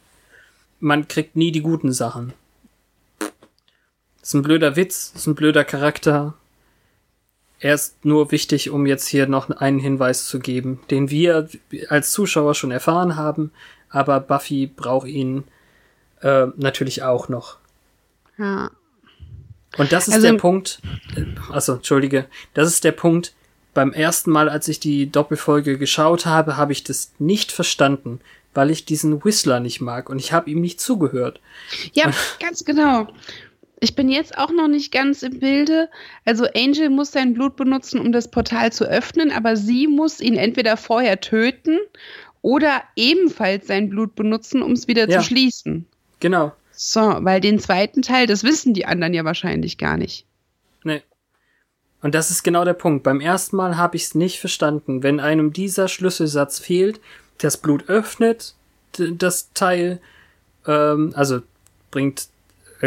man 0.85 1.09
kriegt 1.09 1.35
nie 1.35 1.51
die 1.51 1.63
guten 1.63 1.93
Sachen. 1.93 2.33
Das 3.19 4.29
ist 4.29 4.35
ein 4.35 4.43
blöder 4.43 4.77
Witz, 4.77 5.13
das 5.13 5.23
ist 5.23 5.27
ein 5.27 5.35
blöder 5.35 5.65
Charakter, 5.65 6.35
er 7.65 7.75
ist 7.75 8.05
nur 8.05 8.31
wichtig, 8.31 8.69
um 8.69 8.85
jetzt 8.85 9.07
hier 9.07 9.27
noch 9.27 9.49
einen 9.49 9.79
Hinweis 9.79 10.27
zu 10.27 10.39
geben, 10.39 10.81
den 10.91 11.09
wir 11.09 11.49
als 11.89 12.13
Zuschauer 12.13 12.55
schon 12.55 12.71
erfahren 12.71 13.17
haben, 13.17 13.53
aber 13.89 14.21
Buffy 14.21 14.67
braucht 14.67 15.09
ihn 15.09 15.45
äh, 16.21 16.49
natürlich 16.57 17.03
auch 17.03 17.31
noch. 17.31 17.57
Ja. 18.37 18.71
Und 19.79 19.93
das 19.93 20.09
ist 20.09 20.15
also, 20.15 20.27
der 20.27 20.35
Punkt, 20.35 20.83
also 21.51 21.77
entschuldige, 21.77 22.27
das 22.53 22.69
ist 22.69 22.85
der 22.85 22.93
Punkt, 22.93 23.33
beim 23.73 23.95
ersten 23.95 24.31
Mal, 24.31 24.51
als 24.51 24.69
ich 24.69 24.79
die 24.79 25.11
Doppelfolge 25.11 25.79
geschaut 25.79 26.27
habe, 26.27 26.59
habe 26.59 26.73
ich 26.73 26.85
das 26.85 27.13
nicht 27.19 27.51
verstanden, 27.51 28.21
weil 28.55 28.71
ich 28.71 28.85
diesen 28.85 29.25
Whistler 29.25 29.61
nicht 29.61 29.81
mag 29.81 30.09
und 30.09 30.19
ich 30.19 30.33
habe 30.33 30.51
ihm 30.51 30.61
nicht 30.61 30.81
zugehört. 30.81 31.41
Ja, 31.93 32.11
ganz 32.41 32.65
genau. 32.65 33.09
Ich 33.81 33.95
bin 33.95 34.09
jetzt 34.09 34.39
auch 34.39 34.51
noch 34.51 34.69
nicht 34.69 34.93
ganz 34.93 35.23
im 35.23 35.41
Bilde. 35.41 35.91
Also 36.25 36.47
Angel 36.55 36.89
muss 36.89 37.13
sein 37.13 37.35
Blut 37.35 37.57
benutzen, 37.57 38.01
um 38.01 38.13
das 38.13 38.31
Portal 38.31 38.73
zu 38.73 38.85
öffnen, 38.85 39.31
aber 39.31 39.57
sie 39.57 39.87
muss 39.87 40.21
ihn 40.21 40.37
entweder 40.37 40.77
vorher 40.77 41.21
töten 41.21 41.79
oder 42.41 42.83
ebenfalls 42.97 43.67
sein 43.67 43.91
Blut 43.91 44.15
benutzen, 44.15 44.63
um 44.63 44.73
es 44.73 44.89
wieder 44.89 45.09
ja. 45.09 45.19
zu 45.19 45.27
schließen. 45.27 45.87
Genau. 46.21 46.53
So, 46.73 47.01
weil 47.01 47.41
den 47.41 47.59
zweiten 47.59 48.03
Teil, 48.03 48.27
das 48.27 48.45
wissen 48.45 48.75
die 48.75 48.87
anderen 48.87 49.15
ja 49.15 49.25
wahrscheinlich 49.25 49.79
gar 49.79 49.97
nicht. 49.97 50.27
Nee. 50.83 51.03
Und 52.03 52.15
das 52.15 52.31
ist 52.31 52.43
genau 52.43 52.65
der 52.65 52.75
Punkt. 52.75 53.03
Beim 53.03 53.21
ersten 53.21 53.57
Mal 53.57 53.77
habe 53.77 53.97
ich 53.97 54.05
es 54.05 54.15
nicht 54.15 54.41
verstanden. 54.41 55.03
Wenn 55.03 55.21
einem 55.21 55.53
dieser 55.53 55.89
Schlüsselsatz 55.89 56.59
fehlt, 56.59 57.01
das 57.39 57.57
Blut 57.57 57.89
öffnet 57.89 58.55
das 58.99 59.53
Teil, 59.55 60.01
ähm, 60.67 61.13
also 61.15 61.41
bringt 61.91 62.29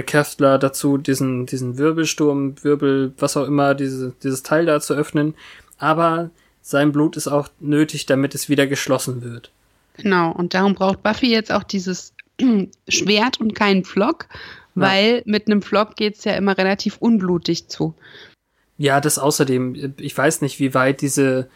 Kästler 0.05 0.59
dazu, 0.59 0.97
diesen, 0.97 1.45
diesen 1.45 1.77
Wirbelsturm, 1.77 2.63
Wirbel, 2.63 3.13
was 3.17 3.35
auch 3.35 3.45
immer, 3.45 3.73
diese, 3.73 4.13
dieses 4.21 4.43
Teil 4.43 4.65
da 4.65 4.79
zu 4.79 4.93
öffnen. 4.93 5.33
Aber 5.79 6.29
sein 6.61 6.91
Blut 6.91 7.17
ist 7.17 7.27
auch 7.27 7.47
nötig, 7.59 8.05
damit 8.05 8.35
es 8.35 8.49
wieder 8.49 8.67
geschlossen 8.67 9.23
wird. 9.23 9.51
Genau, 9.95 10.31
und 10.31 10.53
darum 10.53 10.75
braucht 10.75 11.01
Buffy 11.01 11.31
jetzt 11.31 11.51
auch 11.51 11.63
dieses 11.63 12.13
Schwert 12.87 13.39
und 13.39 13.55
keinen 13.55 13.83
Flock, 13.83 14.27
weil 14.75 15.23
mit 15.25 15.47
einem 15.47 15.63
Flock 15.63 15.95
geht's 15.95 16.23
ja 16.23 16.35
immer 16.35 16.55
relativ 16.55 16.97
unblutig 16.97 17.67
zu. 17.67 17.95
Ja, 18.77 19.01
das 19.01 19.17
außerdem, 19.17 19.95
ich 19.97 20.15
weiß 20.15 20.41
nicht, 20.41 20.59
wie 20.59 20.75
weit 20.75 21.01
diese 21.01 21.49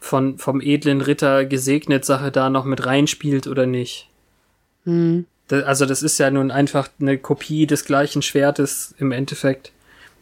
von, 0.00 0.38
vom 0.38 0.60
edlen 0.60 1.00
Ritter 1.00 1.44
gesegnet 1.44 2.04
Sache 2.04 2.30
da 2.30 2.50
noch 2.50 2.64
mit 2.64 2.86
reinspielt 2.86 3.46
oder 3.46 3.66
nicht. 3.66 4.08
Hm 4.84 5.26
also 5.50 5.86
das 5.86 6.02
ist 6.02 6.18
ja 6.18 6.30
nun 6.30 6.50
einfach 6.50 6.88
eine 7.00 7.18
Kopie 7.18 7.66
des 7.66 7.84
gleichen 7.84 8.22
Schwertes 8.22 8.94
im 8.98 9.12
Endeffekt 9.12 9.72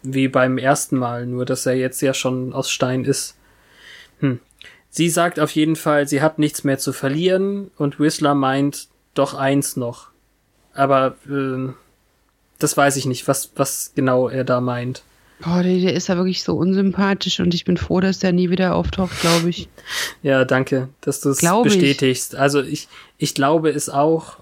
wie 0.02 0.28
beim 0.28 0.58
ersten 0.58 0.98
Mal, 0.98 1.26
nur 1.26 1.44
dass 1.44 1.66
er 1.66 1.74
jetzt 1.74 2.00
ja 2.00 2.14
schon 2.14 2.52
aus 2.52 2.70
Stein 2.70 3.04
ist. 3.04 3.36
Hm. 4.20 4.40
Sie 4.88 5.10
sagt 5.10 5.40
auf 5.40 5.50
jeden 5.50 5.76
Fall, 5.76 6.06
sie 6.06 6.22
hat 6.22 6.38
nichts 6.38 6.64
mehr 6.64 6.78
zu 6.78 6.92
verlieren 6.92 7.70
und 7.76 7.98
Whistler 7.98 8.34
meint 8.34 8.88
doch 9.14 9.34
eins 9.34 9.76
noch. 9.76 10.08
Aber 10.72 11.16
äh, 11.28 11.72
das 12.58 12.76
weiß 12.76 12.96
ich 12.96 13.06
nicht, 13.06 13.26
was, 13.26 13.50
was 13.56 13.92
genau 13.94 14.28
er 14.28 14.44
da 14.44 14.60
meint. 14.60 15.02
Boah, 15.40 15.62
der, 15.62 15.78
der 15.78 15.94
ist 15.94 16.08
ja 16.08 16.16
wirklich 16.16 16.42
so 16.42 16.54
unsympathisch 16.54 17.40
und 17.40 17.52
ich 17.52 17.64
bin 17.64 17.76
froh, 17.76 18.00
dass 18.00 18.18
der 18.18 18.32
nie 18.32 18.50
wieder 18.50 18.74
auftaucht, 18.74 19.20
glaube 19.20 19.50
ich. 19.50 19.68
ja, 20.22 20.44
danke, 20.44 20.88
dass 21.02 21.20
du 21.20 21.30
es 21.30 21.40
bestätigst. 21.40 22.34
Ich. 22.34 22.38
Also 22.38 22.62
ich, 22.62 22.88
ich 23.18 23.34
glaube 23.34 23.70
es 23.70 23.88
auch, 23.88 24.38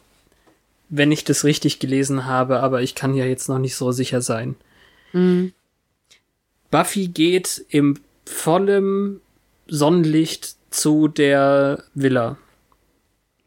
wenn 0.89 1.11
ich 1.11 1.25
das 1.25 1.45
richtig 1.45 1.81
gelesen 1.81 2.27
habe, 2.27 2.61
aber 2.61 2.83
ich 2.83 2.95
kann 2.95 3.15
ja 3.15 3.25
jetzt 3.25 3.49
noch 3.49 3.59
nicht 3.59 3.75
so 3.75 3.91
sicher 3.91 4.23
sein. 4.23 4.55
Mhm. 5.13 5.53
Buffy 6.71 7.09
geht 7.09 7.65
im 7.69 7.99
vollem 8.25 9.21
Sonnenlicht 9.67 10.57
zu 10.71 11.09
der 11.09 11.85
Villa. 11.95 12.37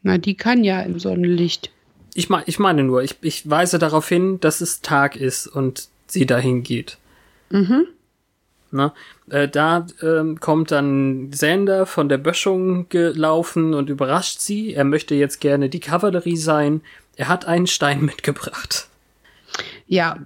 Na, 0.02 0.18
die 0.18 0.34
kann 0.34 0.64
ja 0.64 0.80
im 0.80 0.98
Sonnenlicht. 0.98 1.70
Ich, 2.14 2.28
mein, 2.28 2.42
ich 2.46 2.58
meine 2.58 2.84
nur, 2.84 3.02
ich, 3.02 3.16
ich 3.20 3.48
weise 3.48 3.78
darauf 3.78 4.08
hin, 4.08 4.40
dass 4.40 4.60
es 4.60 4.80
Tag 4.80 5.16
ist 5.16 5.46
und 5.46 5.88
sie 6.06 6.26
dahin 6.26 6.62
geht. 6.62 6.98
Mhm. 7.50 7.86
Na, 8.70 8.94
äh, 9.30 9.48
da 9.48 9.86
ähm, 10.02 10.40
kommt 10.40 10.70
dann 10.70 11.32
Sander 11.32 11.86
von 11.86 12.08
der 12.08 12.18
Böschung 12.18 12.88
gelaufen 12.90 13.72
und 13.72 13.88
überrascht 13.88 14.40
sie. 14.40 14.74
Er 14.74 14.84
möchte 14.84 15.14
jetzt 15.14 15.40
gerne 15.40 15.70
die 15.70 15.80
Kavallerie 15.80 16.36
sein. 16.36 16.82
Er 17.16 17.28
hat 17.28 17.46
einen 17.46 17.66
Stein 17.66 18.00
mitgebracht. 18.04 18.88
Ja, 19.86 20.18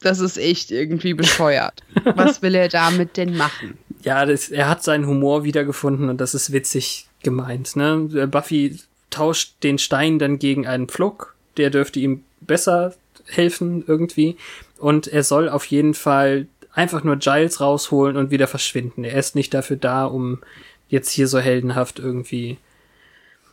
das 0.00 0.18
ist 0.18 0.38
echt 0.38 0.72
irgendwie 0.72 1.14
bescheuert. 1.14 1.82
Was 2.16 2.42
will 2.42 2.56
er 2.56 2.68
damit 2.68 3.16
denn 3.16 3.36
machen? 3.36 3.78
Ja, 4.02 4.26
das, 4.26 4.48
er 4.48 4.68
hat 4.68 4.82
seinen 4.82 5.06
Humor 5.06 5.44
wiedergefunden 5.44 6.08
und 6.08 6.20
das 6.20 6.34
ist 6.34 6.52
witzig 6.52 7.06
gemeint. 7.22 7.76
Ne? 7.76 8.26
Buffy 8.28 8.80
tauscht 9.10 9.62
den 9.62 9.78
Stein 9.78 10.18
dann 10.18 10.40
gegen 10.40 10.66
einen 10.66 10.88
Pflock, 10.88 11.36
der 11.56 11.70
dürfte 11.70 12.00
ihm 12.00 12.24
besser 12.40 12.94
helfen 13.26 13.84
irgendwie. 13.86 14.36
Und 14.82 15.06
er 15.06 15.22
soll 15.22 15.48
auf 15.48 15.66
jeden 15.66 15.94
Fall 15.94 16.48
einfach 16.72 17.04
nur 17.04 17.16
Giles 17.16 17.60
rausholen 17.60 18.16
und 18.16 18.32
wieder 18.32 18.48
verschwinden. 18.48 19.04
Er 19.04 19.16
ist 19.16 19.36
nicht 19.36 19.54
dafür 19.54 19.76
da, 19.76 20.06
um 20.06 20.40
jetzt 20.88 21.10
hier 21.10 21.28
so 21.28 21.38
heldenhaft 21.38 22.00
irgendwie 22.00 22.58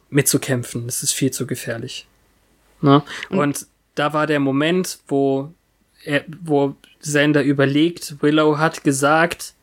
mitzukämpfen. 0.10 0.88
Das 0.88 1.04
ist 1.04 1.14
viel 1.14 1.30
zu 1.30 1.46
gefährlich. 1.46 2.08
Ne? 2.82 3.04
Und, 3.30 3.38
und 3.38 3.68
da 3.94 4.12
war 4.14 4.26
der 4.26 4.40
Moment, 4.40 4.98
wo 5.08 5.54
er, 6.04 6.24
wo 6.42 6.76
Sander 7.00 7.44
überlegt, 7.44 8.24
Willow 8.24 8.58
hat 8.58 8.84
gesagt, 8.84 9.54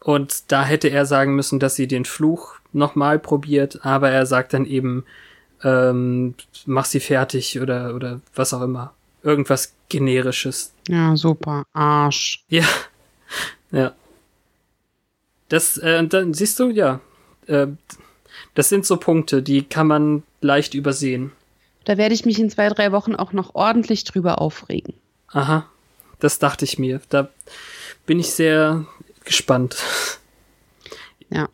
und 0.00 0.50
da 0.50 0.64
hätte 0.64 0.88
er 0.88 1.04
sagen 1.04 1.36
müssen, 1.36 1.60
dass 1.60 1.76
sie 1.76 1.86
den 1.86 2.06
Fluch 2.06 2.54
nochmal 2.72 3.18
probiert, 3.18 3.84
aber 3.84 4.08
er 4.08 4.24
sagt 4.24 4.54
dann 4.54 4.64
eben, 4.64 5.04
ähm, 5.62 6.36
mach 6.64 6.86
sie 6.86 7.00
fertig 7.00 7.60
oder, 7.60 7.94
oder 7.94 8.22
was 8.34 8.54
auch 8.54 8.62
immer. 8.62 8.94
Irgendwas 9.22 9.74
generisches. 9.92 10.72
Ja, 10.88 11.16
super. 11.16 11.64
Arsch. 11.72 12.44
Ja. 12.48 12.64
Ja. 13.70 13.94
Das, 15.48 15.76
äh, 15.78 16.06
dann 16.06 16.34
siehst 16.34 16.58
du, 16.58 16.70
ja. 16.70 17.00
Äh, 17.46 17.68
das 18.54 18.68
sind 18.68 18.86
so 18.86 18.96
Punkte, 18.96 19.42
die 19.42 19.62
kann 19.62 19.86
man 19.86 20.22
leicht 20.40 20.74
übersehen. 20.74 21.32
Da 21.84 21.96
werde 21.96 22.14
ich 22.14 22.24
mich 22.24 22.38
in 22.38 22.50
zwei, 22.50 22.68
drei 22.68 22.92
Wochen 22.92 23.14
auch 23.14 23.32
noch 23.32 23.54
ordentlich 23.54 24.04
drüber 24.04 24.40
aufregen. 24.40 24.94
Aha, 25.28 25.66
das 26.20 26.38
dachte 26.38 26.64
ich 26.64 26.78
mir. 26.78 27.00
Da 27.08 27.28
bin 28.06 28.18
ich 28.18 28.30
sehr 28.30 28.86
gespannt. 29.24 29.76
Ja. 31.30 31.48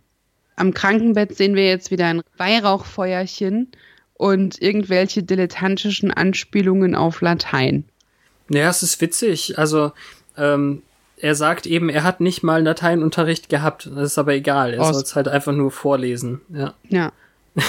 Am 0.57 0.75
Krankenbett 0.75 1.37
sehen 1.37 1.55
wir 1.55 1.67
jetzt 1.67 1.91
wieder 1.91 2.07
ein 2.07 2.23
Weihrauchfeuerchen 2.37 3.71
und 4.15 4.61
irgendwelche 4.61 5.23
dilettantischen 5.23 6.11
Anspielungen 6.11 6.95
auf 6.95 7.21
Latein. 7.21 7.85
Ja, 8.49 8.69
es 8.71 8.83
ist 8.83 9.01
witzig. 9.01 9.59
Also, 9.59 9.93
ähm, 10.37 10.83
er 11.17 11.35
sagt 11.35 11.67
eben, 11.67 11.89
er 11.89 12.05
hat 12.05 12.21
nicht 12.21 12.43
mal 12.43 12.63
Lateinunterricht 12.63 13.49
gehabt. 13.49 13.91
Das 13.95 14.13
ist 14.13 14.19
aber 14.19 14.35
egal. 14.35 14.75
Er 14.75 14.85
soll 14.85 15.03
es 15.03 15.17
halt 15.17 15.29
einfach 15.29 15.53
nur 15.53 15.71
vorlesen. 15.71 16.41
Ja. 16.49 16.75
Ja. 16.89 17.13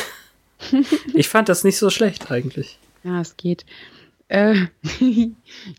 ich 1.14 1.28
fand 1.30 1.50
das 1.50 1.64
nicht 1.64 1.78
so 1.78 1.90
schlecht 1.90 2.32
eigentlich. 2.32 2.78
Ja, 3.04 3.22
es 3.22 3.38
geht. 3.38 3.66
Äh, 4.28 4.68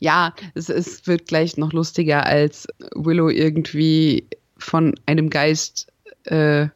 ja, 0.01 0.35
es, 0.55 0.69
es 0.69 1.07
wird 1.07 1.27
gleich 1.27 1.57
noch 1.57 1.73
lustiger, 1.73 2.27
als 2.27 2.67
Willow 2.95 3.29
irgendwie 3.29 4.27
von 4.59 4.95
einem 5.07 5.31
Geist 5.31 5.87
äh, 6.25 6.69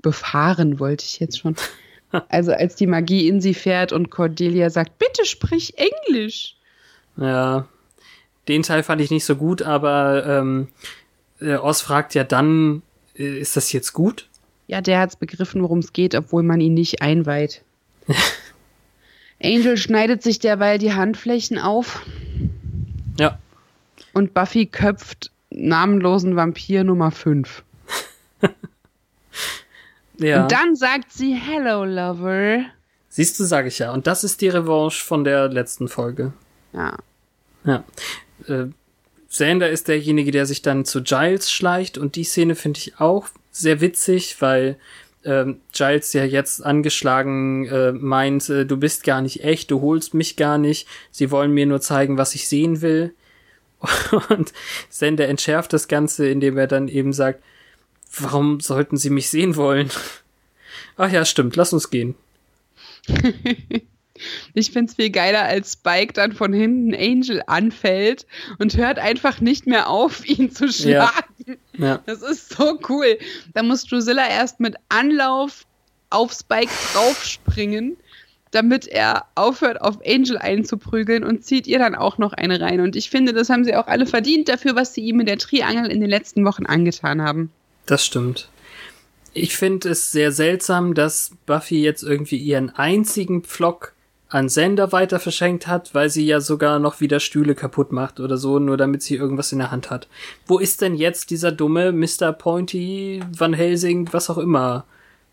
befahren, 0.00 0.80
wollte 0.80 1.04
ich 1.04 1.20
jetzt 1.20 1.38
schon. 1.38 1.56
Also 2.28 2.52
als 2.52 2.76
die 2.76 2.86
Magie 2.86 3.26
in 3.26 3.40
sie 3.40 3.54
fährt 3.54 3.92
und 3.92 4.10
Cordelia 4.10 4.68
sagt, 4.68 4.98
bitte 4.98 5.24
sprich 5.24 5.74
Englisch. 5.78 6.56
Ja, 7.16 7.66
den 8.48 8.62
Teil 8.62 8.82
fand 8.82 9.00
ich 9.00 9.10
nicht 9.10 9.24
so 9.24 9.36
gut, 9.36 9.62
aber 9.62 10.26
ähm, 10.26 10.68
äh, 11.40 11.56
Oz 11.56 11.80
fragt 11.80 12.14
ja 12.14 12.24
dann, 12.24 12.82
äh, 13.16 13.38
ist 13.38 13.56
das 13.56 13.72
jetzt 13.72 13.92
gut? 13.92 14.28
Ja, 14.66 14.80
der 14.80 15.00
hat's 15.00 15.16
begriffen, 15.16 15.62
worum 15.62 15.80
es 15.80 15.92
geht, 15.92 16.14
obwohl 16.14 16.42
man 16.42 16.60
ihn 16.60 16.74
nicht 16.74 17.02
einweiht. 17.02 17.62
Angel 19.42 19.76
schneidet 19.76 20.22
sich 20.22 20.38
derweil 20.38 20.78
die 20.78 20.92
Handflächen 20.92 21.58
auf. 21.58 22.00
Ja. 23.18 23.38
Und 24.12 24.34
Buffy 24.34 24.66
köpft 24.66 25.30
namenlosen 25.50 26.36
Vampir 26.36 26.84
Nummer 26.84 27.10
5. 27.10 27.62
ja. 30.18 30.42
Und 30.42 30.52
dann 30.52 30.76
sagt 30.76 31.12
sie 31.12 31.34
Hello, 31.34 31.84
Lover. 31.84 32.64
Siehst 33.08 33.38
du, 33.38 33.44
sag 33.44 33.66
ich 33.66 33.78
ja. 33.78 33.92
Und 33.92 34.06
das 34.06 34.24
ist 34.24 34.40
die 34.40 34.48
Revanche 34.48 35.04
von 35.04 35.24
der 35.24 35.48
letzten 35.48 35.88
Folge. 35.88 36.32
Ja. 36.72 36.96
Ja. 37.64 37.84
Äh, 38.46 38.66
Xander 39.28 39.70
ist 39.70 39.88
derjenige, 39.88 40.30
der 40.30 40.46
sich 40.46 40.62
dann 40.62 40.84
zu 40.84 41.02
Giles 41.02 41.50
schleicht 41.50 41.96
und 41.96 42.16
die 42.16 42.24
Szene 42.24 42.54
finde 42.54 42.78
ich 42.78 43.00
auch 43.00 43.28
sehr 43.50 43.80
witzig, 43.80 44.36
weil 44.40 44.76
ähm, 45.24 45.60
Giles 45.72 46.12
ja 46.12 46.24
jetzt 46.24 46.64
angeschlagen 46.64 47.66
äh, 47.66 47.92
meint, 47.92 48.48
äh, 48.48 48.66
du 48.66 48.76
bist 48.76 49.04
gar 49.04 49.22
nicht 49.22 49.44
echt, 49.44 49.70
du 49.70 49.80
holst 49.80 50.14
mich 50.14 50.36
gar 50.36 50.58
nicht, 50.58 50.88
sie 51.10 51.30
wollen 51.30 51.52
mir 51.52 51.66
nur 51.66 51.80
zeigen, 51.80 52.18
was 52.18 52.34
ich 52.34 52.48
sehen 52.48 52.82
will. 52.82 53.14
Und 54.28 54.52
Sender 54.90 55.28
entschärft 55.28 55.72
das 55.72 55.88
Ganze, 55.88 56.28
indem 56.28 56.58
er 56.58 56.66
dann 56.66 56.88
eben 56.88 57.12
sagt, 57.12 57.42
warum 58.18 58.60
sollten 58.60 58.96
sie 58.96 59.10
mich 59.10 59.30
sehen 59.30 59.56
wollen? 59.56 59.90
Ach 60.96 61.10
ja, 61.10 61.24
stimmt, 61.24 61.56
lass 61.56 61.72
uns 61.72 61.90
gehen. 61.90 62.14
Ich 64.54 64.70
find's 64.70 64.94
viel 64.94 65.10
geiler, 65.10 65.42
als 65.42 65.72
Spike 65.72 66.12
dann 66.12 66.32
von 66.32 66.52
hinten 66.52 66.94
Angel 66.94 67.42
anfällt 67.46 68.26
und 68.58 68.76
hört 68.76 68.98
einfach 68.98 69.40
nicht 69.40 69.66
mehr 69.66 69.88
auf, 69.88 70.26
ihn 70.28 70.50
zu 70.50 70.70
schlagen. 70.72 71.58
Ja. 71.78 71.86
ja. 71.86 72.00
Das 72.06 72.22
ist 72.22 72.50
so 72.50 72.78
cool. 72.88 73.18
Da 73.54 73.62
muss 73.62 73.84
Drusilla 73.84 74.28
erst 74.28 74.60
mit 74.60 74.76
Anlauf 74.88 75.66
auf 76.10 76.32
Spike 76.32 76.72
draufspringen, 76.92 77.96
damit 78.50 78.86
er 78.86 79.24
aufhört, 79.34 79.80
auf 79.80 79.98
Angel 80.06 80.36
einzuprügeln 80.36 81.24
und 81.24 81.44
zieht 81.44 81.66
ihr 81.66 81.78
dann 81.78 81.94
auch 81.94 82.18
noch 82.18 82.34
eine 82.34 82.60
rein. 82.60 82.80
Und 82.80 82.96
ich 82.96 83.08
finde, 83.08 83.32
das 83.32 83.48
haben 83.48 83.64
sie 83.64 83.74
auch 83.74 83.86
alle 83.86 84.06
verdient 84.06 84.48
dafür, 84.48 84.76
was 84.76 84.92
sie 84.92 85.00
ihm 85.00 85.20
in 85.20 85.26
der 85.26 85.38
Triangel 85.38 85.90
in 85.90 86.00
den 86.00 86.10
letzten 86.10 86.44
Wochen 86.44 86.66
angetan 86.66 87.22
haben. 87.22 87.50
Das 87.86 88.04
stimmt. 88.04 88.48
Ich 89.34 89.56
finde 89.56 89.88
es 89.88 90.12
sehr 90.12 90.30
seltsam, 90.30 90.92
dass 90.94 91.32
Buffy 91.46 91.82
jetzt 91.82 92.02
irgendwie 92.02 92.36
ihren 92.36 92.70
einzigen 92.70 93.42
Pflock 93.42 93.94
an 94.32 94.48
Sender 94.48 94.92
weiter 94.92 95.20
verschenkt 95.20 95.66
hat, 95.66 95.94
weil 95.94 96.08
sie 96.08 96.24
ja 96.24 96.40
sogar 96.40 96.78
noch 96.78 97.00
wieder 97.00 97.20
Stühle 97.20 97.54
kaputt 97.54 97.92
macht 97.92 98.18
oder 98.18 98.38
so, 98.38 98.58
nur 98.58 98.78
damit 98.78 99.02
sie 99.02 99.16
irgendwas 99.16 99.52
in 99.52 99.58
der 99.58 99.70
Hand 99.70 99.90
hat. 99.90 100.08
Wo 100.46 100.58
ist 100.58 100.80
denn 100.80 100.94
jetzt 100.94 101.28
dieser 101.28 101.52
dumme 101.52 101.92
Mr. 101.92 102.32
Pointy, 102.32 103.22
Van 103.36 103.52
Helsing, 103.52 104.08
was 104.12 104.30
auch 104.30 104.38
immer, 104.38 104.84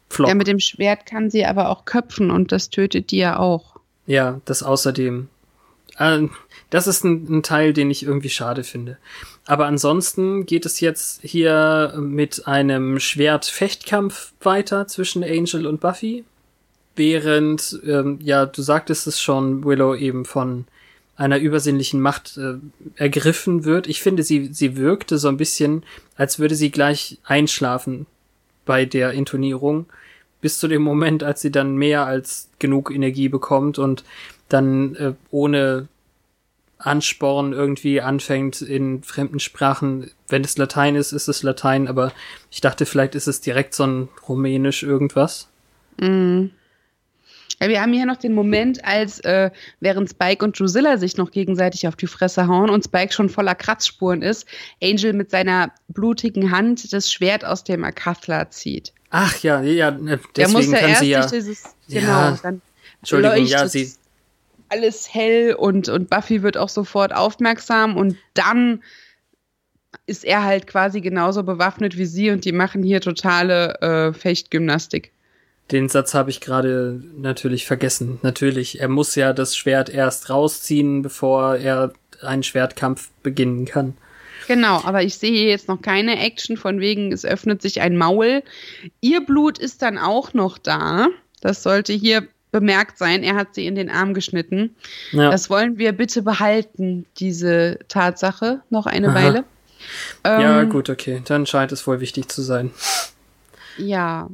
Flop? 0.10 0.28
Ja, 0.28 0.36
mit 0.36 0.48
dem 0.48 0.60
Schwert 0.60 1.06
kann 1.06 1.30
sie 1.30 1.46
aber 1.46 1.70
auch 1.70 1.86
köpfen 1.86 2.30
und 2.30 2.52
das 2.52 2.72
tötet 2.72 3.12
die 3.12 3.20
ja 3.20 3.40
auch. 3.40 3.78
Ja, 4.06 4.42
das 4.44 4.64
außerdem. 4.64 5.30
Äh, 5.98 6.28
das 6.70 6.88
ist 6.88 7.06
ein 7.06 7.42
Teil, 7.42 7.72
den 7.72 7.90
ich 7.90 8.04
irgendwie 8.04 8.30
schade 8.30 8.66
finde. 8.66 8.98
Aber 9.46 9.66
ansonsten 9.66 10.46
geht 10.46 10.66
es 10.66 10.82
jetzt 10.82 11.22
hier 11.24 11.94
mit 11.98 12.48
einem 12.48 13.00
Schwert-Fechtkampf 13.00 14.34
weiter 14.42 14.88
zwischen 14.88 15.24
Angel 15.24 15.66
und 15.66 15.80
Buffy 15.80 16.26
während, 17.00 17.80
ähm, 17.88 18.20
ja, 18.22 18.46
du 18.46 18.62
sagtest 18.62 19.08
es 19.08 19.20
schon, 19.20 19.64
Willow 19.64 19.96
eben 19.96 20.26
von 20.26 20.66
einer 21.16 21.40
übersinnlichen 21.40 22.00
Macht 22.00 22.38
äh, 22.38 22.56
ergriffen 22.96 23.66
wird. 23.66 23.88
Ich 23.88 24.02
finde, 24.02 24.22
sie, 24.22 24.54
sie 24.54 24.78
wirkte 24.78 25.18
so 25.18 25.30
ein 25.30 25.38
bisschen, 25.38 25.84
als 26.16 26.38
würde 26.38 26.56
sie 26.56 26.70
gleich 26.70 27.18
einschlafen 27.24 28.06
bei 28.66 28.86
der 28.86 29.14
Intonierung, 29.14 29.88
bis 30.42 30.60
zu 30.60 30.68
dem 30.68 30.84
Moment, 30.84 31.24
als 31.24 31.42
sie 31.42 31.52
dann 31.52 31.76
mehr 31.76 32.06
als 32.06 32.50
genug 32.60 32.92
Energie 32.92 33.30
bekommt 33.30 33.80
und 33.80 34.04
dann 34.50 34.96
äh, 34.96 35.14
ohne 35.32 35.88
Ansporn 36.78 37.54
irgendwie 37.54 38.02
anfängt 38.02 38.62
in 38.62 39.04
fremden 39.04 39.40
Sprachen. 39.40 40.12
Wenn 40.28 40.44
es 40.44 40.58
Latein 40.58 40.96
ist, 40.96 41.12
ist 41.12 41.28
es 41.28 41.44
Latein, 41.44 41.88
aber 41.88 42.12
ich 42.52 42.62
dachte, 42.62 42.86
vielleicht 42.86 43.16
ist 43.16 43.28
es 43.28 43.42
direkt 43.42 43.74
so 43.74 43.84
ein 43.84 44.10
Rumänisch 44.28 44.84
irgendwas. 44.84 45.50
Mhm. 45.98 46.52
Ja, 47.62 47.68
wir 47.68 47.82
haben 47.82 47.92
hier 47.92 48.06
noch 48.06 48.18
den 48.18 48.34
Moment, 48.34 48.86
als 48.86 49.20
äh, 49.22 49.52
während 49.82 50.10
Spike 50.10 50.46
und 50.46 50.58
Drusilla 50.58 50.98
sich 50.98 51.18
noch 51.18 51.32
gegenseitig 51.32 51.88
auf 51.88 51.96
die 51.96 52.08
Fresse 52.08 52.48
hauen 52.48 52.70
und 52.70 52.86
Spike 52.86 53.12
schon 53.12 53.30
voller 53.30 53.56
Kratzspuren 53.56 54.22
ist, 54.22 54.48
Angel 54.82 55.14
mit 55.14 55.30
seiner 55.30 55.72
blutigen 55.90 56.52
Hand 56.52 56.94
das 56.94 57.12
Schwert 57.12 57.44
aus 57.44 57.66
dem 57.66 57.84
Akathla 57.84 58.50
zieht. 58.50 58.94
Ach 59.10 59.38
ja, 59.40 59.62
ja, 59.62 59.92
ne, 59.92 60.20
deswegen 60.36 60.72
kann 60.72 60.96
sie 60.96 61.10
ja. 61.10 61.26
Dieses, 61.26 61.64
genau, 61.90 62.08
ja, 62.08 62.40
dann 62.42 62.62
Entschuldigung, 63.02 63.46
ja, 63.46 63.68
sie 63.68 63.92
alles 64.70 65.14
hell 65.14 65.56
und, 65.56 65.90
und 65.90 66.10
Buffy 66.10 66.44
wird 66.44 66.58
auch 66.58 66.70
sofort 66.70 67.14
aufmerksam 67.14 67.98
und 67.98 68.16
dann 68.36 68.84
ist 70.06 70.24
er 70.24 70.44
halt 70.44 70.68
quasi 70.68 71.02
genauso 71.02 71.44
bewaffnet 71.44 71.98
wie 71.98 72.06
sie 72.06 72.30
und 72.30 72.46
die 72.46 72.52
machen 72.52 72.84
hier 72.84 73.02
totale 73.02 73.74
äh, 73.82 74.14
Fechtgymnastik. 74.14 75.12
Den 75.72 75.90
Satz 75.90 76.14
habe 76.14 76.30
ich 76.30 76.42
gerade 76.42 77.02
natürlich 77.18 77.66
vergessen. 77.66 78.20
Natürlich, 78.24 78.80
er 78.80 78.88
muss 78.88 79.16
ja 79.16 79.34
das 79.34 79.56
Schwert 79.56 79.90
erst 79.90 80.30
rausziehen, 80.30 81.02
bevor 81.02 81.56
er 81.56 81.94
einen 82.22 82.44
Schwertkampf 82.44 83.10
beginnen 83.22 83.66
kann. 83.66 83.96
Genau, 84.48 84.82
aber 84.84 85.04
ich 85.04 85.16
sehe 85.16 85.48
jetzt 85.48 85.68
noch 85.68 85.82
keine 85.82 86.20
Action 86.20 86.58
von 86.58 86.80
wegen, 86.80 87.12
es 87.12 87.24
öffnet 87.24 87.62
sich 87.62 87.82
ein 87.82 87.96
Maul. 87.96 88.42
Ihr 89.00 89.24
Blut 89.24 89.60
ist 89.60 89.84
dann 89.84 90.00
auch 90.00 90.34
noch 90.34 90.58
da. 90.58 91.08
Das 91.40 91.62
sollte 91.62 91.94
hier 91.94 92.28
bemerkt 92.52 92.98
sein. 92.98 93.22
Er 93.22 93.36
hat 93.36 93.54
sie 93.54 93.68
in 93.68 93.76
den 93.76 93.92
Arm 93.92 94.16
geschnitten. 94.16 94.76
Ja. 95.12 95.30
Das 95.30 95.52
wollen 95.52 95.78
wir 95.78 95.92
bitte 95.92 96.24
behalten, 96.24 97.06
diese 97.20 97.78
Tatsache, 97.90 98.62
noch 98.72 98.88
eine 98.88 99.10
Aha. 99.10 99.16
Weile. 99.16 99.44
Ja, 100.26 100.62
ähm, 100.62 100.70
gut, 100.70 100.90
okay. 100.90 101.22
Dann 101.26 101.46
scheint 101.46 101.72
es 101.72 101.86
wohl 101.86 102.00
wichtig 102.00 102.30
zu 102.30 102.42
sein. 102.42 102.72
Ja, 103.78 104.30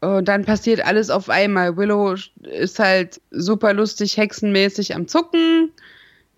und 0.00 0.26
dann 0.28 0.44
passiert 0.44 0.84
alles 0.84 1.10
auf 1.10 1.30
einmal. 1.30 1.76
Willow 1.76 2.14
ist 2.42 2.78
halt 2.78 3.20
super 3.30 3.72
lustig, 3.72 4.16
hexenmäßig 4.16 4.94
am 4.94 5.08
Zucken. 5.08 5.72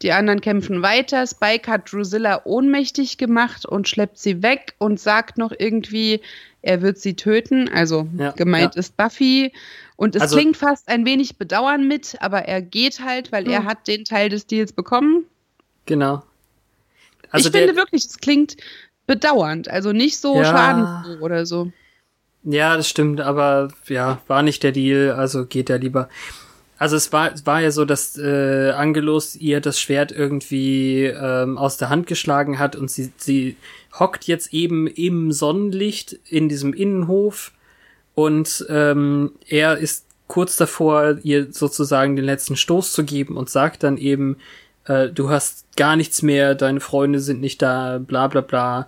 Die 0.02 0.12
anderen 0.12 0.40
kämpfen 0.40 0.80
weiter. 0.80 1.26
Spike 1.26 1.70
hat 1.70 1.92
Drusilla 1.92 2.42
ohnmächtig 2.44 3.18
gemacht 3.18 3.66
und 3.66 3.88
schleppt 3.88 4.18
sie 4.18 4.42
weg 4.42 4.74
und 4.78 5.00
sagt 5.00 5.38
noch 5.38 5.52
irgendwie, 5.58 6.20
er 6.62 6.82
wird 6.82 6.98
sie 6.98 7.14
töten. 7.14 7.68
Also 7.68 8.06
ja, 8.16 8.30
gemeint 8.30 8.76
ja. 8.76 8.80
ist 8.80 8.96
Buffy. 8.96 9.52
Und 9.96 10.14
es 10.14 10.22
also, 10.22 10.36
klingt 10.36 10.56
fast 10.56 10.88
ein 10.88 11.04
wenig 11.04 11.36
Bedauern 11.36 11.88
mit, 11.88 12.16
aber 12.20 12.42
er 12.42 12.62
geht 12.62 13.00
halt, 13.00 13.32
weil 13.32 13.44
hm. 13.44 13.52
er 13.52 13.64
hat 13.64 13.88
den 13.88 14.04
Teil 14.04 14.28
des 14.28 14.46
Deals 14.46 14.72
bekommen. 14.72 15.24
Genau. 15.86 16.22
Also 17.30 17.48
ich 17.48 17.56
finde 17.56 17.74
wirklich, 17.74 18.04
es 18.04 18.18
klingt 18.18 18.56
bedauernd. 19.08 19.68
Also 19.68 19.92
nicht 19.92 20.18
so 20.20 20.36
ja, 20.36 20.44
schadenfroh 20.44 21.24
oder 21.24 21.44
so. 21.44 21.72
Ja, 22.44 22.76
das 22.76 22.88
stimmt, 22.88 23.20
aber 23.20 23.68
ja, 23.88 24.20
war 24.26 24.42
nicht 24.42 24.62
der 24.62 24.72
Deal, 24.72 25.12
also 25.12 25.44
geht 25.44 25.70
er 25.70 25.78
lieber. 25.78 26.08
Also 26.78 26.96
es 26.96 27.12
war, 27.12 27.32
es 27.32 27.44
war 27.44 27.60
ja 27.60 27.72
so, 27.72 27.84
dass 27.84 28.16
äh, 28.16 28.70
Angelus 28.70 29.34
ihr 29.34 29.60
das 29.60 29.80
Schwert 29.80 30.12
irgendwie 30.12 31.04
ähm, 31.06 31.58
aus 31.58 31.76
der 31.76 31.88
Hand 31.88 32.06
geschlagen 32.06 32.58
hat 32.60 32.76
und 32.76 32.90
sie, 32.90 33.12
sie 33.16 33.56
hockt 33.98 34.24
jetzt 34.24 34.54
eben 34.54 34.86
im 34.86 35.32
Sonnenlicht 35.32 36.18
in 36.28 36.48
diesem 36.48 36.72
Innenhof 36.72 37.52
und 38.14 38.64
ähm, 38.68 39.32
er 39.48 39.78
ist 39.78 40.06
kurz 40.28 40.56
davor, 40.56 41.18
ihr 41.22 41.52
sozusagen 41.52 42.14
den 42.14 42.24
letzten 42.24 42.54
Stoß 42.54 42.92
zu 42.92 43.04
geben 43.04 43.36
und 43.36 43.50
sagt 43.50 43.82
dann 43.82 43.96
eben, 43.96 44.36
äh, 44.84 45.08
du 45.08 45.30
hast 45.30 45.66
gar 45.76 45.96
nichts 45.96 46.22
mehr, 46.22 46.54
deine 46.54 46.80
Freunde 46.80 47.18
sind 47.18 47.40
nicht 47.40 47.60
da, 47.62 47.98
bla 47.98 48.28
bla 48.28 48.40
bla. 48.40 48.86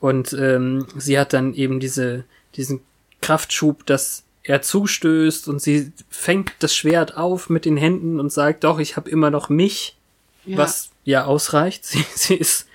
Und 0.00 0.34
ähm, 0.34 0.86
sie 0.96 1.18
hat 1.18 1.32
dann 1.32 1.54
eben 1.54 1.80
diese, 1.80 2.24
diesen 2.56 2.80
Kraftschub, 3.20 3.86
dass 3.86 4.24
er 4.42 4.60
zustößt 4.60 5.48
und 5.48 5.60
sie 5.60 5.92
fängt 6.10 6.52
das 6.58 6.76
Schwert 6.76 7.16
auf 7.16 7.48
mit 7.48 7.64
den 7.64 7.76
Händen 7.76 8.20
und 8.20 8.30
sagt, 8.30 8.64
doch, 8.64 8.78
ich 8.78 8.96
habe 8.96 9.10
immer 9.10 9.30
noch 9.30 9.48
mich, 9.48 9.96
ja. 10.44 10.58
was 10.58 10.90
ja 11.04 11.24
ausreicht. 11.24 11.84
Sie, 11.86 12.04
sie 12.14 12.34
ist 12.34 12.66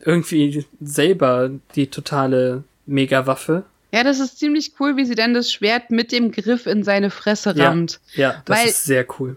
irgendwie 0.00 0.64
selber 0.80 1.50
die 1.74 1.88
totale 1.88 2.62
Megawaffe. 2.86 3.64
Ja, 3.92 4.04
das 4.04 4.20
ist 4.20 4.38
ziemlich 4.38 4.72
cool, 4.78 4.96
wie 4.96 5.04
sie 5.04 5.14
dann 5.14 5.34
das 5.34 5.50
Schwert 5.50 5.90
mit 5.90 6.12
dem 6.12 6.30
Griff 6.30 6.66
in 6.66 6.84
seine 6.84 7.10
Fresse 7.10 7.56
rammt. 7.56 8.00
Ja, 8.14 8.32
ja 8.32 8.42
das 8.44 8.58
Weil 8.58 8.68
ist 8.68 8.84
sehr 8.84 9.06
cool. 9.18 9.36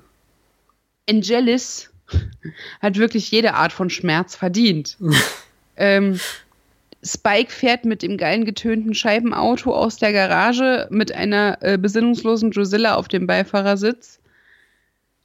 Angelis 1.10 1.90
hat 2.82 2.98
wirklich 2.98 3.32
jede 3.32 3.54
Art 3.54 3.72
von 3.72 3.90
Schmerz 3.90 4.36
verdient. 4.36 4.98
ähm, 5.78 6.20
Spike 7.04 7.52
fährt 7.52 7.86
mit 7.86 8.02
dem 8.02 8.18
geilen 8.18 8.46
getönten 8.46 8.94
Scheibenauto 8.94 9.74
aus 9.74 9.98
der 9.98 10.12
Garage 10.12 10.88
mit 10.92 11.14
einer 11.14 11.58
äh, 11.62 11.78
besinnungslosen 11.78 12.52
Drusilla 12.52 12.96
auf 12.96 13.08
dem 13.08 13.26
Beifahrersitz. 13.26 14.20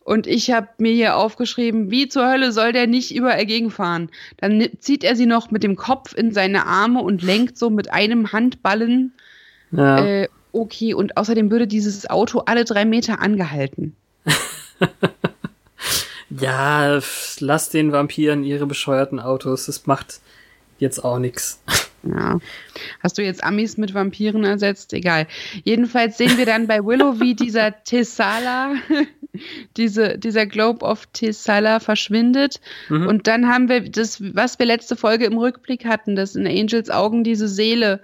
Und 0.05 0.27
ich 0.27 0.51
habe 0.51 0.69
mir 0.79 0.93
hier 0.93 1.17
aufgeschrieben, 1.17 1.91
wie 1.91 2.09
zur 2.09 2.31
Hölle 2.31 2.53
soll 2.53 2.73
der 2.73 2.87
nicht 2.87 3.15
überall 3.15 3.47
gegenfahren? 3.47 4.11
Dann 4.37 4.69
zieht 4.79 5.03
er 5.03 5.17
sie 5.17 5.25
noch 5.25 5.51
mit 5.51 5.63
dem 5.63 5.77
Kopf 5.77 6.15
in 6.15 6.31
seine 6.31 6.67
Arme 6.67 7.01
und 7.01 7.23
lenkt 7.23 7.57
so 7.57 7.71
mit 7.71 7.91
einem 7.91 8.31
Handballen. 8.31 9.15
Ja. 9.73 10.05
Äh, 10.05 10.29
okay, 10.53 10.93
und 10.93 11.17
außerdem 11.17 11.51
würde 11.51 11.67
dieses 11.67 12.09
Auto 12.09 12.41
alle 12.41 12.65
drei 12.65 12.85
Meter 12.85 13.21
angehalten. 13.21 13.97
ja, 16.29 17.01
lass 17.41 17.71
den 17.71 17.91
Vampiren 17.91 18.45
ihre 18.45 18.67
bescheuerten 18.67 19.19
Autos. 19.19 19.67
Das 19.67 19.87
macht 19.87 20.21
jetzt 20.79 21.05
auch 21.05 21.19
nichts. 21.19 21.61
Ja. 22.03 22.39
Hast 23.01 23.19
du 23.19 23.23
jetzt 23.23 23.43
Amis 23.43 23.77
mit 23.77 23.95
Vampiren 23.95 24.45
ersetzt? 24.45 24.93
Egal. 24.93 25.27
Jedenfalls 25.65 26.19
sehen 26.19 26.37
wir 26.37 26.47
dann 26.47 26.67
bei 26.67 26.85
Willow, 26.85 27.21
wie 27.21 27.35
dieser 27.35 27.83
Tessala, 27.85 28.75
diese, 29.77 30.19
dieser 30.19 30.47
Globe 30.47 30.85
of 30.85 31.07
Tessala 31.13 31.81
verschwindet. 31.81 32.61
Mhm. 32.89 33.07
Und 33.07 33.27
dann 33.27 33.49
haben 33.49 33.69
wir 33.69 33.89
das, 33.89 34.21
was 34.35 34.59
wir 34.59 34.67
letzte 34.67 34.97
Folge 34.97 35.25
im 35.25 35.39
Rückblick 35.39 35.87
hatten, 35.87 36.17
dass 36.17 36.35
in 36.35 36.47
Angels 36.47 36.91
Augen 36.91 37.25
diese 37.25 37.49
Seele 37.49 38.01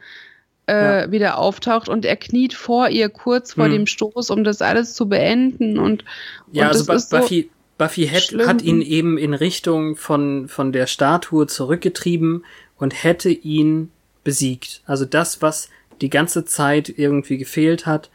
äh, 0.66 1.02
ja. 1.02 1.12
wieder 1.12 1.38
auftaucht 1.38 1.88
und 1.88 2.04
er 2.04 2.16
kniet 2.16 2.54
vor 2.54 2.88
ihr 2.88 3.08
kurz 3.08 3.54
vor 3.54 3.68
mhm. 3.68 3.72
dem 3.72 3.86
Stoß, 3.86 4.30
um 4.30 4.44
das 4.44 4.62
alles 4.62 4.94
zu 4.94 5.08
beenden. 5.08 5.78
Und, 5.78 6.04
ja, 6.52 6.64
und 6.64 6.68
also 6.70 6.86
Buffy, 6.86 7.50
so 7.50 7.59
Buffy 7.80 8.08
hat, 8.08 8.34
hat 8.46 8.60
ihn 8.60 8.82
eben 8.82 9.16
in 9.16 9.32
Richtung 9.32 9.96
von, 9.96 10.48
von 10.48 10.70
der 10.70 10.86
Statue 10.86 11.46
zurückgetrieben 11.46 12.44
und 12.76 13.02
hätte 13.02 13.30
ihn 13.30 13.90
besiegt. 14.22 14.82
Also 14.84 15.06
das, 15.06 15.40
was 15.40 15.70
die 16.02 16.10
ganze 16.10 16.44
Zeit 16.44 16.90
irgendwie 16.94 17.38
gefehlt 17.38 17.86
hat. 17.86 18.10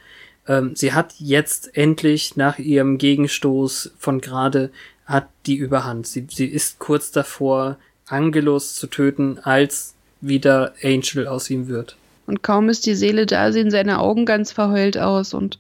Ähm, 0.47 0.76
sie 0.76 0.93
hat 0.93 1.16
jetzt 1.18 1.76
endlich 1.76 2.36
nach 2.36 2.59
ihrem 2.59 2.99
Gegenstoß 2.99 3.93
von 3.97 4.22
gerade 4.22 4.70
hat 5.07 5.30
die 5.47 5.55
Überhand. 5.55 6.05
Sie, 6.05 6.28
sie 6.30 6.45
ist 6.45 6.78
kurz 6.78 7.11
davor, 7.11 7.78
Angelus 8.05 8.76
zu 8.76 8.86
töten, 8.86 9.39
als 9.41 9.95
wieder 10.22 10.76
Angel 10.84 11.26
aus 11.28 11.49
ihm 11.49 11.68
wird. 11.68 11.95
Und 12.28 12.43
kaum 12.43 12.70
ist 12.70 12.86
die 12.86 12.93
Seele 12.93 13.26
da, 13.26 13.51
sehen 13.51 13.72
seine 13.72 13.99
Augen 13.99 14.28
ganz 14.28 14.51
verheult 14.51 14.99
aus 14.99 15.34
und, 15.34 15.57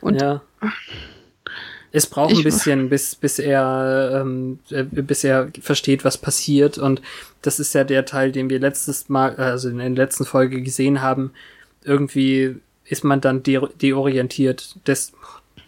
und 0.00 0.20
ja. 0.20 0.42
Es 1.92 2.06
braucht 2.06 2.36
ein 2.36 2.44
bisschen, 2.44 2.88
bis, 2.88 3.16
bis 3.16 3.38
er, 3.38 4.20
ähm, 4.22 4.60
äh, 4.70 4.84
bis 4.84 5.24
er 5.24 5.50
versteht, 5.60 6.04
was 6.04 6.18
passiert. 6.18 6.78
Und 6.78 7.02
das 7.42 7.58
ist 7.58 7.74
ja 7.74 7.84
der 7.84 8.04
Teil, 8.04 8.32
den 8.32 8.48
wir 8.48 8.60
letztes 8.60 9.08
Mal, 9.08 9.34
also 9.36 9.68
in 9.68 9.78
der 9.78 9.90
letzten 9.90 10.24
Folge 10.24 10.62
gesehen 10.62 11.02
haben. 11.02 11.32
Irgendwie 11.82 12.56
ist 12.84 13.04
man 13.04 13.20
dann 13.20 13.42
de 13.42 13.60
deorientiert, 13.80 14.76
des 14.86 15.12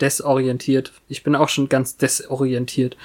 desorientiert. 0.00 0.92
Ich 1.08 1.22
bin 1.22 1.34
auch 1.34 1.48
schon 1.48 1.68
ganz 1.68 1.96
desorientiert. 1.96 2.96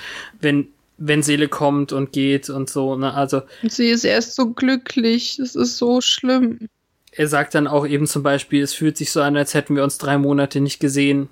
Wenn, 0.42 0.68
wenn 0.98 1.24
Seele 1.24 1.48
kommt 1.48 1.94
und 1.94 2.12
geht 2.12 2.50
und 2.50 2.70
so, 2.70 2.96
ne, 2.96 3.14
also. 3.14 3.44
Sie 3.64 3.88
ist 3.88 4.04
erst 4.04 4.36
so 4.36 4.52
glücklich. 4.52 5.38
Das 5.38 5.56
ist 5.56 5.78
so 5.78 6.02
schlimm. 6.02 6.70
Er 7.12 7.28
sagt 7.28 7.56
dann 7.56 7.68
auch 7.68 7.88
eben 7.88 8.06
zum 8.06 8.22
Beispiel, 8.22 8.62
es 8.64 8.74
fühlt 8.74 8.98
sich 8.98 9.12
so 9.12 9.22
an, 9.22 9.38
als 9.38 9.54
hätten 9.54 9.76
wir 9.76 9.84
uns 9.84 9.98
drei 9.98 10.18
Monate 10.18 10.60
nicht 10.60 10.80
gesehen. 10.80 11.30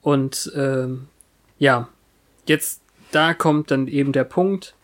Und 0.00 0.52
ähm, 0.54 1.06
ja, 1.64 1.88
jetzt 2.46 2.82
da 3.10 3.32
kommt 3.32 3.70
dann 3.70 3.88
eben 3.88 4.12
der 4.12 4.24
Punkt, 4.24 4.74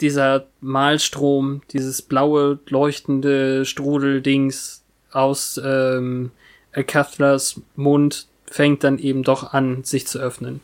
dieser 0.00 0.46
Malstrom, 0.62 1.60
dieses 1.70 2.00
blaue 2.00 2.60
leuchtende 2.68 3.66
Strudeldings 3.66 4.84
aus 5.10 5.60
ähm, 5.62 6.30
Cathlers 6.72 7.60
Mund 7.76 8.26
fängt 8.46 8.84
dann 8.84 8.98
eben 8.98 9.22
doch 9.22 9.52
an, 9.52 9.84
sich 9.84 10.06
zu 10.06 10.18
öffnen. 10.18 10.62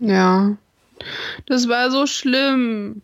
Ja, 0.00 0.56
das 1.46 1.68
war 1.68 1.92
so 1.92 2.06
schlimm. 2.06 3.00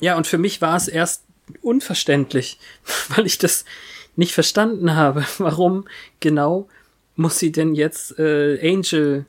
Ja, 0.00 0.18
und 0.18 0.26
für 0.26 0.38
mich 0.38 0.60
war 0.60 0.76
es 0.76 0.86
erst 0.86 1.24
unverständlich, 1.62 2.58
weil 3.08 3.24
ich 3.24 3.38
das 3.38 3.64
nicht 4.16 4.34
verstanden 4.34 4.94
habe. 4.94 5.24
Warum 5.38 5.88
genau 6.20 6.68
muss 7.16 7.38
sie 7.38 7.52
denn 7.52 7.74
jetzt 7.74 8.18
äh, 8.18 8.58
Angel 8.60 9.24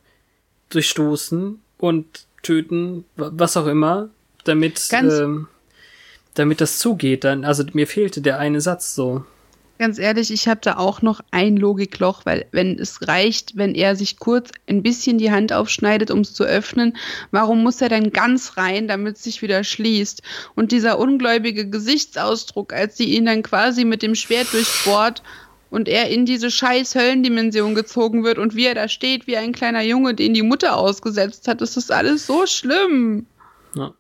durchstoßen 0.70 1.62
und 1.78 2.26
töten, 2.42 3.06
was 3.16 3.58
auch 3.58 3.68
immer, 3.68 4.10
damit, 4.44 4.88
ähm, 4.92 5.48
damit 6.36 6.62
das 6.62 6.80
zugeht. 6.80 7.24
Dann, 7.24 7.44
also 7.44 7.64
mir 7.74 7.88
fehlte 7.88 8.22
der 8.22 8.40
eine 8.40 8.62
Satz 8.62 8.96
so. 8.96 9.26
Ganz 9.78 10.00
ehrlich, 10.00 10.32
ich 10.32 10.48
habe 10.48 10.62
da 10.64 10.78
auch 10.78 11.02
noch 11.02 11.20
ein 11.32 11.58
Logikloch, 11.58 12.26
weil 12.26 12.46
wenn 12.52 12.80
es 12.80 13.10
reicht, 13.10 13.58
wenn 13.58 13.76
er 13.76 13.98
sich 13.98 14.18
kurz 14.20 14.52
ein 14.70 14.84
bisschen 14.84 15.18
die 15.18 15.32
Hand 15.32 15.52
aufschneidet, 15.52 16.12
um 16.12 16.22
es 16.22 16.34
zu 16.34 16.46
öffnen, 16.46 16.96
warum 17.32 17.62
muss 17.62 17.82
er 17.82 17.90
dann 17.90 18.12
ganz 18.12 18.56
rein, 18.56 18.88
damit 18.88 19.18
es 19.18 19.24
sich 19.24 19.42
wieder 19.42 19.66
schließt? 19.66 20.22
Und 20.56 20.72
dieser 20.72 20.98
ungläubige 20.98 21.70
Gesichtsausdruck, 21.70 22.72
als 22.72 22.96
sie 22.96 23.16
ihn 23.16 23.26
dann 23.26 23.44
quasi 23.44 23.84
mit 23.84 24.02
dem 24.02 24.16
Schwert 24.16 24.54
durchbohrt 24.54 25.24
und 25.76 25.90
er 25.90 26.10
in 26.10 26.26
diese 26.26 26.50
scheiß 26.50 26.96
Höllendimension 26.96 27.76
gezogen 27.76 28.24
wird 28.24 28.38
und 28.38 28.56
wie 28.56 28.66
er 28.66 28.76
da 28.76 28.88
steht, 28.88 29.28
wie 29.28 29.36
ein 29.36 29.52
kleiner 29.52 29.82
Junge, 29.82 30.14
den 30.14 30.34
die 30.34 30.42
Mutter 30.42 30.78
ausgesetzt 30.78 31.50
hat, 31.50 31.60
das 31.60 31.76
ist 31.76 31.92
alles 31.92 32.26
so 32.26 32.46
schlimm. 32.48 33.26
Ja. 33.76 33.94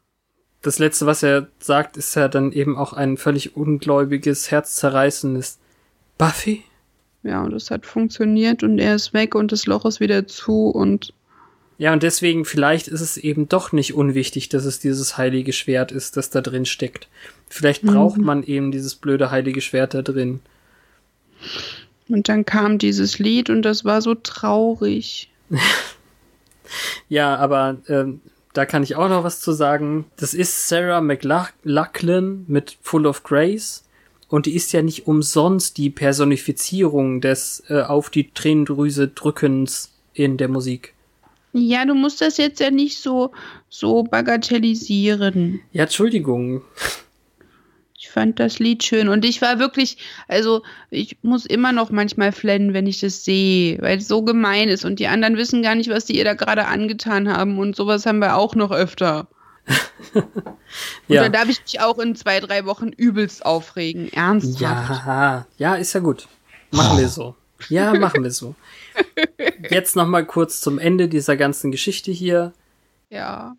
Das 0.61 0.79
letzte, 0.79 1.05
was 1.05 1.21
er 1.21 1.49
sagt, 1.59 1.97
ist 1.97 2.15
ja 2.15 2.29
dann 2.29 2.53
eben 2.53 2.77
auch 2.77 2.93
ein 2.93 3.17
völlig 3.17 3.57
ungläubiges, 3.57 4.49
herzzerreißendes 4.51 5.59
Buffy? 6.17 6.63
Ja, 7.23 7.43
und 7.43 7.53
es 7.53 7.69
hat 7.69 7.85
funktioniert 7.85 8.63
und 8.63 8.79
er 8.79 8.95
ist 8.95 9.13
weg 9.13 9.35
und 9.35 9.51
das 9.51 9.65
Loch 9.65 9.83
ist 9.83 9.99
wieder 9.99 10.25
zu 10.27 10.69
und 10.69 11.13
ja, 11.77 11.91
und 11.91 12.03
deswegen 12.03 12.45
vielleicht 12.45 12.87
ist 12.87 13.01
es 13.01 13.17
eben 13.17 13.49
doch 13.49 13.73
nicht 13.73 13.93
unwichtig, 13.93 14.47
dass 14.47 14.63
es 14.63 14.79
dieses 14.79 15.17
heilige 15.17 15.51
Schwert 15.51 15.91
ist, 15.91 16.15
das 16.15 16.29
da 16.29 16.39
drin 16.39 16.65
steckt. 16.65 17.09
Vielleicht 17.49 17.81
braucht 17.81 18.17
mhm. 18.17 18.23
man 18.23 18.43
eben 18.43 18.71
dieses 18.71 18.95
blöde 18.95 19.29
heilige 19.29 19.59
Schwert 19.59 19.93
da 19.93 20.01
drin. 20.01 20.39
Und 22.07 22.29
dann 22.29 22.45
kam 22.45 22.77
dieses 22.77 23.19
Lied 23.19 23.49
und 23.49 23.63
das 23.63 23.83
war 23.83 24.01
so 24.01 24.15
traurig. 24.15 25.29
ja, 27.09 27.35
aber 27.35 27.77
ähm, 27.87 28.21
da 28.53 28.65
kann 28.65 28.83
ich 28.83 28.95
auch 28.95 29.09
noch 29.09 29.23
was 29.23 29.41
zu 29.41 29.51
sagen. 29.51 30.05
Das 30.17 30.33
ist 30.33 30.69
Sarah 30.69 31.01
McLachlan 31.01 32.45
mit 32.47 32.77
Full 32.81 33.05
of 33.05 33.23
Grace. 33.23 33.83
Und 34.27 34.45
die 34.47 34.55
ist 34.55 34.71
ja 34.73 34.81
nicht 34.81 35.07
umsonst 35.07 35.77
die 35.77 35.89
Personifizierung 35.89 37.21
des 37.21 37.63
äh, 37.69 37.81
auf 37.81 38.09
die 38.09 38.31
Tränendrüse 38.31 39.07
drückens 39.07 39.93
in 40.13 40.37
der 40.37 40.47
Musik. 40.47 40.93
Ja, 41.53 41.85
du 41.85 41.93
musst 41.93 42.21
das 42.21 42.37
jetzt 42.37 42.59
ja 42.59 42.69
nicht 42.69 42.99
so, 42.99 43.31
so 43.69 44.03
bagatellisieren. 44.03 45.61
Ja, 45.71 45.83
Entschuldigung. 45.83 46.63
Ich 48.15 48.21
fand 48.21 48.39
das 48.39 48.59
Lied 48.59 48.81
schön 48.81 49.09
und 49.09 49.25
ich 49.25 49.41
war 49.41 49.59
wirklich, 49.59 49.97
also 50.29 50.63
ich 50.89 51.17
muss 51.21 51.45
immer 51.45 51.73
noch 51.73 51.89
manchmal 51.89 52.31
flennen, 52.31 52.73
wenn 52.73 52.87
ich 52.87 53.01
das 53.01 53.25
sehe, 53.25 53.77
weil 53.81 53.97
es 53.97 54.07
so 54.07 54.21
gemein 54.21 54.69
ist 54.69 54.85
und 54.85 54.99
die 54.99 55.07
anderen 55.07 55.35
wissen 55.35 55.61
gar 55.61 55.75
nicht, 55.75 55.89
was 55.89 56.05
die 56.05 56.17
ihr 56.17 56.23
da 56.23 56.33
gerade 56.33 56.67
angetan 56.67 57.27
haben 57.27 57.59
und 57.59 57.75
sowas 57.75 58.05
haben 58.05 58.19
wir 58.19 58.37
auch 58.37 58.55
noch 58.55 58.71
öfter. 58.71 59.27
ja. 60.13 61.23
Und 61.23 61.25
dann 61.25 61.33
darf 61.33 61.49
ich 61.49 61.61
mich 61.61 61.81
auch 61.81 61.99
in 61.99 62.15
zwei, 62.15 62.39
drei 62.39 62.63
Wochen 62.63 62.87
übelst 62.87 63.45
aufregen. 63.45 64.07
Ernsthaft. 64.13 65.05
Ja, 65.05 65.45
ja, 65.57 65.75
ist 65.75 65.91
ja 65.91 65.99
gut. 65.99 66.29
Machen 66.71 66.97
wir 66.97 67.09
so. 67.09 67.35
Ja, 67.67 67.93
machen 67.99 68.23
wir 68.23 68.31
so. 68.31 68.55
Jetzt 69.69 69.97
noch 69.97 70.07
mal 70.07 70.25
kurz 70.25 70.61
zum 70.61 70.79
Ende 70.79 71.09
dieser 71.09 71.35
ganzen 71.35 71.69
Geschichte 71.69 72.13
hier. 72.13 72.53
Ja. 73.09 73.57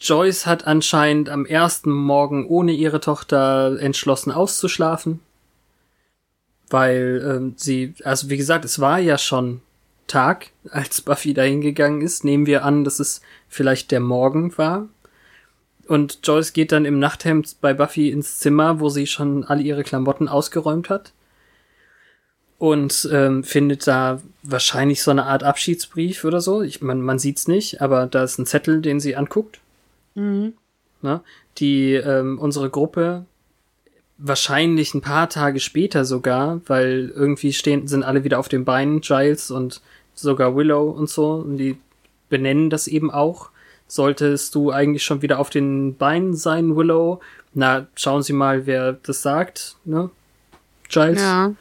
Joyce 0.00 0.46
hat 0.46 0.66
anscheinend 0.66 1.28
am 1.28 1.44
ersten 1.44 1.90
Morgen 1.90 2.46
ohne 2.46 2.72
ihre 2.72 3.00
Tochter 3.00 3.78
entschlossen 3.78 4.32
auszuschlafen. 4.32 5.20
Weil 6.70 7.22
ähm, 7.26 7.54
sie, 7.56 7.94
also 8.04 8.30
wie 8.30 8.38
gesagt, 8.38 8.64
es 8.64 8.80
war 8.80 8.98
ja 8.98 9.18
schon 9.18 9.60
Tag, 10.06 10.50
als 10.70 11.02
Buffy 11.02 11.34
dahin 11.34 11.60
gegangen 11.60 12.00
ist. 12.00 12.24
Nehmen 12.24 12.46
wir 12.46 12.64
an, 12.64 12.84
dass 12.84 12.98
es 12.98 13.20
vielleicht 13.48 13.90
der 13.90 14.00
Morgen 14.00 14.56
war. 14.56 14.88
Und 15.86 16.20
Joyce 16.22 16.52
geht 16.52 16.72
dann 16.72 16.84
im 16.84 16.98
Nachthemd 16.98 17.56
bei 17.60 17.74
Buffy 17.74 18.10
ins 18.10 18.38
Zimmer, 18.38 18.80
wo 18.80 18.88
sie 18.88 19.06
schon 19.06 19.44
alle 19.44 19.62
ihre 19.62 19.82
Klamotten 19.82 20.28
ausgeräumt 20.28 20.88
hat. 20.88 21.12
Und 22.58 23.08
ähm, 23.12 23.42
findet 23.42 23.86
da 23.86 24.20
wahrscheinlich 24.42 25.02
so 25.02 25.10
eine 25.10 25.24
Art 25.24 25.42
Abschiedsbrief 25.42 26.24
oder 26.24 26.40
so. 26.40 26.62
Ich, 26.62 26.80
man, 26.80 27.00
man 27.00 27.18
sieht's 27.18 27.48
nicht, 27.48 27.80
aber 27.82 28.06
da 28.06 28.22
ist 28.22 28.38
ein 28.38 28.46
Zettel, 28.46 28.82
den 28.82 29.00
sie 29.00 29.16
anguckt. 29.16 29.60
Mhm. 30.14 30.54
Ne? 31.02 31.20
Die 31.58 31.94
ähm, 31.94 32.38
unsere 32.38 32.70
Gruppe 32.70 33.26
wahrscheinlich 34.18 34.94
ein 34.94 35.00
paar 35.00 35.28
Tage 35.28 35.60
später 35.60 36.04
sogar, 36.04 36.60
weil 36.66 37.12
irgendwie 37.14 37.52
stehen, 37.52 37.88
sind 37.88 38.02
alle 38.02 38.22
wieder 38.22 38.38
auf 38.38 38.48
den 38.48 38.64
Beinen, 38.64 39.00
Giles 39.00 39.50
und 39.50 39.80
sogar 40.14 40.54
Willow 40.54 40.90
und 40.90 41.08
so, 41.08 41.32
und 41.32 41.56
die 41.56 41.78
benennen 42.28 42.70
das 42.70 42.86
eben 42.86 43.10
auch. 43.10 43.50
Solltest 43.86 44.54
du 44.54 44.70
eigentlich 44.70 45.02
schon 45.02 45.22
wieder 45.22 45.40
auf 45.40 45.50
den 45.50 45.96
Beinen 45.96 46.36
sein, 46.36 46.76
Willow? 46.76 47.20
Na, 47.54 47.88
schauen 47.96 48.22
Sie 48.22 48.32
mal, 48.32 48.66
wer 48.66 48.92
das 48.92 49.22
sagt, 49.22 49.76
ne? 49.84 50.10
Giles. 50.88 51.20
Ja. 51.20 51.54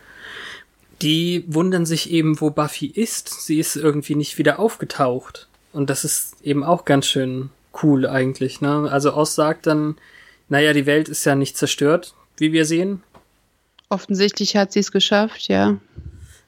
Die 1.01 1.45
wundern 1.47 1.85
sich 1.85 2.11
eben, 2.11 2.39
wo 2.41 2.49
Buffy 2.49 2.87
ist. 2.87 3.45
Sie 3.45 3.57
ist 3.57 3.77
irgendwie 3.77 4.15
nicht 4.15 4.37
wieder 4.37 4.59
aufgetaucht. 4.59 5.47
Und 5.71 5.89
das 5.89 6.03
ist 6.03 6.35
eben 6.43 6.63
auch 6.63 6.83
ganz 6.85 7.07
schön 7.07 7.49
cool 7.83 8.07
eigentlich, 8.07 8.61
ne? 8.61 8.89
Also 8.91 9.15
Oz 9.15 9.35
sagt 9.35 9.67
dann, 9.67 9.95
naja, 10.47 10.73
die 10.73 10.85
Welt 10.85 11.09
ist 11.09 11.25
ja 11.25 11.35
nicht 11.35 11.57
zerstört, 11.57 12.15
wie 12.37 12.51
wir 12.51 12.65
sehen. 12.65 13.03
Offensichtlich 13.89 14.55
hat 14.55 14.71
sie 14.71 14.79
es 14.79 14.91
geschafft, 14.91 15.47
ja. 15.47 15.77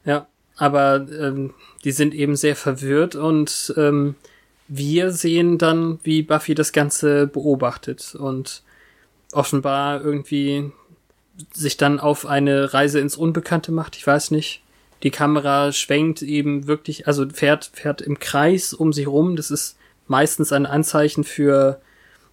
Ja, 0.06 0.28
aber 0.58 1.08
ähm, 1.20 1.54
die 1.84 1.92
sind 1.92 2.14
eben 2.14 2.36
sehr 2.36 2.56
verwirrt 2.56 3.16
und 3.16 3.74
ähm, 3.78 4.16
wir 4.68 5.12
sehen 5.12 5.58
dann, 5.58 6.00
wie 6.04 6.22
Buffy 6.22 6.56
das 6.56 6.72
Ganze 6.72 7.28
beobachtet 7.28 8.16
und 8.16 8.64
offenbar 9.34 10.02
irgendwie 10.02 10.72
sich 11.52 11.78
dann 11.78 12.00
auf 12.00 12.26
eine 12.26 12.74
Reise 12.74 13.00
ins 13.00 13.18
Unbekannte 13.18 13.72
macht. 13.72 13.96
Ich 13.96 14.06
weiß 14.06 14.32
nicht. 14.32 14.62
Die 15.04 15.12
Kamera 15.12 15.72
schwenkt 15.72 16.22
eben 16.22 16.68
wirklich, 16.68 17.08
also 17.08 17.28
fährt, 17.30 17.72
fährt 17.74 18.02
im 18.02 18.20
Kreis 18.20 18.74
um 18.74 18.94
sich 18.94 19.08
rum. 19.08 19.36
Das 19.36 19.50
ist 19.50 19.78
meistens 20.08 20.52
ein 20.52 20.66
Anzeichen 20.66 21.24
für 21.24 21.82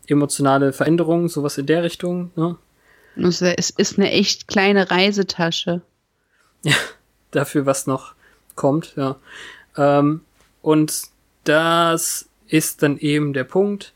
emotionale 0.07 0.73
Veränderungen, 0.73 1.29
sowas 1.29 1.59
in 1.59 1.67
der 1.67 1.83
Richtung. 1.83 2.31
Ne? 2.37 2.57
Es 3.17 3.71
ist 3.71 3.99
eine 3.99 4.11
echt 4.11 4.49
kleine 4.49 4.91
Reisetasche. 4.91 5.83
Ja, 6.63 6.75
dafür, 7.31 7.67
was 7.67 7.87
noch 7.87 8.15
kommt, 8.55 8.95
ja. 8.97 9.17
Ähm, 9.77 10.23
und 10.63 11.03
das 11.45 12.29
ist 12.49 12.83
dann 12.83 12.99
eben 12.99 13.33
der 13.33 13.45
Punkt. 13.45 13.93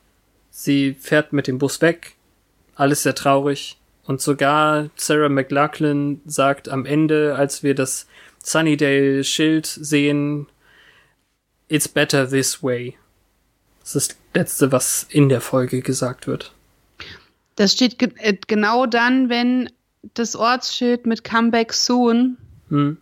Sie 0.51 0.95
fährt 0.95 1.33
mit 1.33 1.47
dem 1.47 1.59
Bus 1.59 1.81
weg. 1.81 2.15
Alles 2.75 3.03
sehr 3.03 3.15
traurig. 3.15 3.79
Und 4.05 4.21
sogar 4.21 4.91
Sarah 4.97 5.29
McLachlan 5.29 6.21
sagt 6.27 6.69
am 6.69 6.85
Ende, 6.85 7.37
als 7.37 7.63
wir 7.63 7.75
das 7.75 8.07
Sunnydale 8.43 9.25
Schild 9.25 9.67
sehen, 9.67 10.49
It's 11.69 11.89
better 11.89 12.29
this 12.29 12.63
way. 12.63 12.99
Das 13.83 13.97
ist 13.97 14.13
das 14.13 14.19
Letzte, 14.35 14.73
was 14.73 15.07
in 15.11 15.29
der 15.29 15.41
Folge 15.41 15.83
gesagt 15.83 16.27
wird. 16.27 16.53
Das 17.57 17.73
steht 17.73 17.99
ge 17.99 18.11
äh, 18.17 18.37
genau 18.47 18.87
dann, 18.87 19.29
wenn 19.29 19.71
das 20.15 20.37
Ortsschild 20.37 21.07
mit 21.07 21.25
Comeback 21.25 21.73
soon. 21.73 22.39
Hm. 22.69 22.97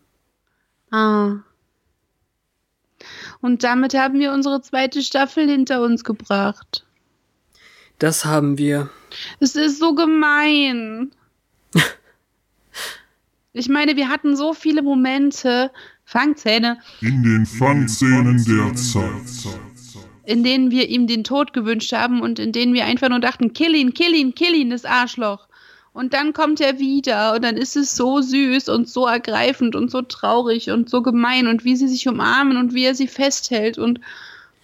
Ah. 0.90 1.36
Und 3.40 3.62
damit 3.62 3.94
haben 3.94 4.18
wir 4.18 4.32
unsere 4.32 4.60
zweite 4.60 5.02
Staffel 5.02 5.48
hinter 5.48 5.82
uns 5.82 6.04
gebracht. 6.04 6.84
Das 7.98 8.24
haben 8.24 8.58
wir. 8.58 8.90
Es 9.38 9.54
ist 9.56 9.78
so 9.78 9.94
gemein. 9.94 11.12
ich 13.52 13.68
meine, 13.68 13.96
wir 13.96 14.08
hatten 14.08 14.36
so 14.36 14.52
viele 14.52 14.82
Momente, 14.82 15.70
Fangzähne. 16.04 16.78
In 17.00 17.22
den 17.22 17.46
Fangszenen 17.46 18.44
der 18.44 18.74
Zeit 18.74 19.69
in 20.30 20.44
denen 20.44 20.70
wir 20.70 20.88
ihm 20.88 21.08
den 21.08 21.24
Tod 21.24 21.52
gewünscht 21.52 21.92
haben 21.92 22.22
und 22.22 22.38
in 22.38 22.52
denen 22.52 22.72
wir 22.72 22.84
einfach 22.84 23.08
nur 23.08 23.18
dachten, 23.18 23.52
kill 23.52 23.74
ihn, 23.74 23.94
kill 23.94 24.14
ihn, 24.14 24.32
kill 24.32 24.54
ihn, 24.54 24.70
das 24.70 24.84
Arschloch. 24.84 25.48
Und 25.92 26.14
dann 26.14 26.32
kommt 26.32 26.60
er 26.60 26.78
wieder 26.78 27.34
und 27.34 27.42
dann 27.42 27.56
ist 27.56 27.76
es 27.76 27.96
so 27.96 28.20
süß 28.20 28.68
und 28.68 28.88
so 28.88 29.08
ergreifend 29.08 29.74
und 29.74 29.90
so 29.90 30.02
traurig 30.02 30.70
und 30.70 30.88
so 30.88 31.02
gemein 31.02 31.48
und 31.48 31.64
wie 31.64 31.74
sie 31.74 31.88
sich 31.88 32.06
umarmen 32.06 32.58
und 32.58 32.74
wie 32.74 32.84
er 32.84 32.94
sie 32.94 33.08
festhält 33.08 33.76
und 33.76 34.00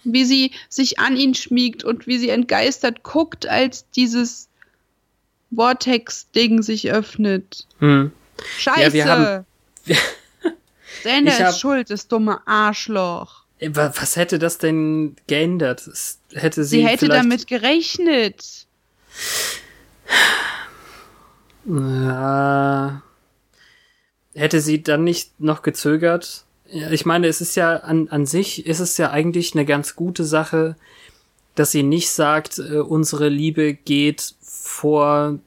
wie 0.05 0.23
sie 0.23 0.51
sich 0.69 0.99
an 0.99 1.17
ihn 1.17 1.35
schmiegt 1.35 1.83
und 1.83 2.07
wie 2.07 2.17
sie 2.17 2.29
entgeistert 2.29 3.03
guckt, 3.03 3.45
als 3.45 3.89
dieses 3.89 4.47
Vortex-Ding 5.53 6.61
sich 6.61 6.89
öffnet. 6.89 7.67
Hm. 7.79 8.13
Scheiße! 8.57 8.81
Ja, 8.81 8.93
wir 8.93 9.05
haben, 9.05 9.45
Sander 11.03 11.49
ist 11.49 11.59
schuld, 11.59 11.89
das 11.89 12.07
dumme 12.07 12.39
Arschloch. 12.47 13.36
Äh, 13.59 13.69
was 13.73 14.15
hätte 14.15 14.39
das 14.39 14.57
denn 14.57 15.15
geändert? 15.27 15.89
hätte 16.33 16.63
sie, 16.63 16.77
sie 16.77 16.87
hätte 16.87 17.07
damit 17.07 17.47
gerechnet. 17.47 18.67
Ja. 21.65 23.01
Hätte 24.33 24.61
sie 24.61 24.83
dann 24.83 25.03
nicht 25.03 25.39
noch 25.39 25.63
gezögert? 25.63 26.45
Ich 26.91 27.05
meine, 27.05 27.27
es 27.27 27.41
ist 27.41 27.55
ja 27.55 27.77
an, 27.77 28.09
an 28.09 28.25
sich 28.25 28.65
ist 28.65 28.79
es 28.79 28.97
ja 28.97 29.11
eigentlich 29.11 29.53
eine 29.53 29.65
ganz 29.65 29.95
gute 29.95 30.23
Sache, 30.23 30.75
dass 31.55 31.71
sie 31.71 31.83
nicht 31.83 32.11
sagt, 32.11 32.59
äh, 32.59 32.77
unsere 32.79 33.29
Liebe 33.29 33.73
geht 33.73 34.35
vor 34.41 35.39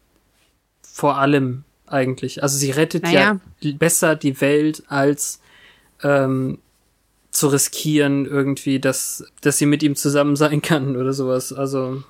vor 1.00 1.16
allem 1.16 1.64
eigentlich. 1.86 2.42
Also 2.42 2.58
sie 2.58 2.70
rettet 2.70 3.04
naja. 3.04 3.40
ja 3.62 3.72
besser 3.72 4.16
die 4.16 4.40
Welt 4.40 4.82
als 4.88 5.40
ähm, 6.02 6.58
zu 7.40 7.48
riskieren, 7.48 8.26
irgendwie, 8.26 8.78
dass, 8.78 9.24
dass 9.40 9.56
sie 9.56 9.64
mit 9.64 9.82
ihm 9.82 9.96
zusammen 9.96 10.36
sein 10.36 10.60
kann 10.60 10.94
oder 10.94 11.14
sowas. 11.14 11.54
Also. 11.54 12.04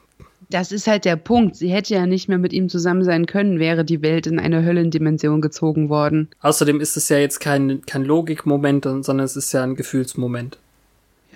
Das 0.50 0.72
ist 0.72 0.88
halt 0.88 1.04
der 1.04 1.14
Punkt. 1.14 1.54
Sie 1.54 1.68
hätte 1.68 1.94
ja 1.94 2.04
nicht 2.06 2.28
mehr 2.28 2.38
mit 2.38 2.52
ihm 2.52 2.68
zusammen 2.68 3.04
sein 3.04 3.26
können, 3.26 3.60
wäre 3.60 3.84
die 3.84 4.02
Welt 4.02 4.26
in 4.26 4.40
eine 4.40 4.64
Höllendimension 4.64 5.40
gezogen 5.40 5.88
worden. 5.88 6.28
Außerdem 6.40 6.80
ist 6.80 6.96
es 6.96 7.08
ja 7.08 7.18
jetzt 7.18 7.38
kein, 7.38 7.82
kein 7.86 8.04
Logikmoment, 8.04 8.84
sondern 8.84 9.20
es 9.20 9.36
ist 9.36 9.52
ja 9.52 9.62
ein 9.62 9.76
Gefühlsmoment. 9.76 10.58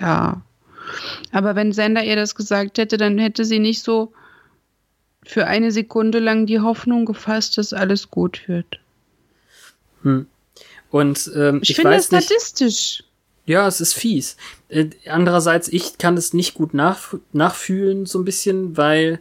Ja. 0.00 0.42
Aber 1.30 1.54
wenn 1.54 1.70
Sender 1.70 2.02
ihr 2.02 2.16
das 2.16 2.34
gesagt 2.34 2.78
hätte, 2.78 2.96
dann 2.96 3.16
hätte 3.18 3.44
sie 3.44 3.60
nicht 3.60 3.82
so 3.82 4.12
für 5.24 5.46
eine 5.46 5.70
Sekunde 5.70 6.18
lang 6.18 6.46
die 6.46 6.60
Hoffnung 6.60 7.04
gefasst, 7.06 7.56
dass 7.58 7.72
alles 7.72 8.10
gut 8.10 8.42
wird. 8.48 8.80
Hm. 10.02 10.26
Und 10.90 11.30
ähm, 11.36 11.60
ich, 11.62 11.70
ich 11.70 11.76
finde 11.76 11.92
weiß 11.92 12.08
das 12.08 12.24
statistisch. 12.24 13.04
Ja, 13.46 13.66
es 13.68 13.80
ist 13.80 13.92
fies. 13.94 14.36
Äh, 14.68 14.90
andererseits, 15.06 15.68
ich 15.68 15.98
kann 15.98 16.16
es 16.16 16.32
nicht 16.32 16.54
gut 16.54 16.72
nach, 16.74 17.14
nachfühlen, 17.32 18.06
so 18.06 18.18
ein 18.18 18.24
bisschen, 18.24 18.76
weil 18.76 19.20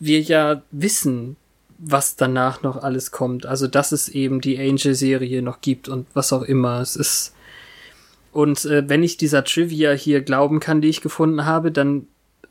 wir 0.00 0.20
ja 0.20 0.62
wissen, 0.70 1.36
was 1.78 2.16
danach 2.16 2.62
noch 2.62 2.76
alles 2.82 3.10
kommt. 3.10 3.46
Also, 3.46 3.66
dass 3.66 3.92
es 3.92 4.08
eben 4.08 4.40
die 4.40 4.58
Angel-Serie 4.58 5.42
noch 5.42 5.60
gibt 5.60 5.88
und 5.88 6.06
was 6.14 6.32
auch 6.32 6.42
immer. 6.42 6.80
Es 6.80 6.96
ist. 6.96 7.34
Und 8.32 8.64
äh, 8.64 8.88
wenn 8.88 9.02
ich 9.02 9.16
dieser 9.16 9.44
Trivia 9.44 9.92
hier 9.92 10.22
glauben 10.22 10.60
kann, 10.60 10.80
die 10.80 10.88
ich 10.88 11.00
gefunden 11.00 11.44
habe, 11.44 11.70
dann 11.72 12.06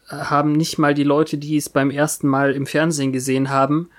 haben 0.08 0.54
nicht 0.54 0.78
mal 0.78 0.94
die 0.94 1.04
Leute, 1.04 1.38
die 1.38 1.58
es 1.58 1.70
beim 1.70 1.92
ersten 1.92 2.28
Mal 2.28 2.54
im 2.54 2.66
Fernsehen 2.66 3.12
gesehen 3.12 3.50
haben, 3.50 3.90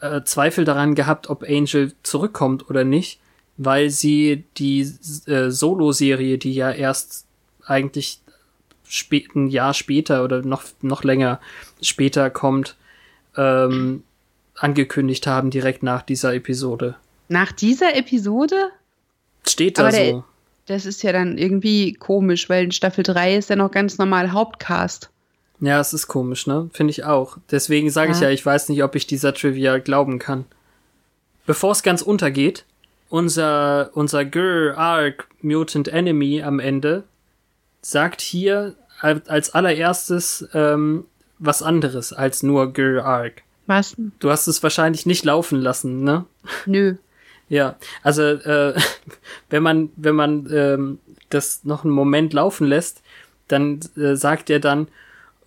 äh, 0.00 0.22
Zweifel 0.22 0.64
daran 0.64 0.94
gehabt, 0.94 1.28
ob 1.28 1.42
Angel 1.42 1.92
zurückkommt 2.02 2.70
oder 2.70 2.84
nicht 2.84 3.20
weil 3.62 3.90
sie 3.90 4.44
die 4.56 4.90
äh, 5.26 5.50
Solo-Serie, 5.50 6.38
die 6.38 6.54
ja 6.54 6.70
erst 6.72 7.26
eigentlich 7.66 8.20
spät, 8.88 9.36
ein 9.36 9.48
Jahr 9.48 9.74
später 9.74 10.24
oder 10.24 10.40
noch, 10.40 10.62
noch 10.80 11.04
länger 11.04 11.40
später 11.82 12.30
kommt, 12.30 12.74
ähm, 13.36 14.02
angekündigt 14.56 15.26
haben, 15.26 15.50
direkt 15.50 15.82
nach 15.82 16.00
dieser 16.00 16.34
Episode. 16.34 16.96
Nach 17.28 17.52
dieser 17.52 17.94
Episode? 17.94 18.70
Steht 19.46 19.78
da 19.78 19.90
der, 19.90 20.10
so. 20.10 20.24
Das 20.64 20.86
ist 20.86 21.02
ja 21.02 21.12
dann 21.12 21.36
irgendwie 21.36 21.92
komisch, 21.92 22.48
weil 22.48 22.64
in 22.64 22.72
Staffel 22.72 23.04
3 23.04 23.36
ist 23.36 23.50
ja 23.50 23.56
noch 23.56 23.70
ganz 23.70 23.98
normal 23.98 24.32
Hauptcast. 24.32 25.10
Ja, 25.60 25.80
es 25.80 25.92
ist 25.92 26.08
komisch, 26.08 26.46
ne? 26.46 26.70
Finde 26.72 26.92
ich 26.92 27.04
auch. 27.04 27.36
Deswegen 27.50 27.90
sage 27.90 28.12
ja. 28.12 28.16
ich 28.16 28.22
ja, 28.22 28.30
ich 28.30 28.46
weiß 28.46 28.70
nicht, 28.70 28.82
ob 28.82 28.94
ich 28.94 29.06
dieser 29.06 29.34
Trivia 29.34 29.78
glauben 29.78 30.18
kann. 30.18 30.46
Bevor 31.44 31.72
es 31.72 31.82
ganz 31.82 32.00
untergeht, 32.00 32.64
unser, 33.10 33.90
unser 33.92 34.24
Girl 34.24 34.72
Arc 34.74 35.28
Mutant 35.42 35.88
Enemy 35.88 36.42
am 36.42 36.58
Ende 36.58 37.04
sagt 37.82 38.22
hier 38.22 38.76
als 39.00 39.50
allererstes 39.50 40.48
ähm, 40.54 41.04
was 41.38 41.62
anderes 41.62 42.12
als 42.12 42.42
nur 42.42 42.72
Girl 42.72 43.00
Arc. 43.00 43.42
Was? 43.66 43.96
Du 44.18 44.30
hast 44.30 44.46
es 44.46 44.62
wahrscheinlich 44.62 45.06
nicht 45.06 45.24
laufen 45.24 45.60
lassen, 45.60 46.02
ne? 46.02 46.24
Nö. 46.64 46.94
Ja, 47.52 47.74
also 48.04 48.22
äh, 48.22 48.74
wenn 49.50 49.64
man 49.64 49.90
wenn 49.96 50.14
man 50.14 50.48
ähm, 50.52 51.00
das 51.30 51.64
noch 51.64 51.82
einen 51.82 51.92
Moment 51.92 52.32
laufen 52.32 52.64
lässt, 52.64 53.02
dann 53.48 53.80
äh, 53.96 54.14
sagt 54.14 54.50
er 54.50 54.60
dann, 54.60 54.86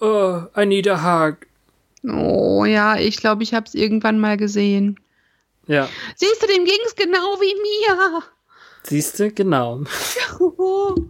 oh, 0.01 0.41
I 0.57 0.65
need 0.65 0.85
a 0.89 1.01
hug. 1.01 1.37
Oh 2.05 2.65
ja, 2.65 2.97
ich 2.97 3.15
glaube, 3.15 3.43
ich 3.43 3.53
habe 3.53 3.67
es 3.67 3.73
irgendwann 3.73 4.19
mal 4.19 4.35
gesehen. 4.35 4.99
Ja. 5.67 5.89
Siehst 6.15 6.41
du, 6.41 6.47
dem 6.47 6.65
ging's 6.65 6.95
genau 6.95 7.39
wie 7.39 7.55
mir. 7.55 8.23
Siehst 8.83 9.19
du, 9.19 9.31
genau. 9.31 9.83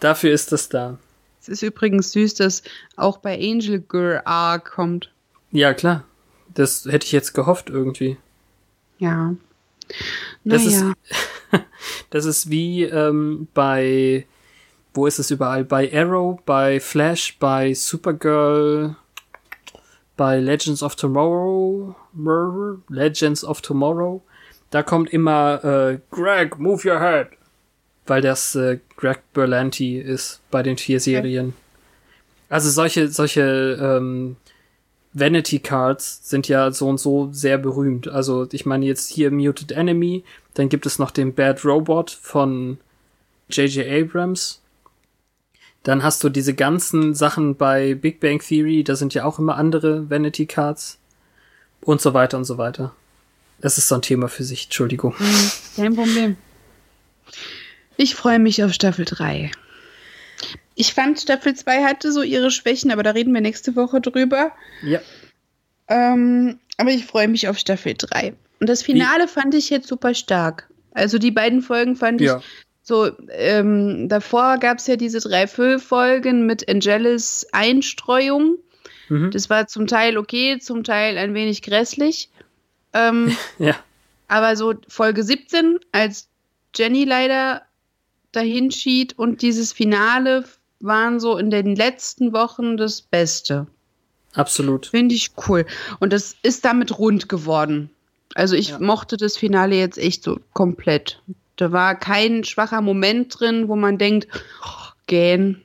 Dafür 0.00 0.32
ist 0.32 0.52
das 0.52 0.68
da. 0.68 0.98
Es 1.40 1.48
ist 1.48 1.62
übrigens 1.62 2.12
süß, 2.12 2.34
dass 2.34 2.62
auch 2.96 3.18
bei 3.18 3.34
Angel 3.38 3.80
Girl 3.80 4.22
A 4.24 4.58
kommt. 4.58 5.12
Ja, 5.52 5.74
klar. 5.74 6.04
Das 6.54 6.86
hätte 6.86 7.06
ich 7.06 7.12
jetzt 7.12 7.34
gehofft 7.34 7.70
irgendwie. 7.70 8.16
Ja. 8.98 9.34
Das 10.44 10.64
naja. 10.64 10.94
ist 11.52 11.60
das 12.10 12.24
ist 12.24 12.50
wie 12.50 12.84
ähm, 12.84 13.48
bei 13.54 14.26
wo 14.96 15.06
ist 15.06 15.18
es 15.18 15.30
überall? 15.30 15.64
Bei 15.64 15.92
Arrow, 15.92 16.40
bei 16.44 16.80
Flash, 16.80 17.36
bei 17.38 17.74
Supergirl, 17.74 18.96
bei 20.16 20.38
Legends 20.38 20.82
of 20.82 20.96
Tomorrow, 20.96 21.94
Legends 22.88 23.44
of 23.44 23.60
Tomorrow. 23.60 24.22
Da 24.70 24.82
kommt 24.82 25.10
immer 25.10 25.64
äh, 25.64 25.98
Greg, 26.10 26.58
move 26.58 26.88
your 26.88 27.00
head 27.00 27.28
weil 28.06 28.22
das 28.22 28.54
äh, 28.54 28.78
Greg 28.96 29.20
Berlanti 29.32 29.98
ist 29.98 30.40
bei 30.50 30.62
den 30.62 30.76
vier 30.76 31.00
Serien. 31.00 31.48
Okay. 31.48 31.56
Also 32.48 32.70
solche, 32.70 33.08
solche 33.08 33.78
ähm, 33.80 34.36
Vanity 35.12 35.58
Cards 35.58 36.28
sind 36.28 36.48
ja 36.48 36.70
so 36.70 36.88
und 36.88 36.98
so 36.98 37.28
sehr 37.32 37.58
berühmt. 37.58 38.08
Also 38.08 38.46
ich 38.52 38.66
meine 38.66 38.86
jetzt 38.86 39.10
hier 39.10 39.30
Muted 39.30 39.72
Enemy, 39.72 40.24
dann 40.54 40.68
gibt 40.68 40.86
es 40.86 40.98
noch 40.98 41.10
den 41.10 41.34
Bad 41.34 41.64
Robot 41.64 42.10
von 42.10 42.78
J.J. 43.48 43.86
Abrams. 43.86 44.62
Dann 45.86 46.02
hast 46.02 46.24
du 46.24 46.30
diese 46.30 46.52
ganzen 46.52 47.14
Sachen 47.14 47.54
bei 47.54 47.94
Big 47.94 48.18
Bang 48.18 48.40
Theory, 48.40 48.82
da 48.82 48.96
sind 48.96 49.14
ja 49.14 49.24
auch 49.24 49.38
immer 49.38 49.56
andere 49.56 50.10
Vanity 50.10 50.44
Cards 50.44 50.98
und 51.80 52.00
so 52.00 52.12
weiter 52.12 52.38
und 52.38 52.44
so 52.44 52.58
weiter. 52.58 52.92
Das 53.60 53.78
ist 53.78 53.86
so 53.86 53.94
ein 53.94 54.02
Thema 54.02 54.26
für 54.28 54.42
sich, 54.42 54.64
Entschuldigung. 54.64 55.14
Mhm, 55.16 55.50
kein 55.76 55.94
Problem. 55.94 56.36
Ich 57.96 58.16
freue 58.16 58.40
mich 58.40 58.64
auf 58.64 58.72
Staffel 58.72 59.04
3. 59.04 59.52
Ich 60.74 60.92
fand, 60.92 61.20
Staffel 61.20 61.54
2 61.54 61.84
hatte 61.84 62.10
so 62.10 62.22
ihre 62.22 62.50
Schwächen, 62.50 62.90
aber 62.90 63.04
da 63.04 63.12
reden 63.12 63.32
wir 63.32 63.40
nächste 63.40 63.76
Woche 63.76 64.00
drüber. 64.00 64.50
Ja. 64.82 64.98
Ähm, 65.86 66.58
aber 66.78 66.90
ich 66.90 67.06
freue 67.06 67.28
mich 67.28 67.46
auf 67.46 67.58
Staffel 67.58 67.94
3. 67.96 68.34
Und 68.58 68.68
das 68.68 68.82
Finale 68.82 69.26
Wie? 69.26 69.28
fand 69.28 69.54
ich 69.54 69.70
jetzt 69.70 69.86
super 69.86 70.14
stark. 70.14 70.68
Also 70.90 71.18
die 71.18 71.30
beiden 71.30 71.62
Folgen 71.62 71.94
fand 71.94 72.20
ja. 72.20 72.38
ich 72.38 72.65
so, 72.88 73.10
ähm, 73.30 74.08
davor 74.08 74.58
gab 74.58 74.78
es 74.78 74.86
ja 74.86 74.94
diese 74.94 75.18
drei 75.18 75.48
Füllfolgen 75.48 76.46
mit 76.46 76.68
Angelis 76.68 77.44
Einstreuung. 77.50 78.58
Mhm. 79.08 79.32
Das 79.32 79.50
war 79.50 79.66
zum 79.66 79.88
Teil 79.88 80.16
okay, 80.16 80.60
zum 80.60 80.84
Teil 80.84 81.18
ein 81.18 81.34
wenig 81.34 81.62
grässlich. 81.62 82.30
Ähm, 82.92 83.36
ja. 83.58 83.74
Aber 84.28 84.54
so 84.54 84.74
Folge 84.86 85.24
17, 85.24 85.80
als 85.90 86.28
Jenny 86.76 87.02
leider 87.02 87.62
dahin 88.30 88.70
schied 88.70 89.18
und 89.18 89.42
dieses 89.42 89.72
Finale 89.72 90.44
waren 90.78 91.18
so 91.18 91.38
in 91.38 91.50
den 91.50 91.74
letzten 91.74 92.32
Wochen 92.32 92.76
das 92.76 93.02
Beste. 93.02 93.66
Absolut. 94.34 94.86
Finde 94.86 95.16
ich 95.16 95.32
cool. 95.48 95.66
Und 95.98 96.12
das 96.12 96.36
ist 96.44 96.64
damit 96.64 97.00
rund 97.00 97.28
geworden. 97.28 97.90
Also 98.36 98.54
ich 98.54 98.68
ja. 98.68 98.78
mochte 98.78 99.16
das 99.16 99.36
Finale 99.36 99.74
jetzt 99.74 99.98
echt 99.98 100.22
so 100.22 100.38
komplett. 100.52 101.20
Da 101.56 101.72
war 101.72 101.98
kein 101.98 102.44
schwacher 102.44 102.80
Moment 102.80 103.38
drin, 103.38 103.68
wo 103.68 103.76
man 103.76 103.98
denkt, 103.98 104.28
oh, 104.64 104.92
gähn. 105.06 105.62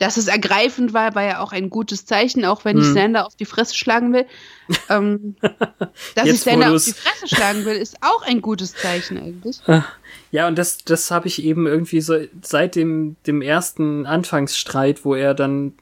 Dass 0.00 0.16
es 0.16 0.26
ergreifend 0.26 0.92
war, 0.92 1.14
war 1.14 1.22
ja 1.22 1.40
auch 1.40 1.52
ein 1.52 1.70
gutes 1.70 2.04
Zeichen, 2.04 2.44
auch 2.44 2.64
wenn 2.64 2.76
hm. 2.76 2.82
ich 2.82 2.92
Sander 2.92 3.26
auf 3.26 3.36
die 3.36 3.44
Fresse 3.44 3.76
schlagen 3.76 4.12
will. 4.12 4.26
Ähm, 4.90 5.36
dass 6.14 6.26
Jetzt, 6.26 6.34
ich 6.34 6.40
Sander 6.40 6.74
auf 6.74 6.84
die 6.84 6.92
Fresse 6.92 7.28
schlagen 7.28 7.64
will, 7.64 7.76
ist 7.76 7.96
auch 8.02 8.22
ein 8.22 8.42
gutes 8.42 8.74
Zeichen 8.74 9.18
eigentlich. 9.18 9.60
Ah. 9.66 9.84
Ja, 10.32 10.48
und 10.48 10.58
das, 10.58 10.78
das 10.78 11.12
habe 11.12 11.28
ich 11.28 11.44
eben 11.44 11.68
irgendwie 11.68 12.00
so 12.00 12.18
seit 12.42 12.74
dem, 12.74 13.14
dem 13.24 13.40
ersten 13.40 14.04
Anfangsstreit, 14.04 15.04
wo 15.04 15.14
er 15.14 15.32
dann 15.32 15.74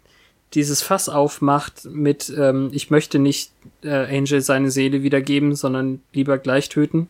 dieses 0.55 0.83
Fass 0.83 1.09
aufmacht 1.09 1.87
mit, 1.87 2.33
ähm, 2.37 2.71
ich 2.73 2.91
möchte 2.91 3.19
nicht 3.19 3.53
äh, 3.83 4.17
Angel 4.19 4.43
seine 4.43 4.71
Seele 4.71 5.03
wiedergeben, 5.03 5.55
sondern 5.55 6.03
lieber 6.13 6.37
gleich 6.39 6.69
töten. 6.69 7.09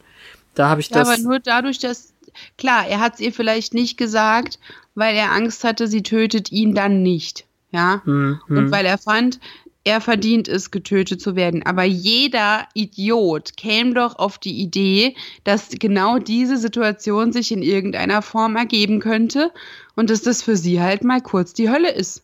Da 0.54 0.68
habe 0.68 0.80
ich 0.80 0.90
ja, 0.90 0.98
das. 0.98 1.08
Aber 1.08 1.18
nur 1.18 1.38
dadurch, 1.38 1.78
dass, 1.78 2.12
klar, 2.58 2.86
er 2.86 3.00
hat 3.00 3.14
es 3.14 3.20
ihr 3.20 3.32
vielleicht 3.32 3.74
nicht 3.74 3.96
gesagt, 3.96 4.58
weil 4.94 5.14
er 5.16 5.32
Angst 5.32 5.64
hatte, 5.64 5.88
sie 5.88 6.02
tötet 6.02 6.52
ihn 6.52 6.74
dann 6.74 7.02
nicht. 7.02 7.44
Ja. 7.70 8.02
Hm, 8.04 8.40
hm. 8.46 8.56
Und 8.58 8.70
weil 8.70 8.84
er 8.84 8.98
fand, 8.98 9.40
er 9.84 10.00
verdient 10.00 10.46
es, 10.46 10.70
getötet 10.70 11.20
zu 11.20 11.34
werden. 11.34 11.64
Aber 11.64 11.82
jeder 11.82 12.68
Idiot 12.74 13.56
käme 13.56 13.94
doch 13.94 14.18
auf 14.18 14.38
die 14.38 14.60
Idee, 14.60 15.16
dass 15.44 15.70
genau 15.70 16.18
diese 16.18 16.56
Situation 16.56 17.32
sich 17.32 17.50
in 17.50 17.62
irgendeiner 17.62 18.22
Form 18.22 18.56
ergeben 18.56 19.00
könnte 19.00 19.50
und 19.96 20.10
dass 20.10 20.22
das 20.22 20.42
für 20.42 20.56
sie 20.56 20.80
halt 20.80 21.02
mal 21.02 21.20
kurz 21.20 21.52
die 21.52 21.70
Hölle 21.70 21.90
ist. 21.90 22.22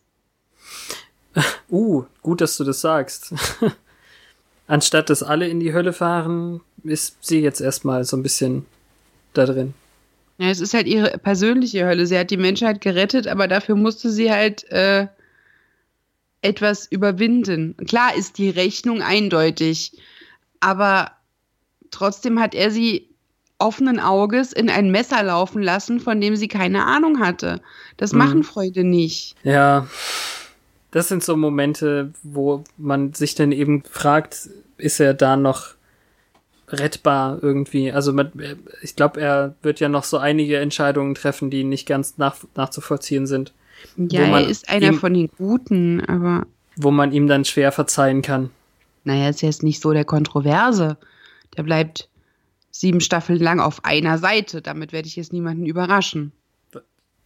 Uh, 1.71 2.05
gut, 2.23 2.41
dass 2.41 2.57
du 2.57 2.63
das 2.63 2.81
sagst. 2.81 3.33
Anstatt 4.69 5.09
dass 5.09 5.23
alle 5.23 5.47
in 5.47 5.59
die 5.59 5.73
Hölle 5.73 5.93
fahren, 5.93 6.61
ist 6.83 7.17
sie 7.21 7.39
jetzt 7.39 7.59
erstmal 7.59 8.03
so 8.03 8.15
ein 8.15 8.21
bisschen 8.21 8.67
da 9.33 9.47
drin. 9.47 9.73
Ja, 10.37 10.49
es 10.51 10.59
ist 10.59 10.75
halt 10.75 10.85
ihre 10.85 11.17
persönliche 11.17 11.87
Hölle. 11.87 12.05
Sie 12.05 12.17
hat 12.17 12.29
die 12.29 12.37
Menschheit 12.37 12.79
gerettet, 12.79 13.27
aber 13.27 13.47
dafür 13.47 13.75
musste 13.75 14.11
sie 14.11 14.31
halt 14.31 14.71
äh, 14.71 15.07
etwas 16.43 16.85
überwinden. 16.85 17.75
Klar 17.87 18.15
ist 18.15 18.37
die 18.37 18.51
Rechnung 18.51 19.01
eindeutig, 19.01 19.93
aber 20.59 21.13
trotzdem 21.89 22.39
hat 22.39 22.53
er 22.53 22.69
sie 22.69 23.09
offenen 23.57 23.99
Auges 23.99 24.53
in 24.53 24.69
ein 24.69 24.91
Messer 24.91 25.23
laufen 25.23 25.63
lassen, 25.63 25.99
von 25.99 26.21
dem 26.21 26.35
sie 26.35 26.47
keine 26.47 26.85
Ahnung 26.85 27.19
hatte. 27.19 27.59
Das 27.97 28.13
mhm. 28.13 28.19
machen 28.19 28.43
Freude 28.43 28.83
nicht. 28.83 29.35
Ja, 29.41 29.87
das 30.91 31.07
sind 31.07 31.23
so 31.23 31.37
Momente, 31.37 32.11
wo 32.23 32.63
man 32.77 33.13
sich 33.13 33.35
dann 33.35 33.51
eben 33.51 33.83
fragt, 33.83 34.49
ist 34.77 34.99
er 34.99 35.13
da 35.13 35.37
noch 35.37 35.75
rettbar 36.67 37.39
irgendwie? 37.41 37.91
Also 37.91 38.13
mit, 38.13 38.31
ich 38.81 38.95
glaube, 38.95 39.21
er 39.21 39.55
wird 39.61 39.79
ja 39.79 39.89
noch 39.89 40.03
so 40.03 40.17
einige 40.17 40.57
Entscheidungen 40.57 41.15
treffen, 41.15 41.49
die 41.49 41.63
nicht 41.63 41.87
ganz 41.87 42.17
nach, 42.17 42.37
nachzuvollziehen 42.55 43.27
sind. 43.27 43.53
Ja, 43.97 44.21
er 44.21 44.47
ist 44.47 44.69
einer 44.69 44.87
ihm, 44.87 44.99
von 44.99 45.13
den 45.13 45.29
Guten, 45.37 46.01
aber. 46.05 46.45
Wo 46.75 46.91
man 46.91 47.11
ihm 47.11 47.27
dann 47.27 47.45
schwer 47.45 47.71
verzeihen 47.71 48.21
kann. 48.21 48.49
Naja, 49.03 49.29
ist 49.29 49.41
jetzt 49.41 49.63
nicht 49.63 49.81
so 49.81 49.93
der 49.93 50.05
Kontroverse. 50.05 50.97
Der 51.55 51.63
bleibt 51.63 52.09
sieben 52.71 53.01
Staffeln 53.01 53.39
lang 53.39 53.59
auf 53.59 53.85
einer 53.85 54.17
Seite. 54.17 54.61
Damit 54.61 54.91
werde 54.91 55.07
ich 55.07 55.15
jetzt 55.15 55.33
niemanden 55.33 55.65
überraschen. 55.65 56.31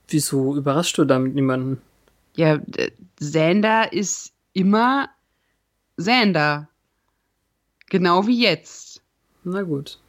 Wieso 0.08 0.56
überraschst 0.56 0.98
du 0.98 1.06
damit 1.06 1.34
niemanden? 1.34 1.82
Ja, 2.36 2.60
Sander 3.20 3.94
ist 3.94 4.34
immer 4.54 5.10
Sander. 5.98 6.68
Genau 7.90 8.26
wie 8.28 8.42
jetzt. 8.42 9.02
Na 9.44 9.62
gut. 9.62 10.00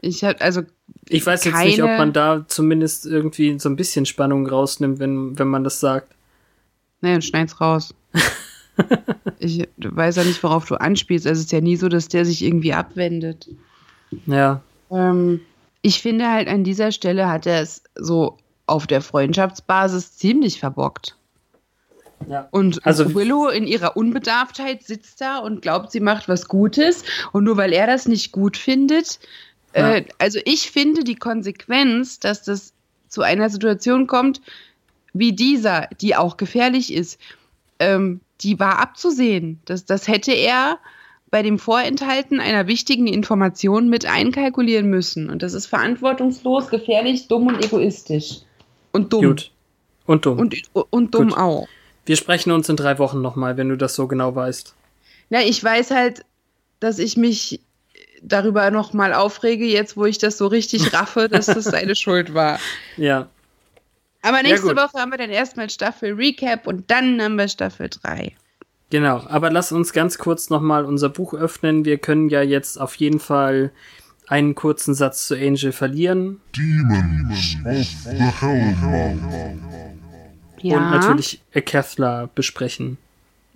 Ich 0.00 0.24
habe 0.24 0.40
also 0.40 0.62
ich 1.08 1.24
weiß 1.24 1.44
jetzt 1.44 1.58
nicht, 1.58 1.82
ob 1.82 1.88
man 1.88 2.12
da 2.12 2.44
zumindest 2.46 3.06
irgendwie 3.06 3.58
so 3.58 3.68
ein 3.68 3.76
bisschen 3.76 4.06
Spannung 4.06 4.46
rausnimmt, 4.46 4.98
wenn, 4.98 5.38
wenn 5.38 5.48
man 5.48 5.64
das 5.64 5.80
sagt. 5.80 6.14
Nee, 7.00 7.12
dann 7.12 7.22
schneid's 7.22 7.60
raus. 7.60 7.94
ich 9.38 9.68
weiß 9.76 10.16
ja 10.16 10.24
nicht, 10.24 10.42
worauf 10.42 10.64
du 10.66 10.76
anspielst. 10.76 11.26
Also 11.26 11.40
es 11.40 11.46
ist 11.46 11.52
ja 11.52 11.60
nie 11.60 11.76
so, 11.76 11.88
dass 11.88 12.08
der 12.08 12.24
sich 12.24 12.42
irgendwie 12.42 12.72
abwendet. 12.72 13.48
Ja. 14.26 14.62
Ähm, 14.90 15.40
ich 15.82 16.00
finde 16.00 16.30
halt 16.30 16.48
an 16.48 16.64
dieser 16.64 16.92
Stelle 16.92 17.28
hat 17.28 17.46
er 17.46 17.60
es 17.60 17.82
so 17.94 18.38
auf 18.66 18.86
der 18.86 19.02
Freundschaftsbasis 19.02 20.16
ziemlich 20.16 20.58
verbockt. 20.58 21.16
Ja. 22.28 22.48
Und 22.50 22.84
also, 22.86 23.14
Willow 23.14 23.48
in 23.48 23.66
ihrer 23.66 23.96
Unbedarftheit 23.96 24.82
sitzt 24.82 25.20
da 25.20 25.38
und 25.38 25.62
glaubt, 25.62 25.92
sie 25.92 26.00
macht 26.00 26.28
was 26.28 26.48
Gutes. 26.48 27.04
Und 27.32 27.44
nur 27.44 27.56
weil 27.56 27.72
er 27.72 27.86
das 27.86 28.06
nicht 28.06 28.32
gut 28.32 28.56
findet, 28.56 29.18
äh, 29.74 30.04
also 30.18 30.38
ich 30.44 30.70
finde 30.70 31.04
die 31.04 31.16
Konsequenz, 31.16 32.20
dass 32.20 32.42
das 32.42 32.72
zu 33.08 33.22
einer 33.22 33.50
Situation 33.50 34.06
kommt, 34.06 34.40
wie 35.12 35.32
dieser, 35.32 35.88
die 36.00 36.16
auch 36.16 36.36
gefährlich 36.36 36.92
ist, 36.92 37.20
ähm, 37.78 38.20
die 38.40 38.58
war 38.58 38.78
abzusehen. 38.78 39.60
Das, 39.64 39.84
das 39.84 40.08
hätte 40.08 40.32
er 40.32 40.78
bei 41.30 41.42
dem 41.42 41.58
Vorenthalten 41.58 42.38
einer 42.40 42.68
wichtigen 42.68 43.08
Information 43.08 43.88
mit 43.88 44.06
einkalkulieren 44.06 44.88
müssen. 44.88 45.30
Und 45.30 45.42
das 45.42 45.54
ist 45.54 45.66
verantwortungslos, 45.66 46.68
gefährlich, 46.68 47.26
dumm 47.26 47.48
und 47.48 47.64
egoistisch. 47.64 48.42
Und 48.92 49.12
dumm. 49.12 49.24
Gut. 49.24 49.50
Und 50.06 50.26
dumm. 50.26 50.38
Und, 50.38 50.54
und 50.90 51.14
dumm 51.14 51.30
Gut. 51.30 51.38
auch. 51.38 51.68
Wir 52.06 52.16
sprechen 52.16 52.52
uns 52.52 52.68
in 52.68 52.76
drei 52.76 52.98
Wochen 52.98 53.22
nochmal, 53.22 53.56
wenn 53.56 53.68
du 53.68 53.76
das 53.76 53.94
so 53.94 54.06
genau 54.06 54.34
weißt. 54.34 54.74
Na, 55.30 55.42
ich 55.42 55.62
weiß 55.62 55.90
halt, 55.90 56.24
dass 56.80 56.98
ich 56.98 57.16
mich 57.16 57.60
darüber 58.22 58.70
nochmal 58.70 59.12
aufrege, 59.12 59.64
jetzt 59.64 59.96
wo 59.96 60.04
ich 60.04 60.18
das 60.18 60.38
so 60.38 60.46
richtig 60.46 60.92
raffe, 60.94 61.28
dass 61.28 61.46
das 61.46 61.64
seine 61.64 61.94
Schuld 61.94 62.34
war. 62.34 62.58
Ja. 62.96 63.28
Aber 64.22 64.42
nächste 64.42 64.68
ja, 64.68 64.76
Woche 64.76 64.98
haben 64.98 65.10
wir 65.10 65.18
dann 65.18 65.30
erstmal 65.30 65.68
Staffel 65.68 66.14
Recap 66.14 66.66
und 66.66 66.90
dann 66.90 67.20
haben 67.20 67.36
wir 67.36 67.48
Staffel 67.48 67.88
3. 67.90 68.32
Genau, 68.90 69.22
aber 69.28 69.50
lass 69.50 69.72
uns 69.72 69.92
ganz 69.92 70.18
kurz 70.18 70.50
nochmal 70.50 70.84
unser 70.84 71.08
Buch 71.08 71.34
öffnen. 71.34 71.84
Wir 71.84 71.98
können 71.98 72.28
ja 72.28 72.42
jetzt 72.42 72.80
auf 72.80 72.94
jeden 72.94 73.18
Fall 73.18 73.72
einen 74.26 74.54
kurzen 74.54 74.94
Satz 74.94 75.26
zu 75.26 75.34
Angel 75.34 75.72
verlieren. 75.72 76.40
Demons 76.56 77.56
of 77.66 77.86
the 78.04 78.22
Hellmouth. 78.40 79.93
Ja. 80.64 80.78
Und 80.78 80.90
natürlich 80.92 81.40
Kethla 81.52 82.30
besprechen. 82.34 82.96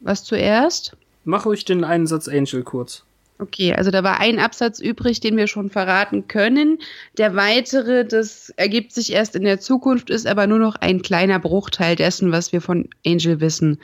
Was 0.03 0.25
zuerst? 0.25 0.95
Mach 1.25 1.47
ruhig 1.47 1.65
den 1.65 1.83
einen 1.83 2.07
Satz 2.07 2.29
Angel 2.29 2.63
kurz. 2.63 3.03
Okay, 3.39 3.73
also 3.73 3.91
da 3.91 4.03
war 4.03 4.21
ein 4.21 4.39
Absatz 4.39 4.79
übrig, 4.79 5.21
den 5.21 5.39
wir 5.39 5.47
schon 5.47 5.71
verraten 5.71 6.29
können. 6.29 6.81
Der 7.17 7.35
weitere, 7.35 8.05
das 8.05 8.53
ergibt 8.57 8.93
sich 8.93 9.13
erst 9.13 9.37
in 9.37 9.45
der 9.45 9.59
Zukunft, 9.59 10.11
ist 10.11 10.27
aber 10.27 10.47
nur 10.47 10.59
noch 10.59 10.77
ein 10.77 11.01
kleiner 11.01 11.39
Bruchteil 11.39 11.97
dessen, 11.97 12.31
was 12.31 12.53
wir 12.53 12.61
von 12.61 12.91
Angel 13.07 13.41
wissen. 13.41 13.79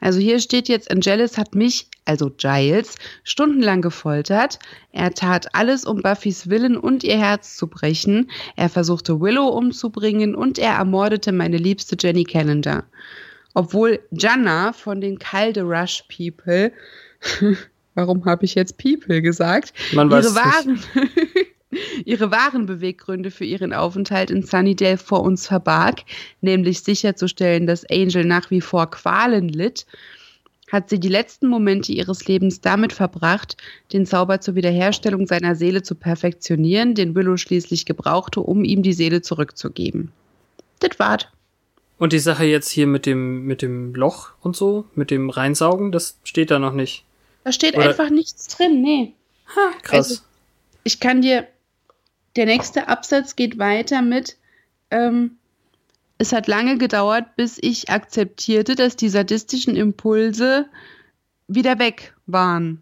Also 0.00 0.20
hier 0.20 0.40
steht 0.40 0.68
jetzt, 0.68 0.90
Angelus 0.90 1.38
hat 1.38 1.54
mich, 1.54 1.88
also 2.04 2.30
Giles, 2.30 2.96
stundenlang 3.24 3.82
gefoltert. 3.82 4.58
Er 4.92 5.12
tat 5.12 5.54
alles, 5.54 5.84
um 5.84 6.02
Buffys 6.02 6.48
Willen 6.48 6.76
und 6.76 7.04
ihr 7.04 7.18
Herz 7.18 7.56
zu 7.56 7.66
brechen. 7.66 8.30
Er 8.56 8.68
versuchte 8.68 9.20
Willow 9.20 9.48
umzubringen 9.48 10.34
und 10.34 10.58
er 10.58 10.74
ermordete 10.74 11.32
meine 11.32 11.56
liebste 11.56 11.96
Jenny 11.98 12.24
Calendar. 12.24 12.84
Obwohl 13.54 14.00
Janna 14.10 14.72
von 14.72 15.00
den 15.00 15.18
Calde 15.18 15.62
Rush 15.62 16.04
People 16.08 16.72
warum 17.98 18.24
habe 18.24 18.44
ich 18.44 18.54
jetzt 18.54 18.78
People 18.78 19.20
gesagt, 19.20 19.72
Man 19.92 20.10
ihre 20.10 20.34
wahren, 20.34 20.80
ihre 22.04 22.30
wahren 22.30 22.66
Beweggründe 22.66 23.30
für 23.30 23.44
ihren 23.44 23.72
Aufenthalt 23.72 24.30
in 24.30 24.42
Sunnydale 24.42 24.98
vor 24.98 25.22
uns 25.22 25.46
verbarg, 25.46 26.02
nämlich 26.40 26.80
sicherzustellen, 26.80 27.66
dass 27.66 27.88
Angel 27.90 28.24
nach 28.24 28.50
wie 28.50 28.60
vor 28.60 28.90
Qualen 28.90 29.48
litt, 29.48 29.86
hat 30.70 30.90
sie 30.90 31.00
die 31.00 31.08
letzten 31.08 31.48
Momente 31.48 31.92
ihres 31.92 32.26
Lebens 32.26 32.60
damit 32.60 32.92
verbracht, 32.92 33.56
den 33.92 34.06
Zauber 34.06 34.40
zur 34.40 34.54
Wiederherstellung 34.54 35.26
seiner 35.26 35.54
Seele 35.54 35.82
zu 35.82 35.94
perfektionieren, 35.94 36.94
den 36.94 37.14
Willow 37.14 37.36
schließlich 37.36 37.86
gebrauchte, 37.86 38.40
um 38.40 38.64
ihm 38.64 38.82
die 38.82 38.92
Seele 38.92 39.22
zurückzugeben. 39.22 40.12
Das 40.80 40.98
war's. 40.98 41.26
Und 41.98 42.12
die 42.12 42.20
Sache 42.20 42.44
jetzt 42.44 42.70
hier 42.70 42.86
mit 42.86 43.06
dem, 43.06 43.44
mit 43.44 43.60
dem 43.60 43.94
Loch 43.94 44.30
und 44.40 44.54
so, 44.54 44.84
mit 44.94 45.10
dem 45.10 45.30
Reinsaugen, 45.30 45.90
das 45.90 46.18
steht 46.22 46.50
da 46.50 46.58
noch 46.58 46.72
nicht. 46.72 47.04
Da 47.44 47.50
steht 47.50 47.76
Oder 47.76 47.88
einfach 47.88 48.10
nichts 48.10 48.46
drin, 48.48 48.82
nee. 48.82 49.14
Ha, 49.56 49.72
krass. 49.82 50.10
Also, 50.10 50.20
ich 50.84 51.00
kann 51.00 51.22
dir, 51.22 51.48
der 52.38 52.46
nächste 52.46 52.86
Absatz 52.86 53.34
geht 53.34 53.58
weiter 53.58 54.00
mit, 54.00 54.36
ähm, 54.92 55.32
es 56.18 56.32
hat 56.32 56.46
lange 56.46 56.78
gedauert, 56.78 57.34
bis 57.34 57.58
ich 57.60 57.90
akzeptierte, 57.90 58.76
dass 58.76 58.94
die 58.94 59.08
sadistischen 59.08 59.74
Impulse 59.74 60.66
wieder 61.48 61.80
weg 61.80 62.14
waren. 62.26 62.80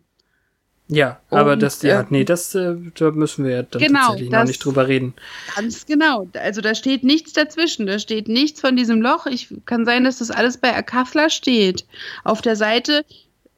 Ja, 0.88 1.20
aber 1.30 1.54
und, 1.54 1.62
das, 1.62 1.80
ja, 1.80 2.02
äh, 2.02 2.06
nee, 2.10 2.24
das, 2.24 2.54
äh, 2.54 2.76
da 2.98 3.10
müssen 3.12 3.46
wir 3.46 3.52
ja 3.52 3.62
dann 3.62 3.80
genau, 3.80 4.00
tatsächlich 4.00 4.30
das, 4.30 4.40
noch 4.40 4.46
nicht 4.46 4.64
drüber 4.64 4.88
reden. 4.88 5.14
Ganz 5.56 5.86
genau. 5.86 6.28
Also 6.34 6.60
da 6.60 6.74
steht 6.74 7.02
nichts 7.02 7.32
dazwischen. 7.32 7.86
Da 7.86 7.98
steht 7.98 8.28
nichts 8.28 8.60
von 8.60 8.76
diesem 8.76 9.00
Loch. 9.00 9.26
Ich 9.26 9.48
kann 9.64 9.86
sein, 9.86 10.04
dass 10.04 10.18
das 10.18 10.30
alles 10.30 10.58
bei 10.58 10.76
Akathla 10.76 11.30
steht. 11.30 11.86
Auf 12.24 12.42
der 12.42 12.56
Seite 12.56 13.06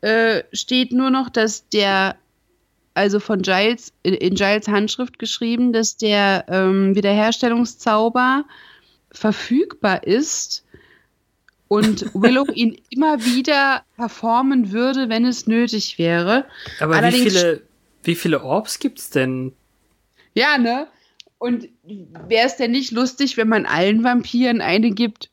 äh, 0.01 0.43
steht 0.53 0.93
nur 0.93 1.11
noch, 1.11 1.29
dass 1.29 1.69
der, 1.69 2.17
also 2.99 3.21
von 3.21 3.43
Giles, 3.43 3.93
in, 4.03 4.35
Giles 4.35 4.67
Handschrift 4.67 5.19
geschrieben, 5.21 5.73
dass 5.73 5.97
der 5.97 6.45
ähm, 6.49 6.97
Wiederherstellungszauber 6.97 8.45
verfügbar 9.13 10.05
ist 10.05 10.65
und 11.69 12.13
Willow 12.15 12.45
ihn 12.53 12.77
immer 12.91 13.25
wieder 13.25 13.85
performen 13.97 14.73
würde, 14.73 15.09
wenn 15.09 15.25
es 15.25 15.47
nötig 15.47 15.99
wäre. 15.99 16.45
Aber 16.81 16.97
Allerdings, 16.97 17.27
wie 17.27 17.31
viele, 17.31 17.63
wie 18.03 18.15
viele 18.17 18.43
Orbs 18.43 18.81
gibt's 18.81 19.11
denn? 19.11 19.53
Ja, 20.35 20.59
ne? 20.59 20.89
Und 21.39 21.69
wäre 21.85 22.47
es 22.47 22.57
denn 22.57 22.73
nicht 22.73 22.91
lustig, 22.91 23.37
wenn 23.37 23.49
man 23.49 23.65
allen 23.65 24.03
Vampiren 24.03 24.61
eine 24.61 24.91
gibt? 24.91 25.31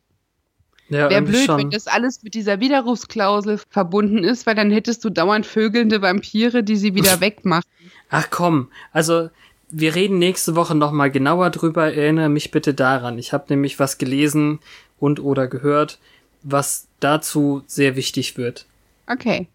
Ja, 0.90 1.10
Wäre 1.10 1.22
blöd, 1.24 1.46
schon. 1.46 1.58
wenn 1.58 1.70
das 1.72 1.88
alles 1.88 2.22
mit 2.22 2.36
dieser 2.36 2.60
Widerrufsklausel 2.60 3.60
verbunden 3.70 4.24
ist, 4.24 4.46
weil 4.46 4.54
dann 4.56 4.70
hättest 4.70 5.04
du 5.04 5.10
dauernd 5.10 5.46
vögelnde 5.46 6.02
Vampire, 6.02 6.64
die 6.64 6.76
sie 6.76 6.94
wieder 6.94 7.20
wegmachen. 7.22 7.64
Ach 8.10 8.28
komm, 8.30 8.70
also 8.92 9.30
wir 9.70 9.96
reden 9.96 10.20
nächste 10.20 10.56
Woche 10.56 10.76
noch 10.76 10.92
mal 10.92 11.10
genauer 11.10 11.50
drüber. 11.50 11.94
Erinnere 11.94 12.30
mich 12.30 12.52
bitte 12.52 12.74
daran. 12.74 13.18
Ich 13.18 13.34
habe 13.34 13.46
nämlich 13.50 13.80
was 13.80 13.98
gelesen 13.98 14.60
und 15.00 15.20
oder 15.20 15.48
gehört, 15.48 15.98
was 16.44 16.88
dazu 17.00 17.64
sehr 17.66 17.96
wichtig 17.96 18.38
wird. 18.38 18.68
Okay. 19.08 19.48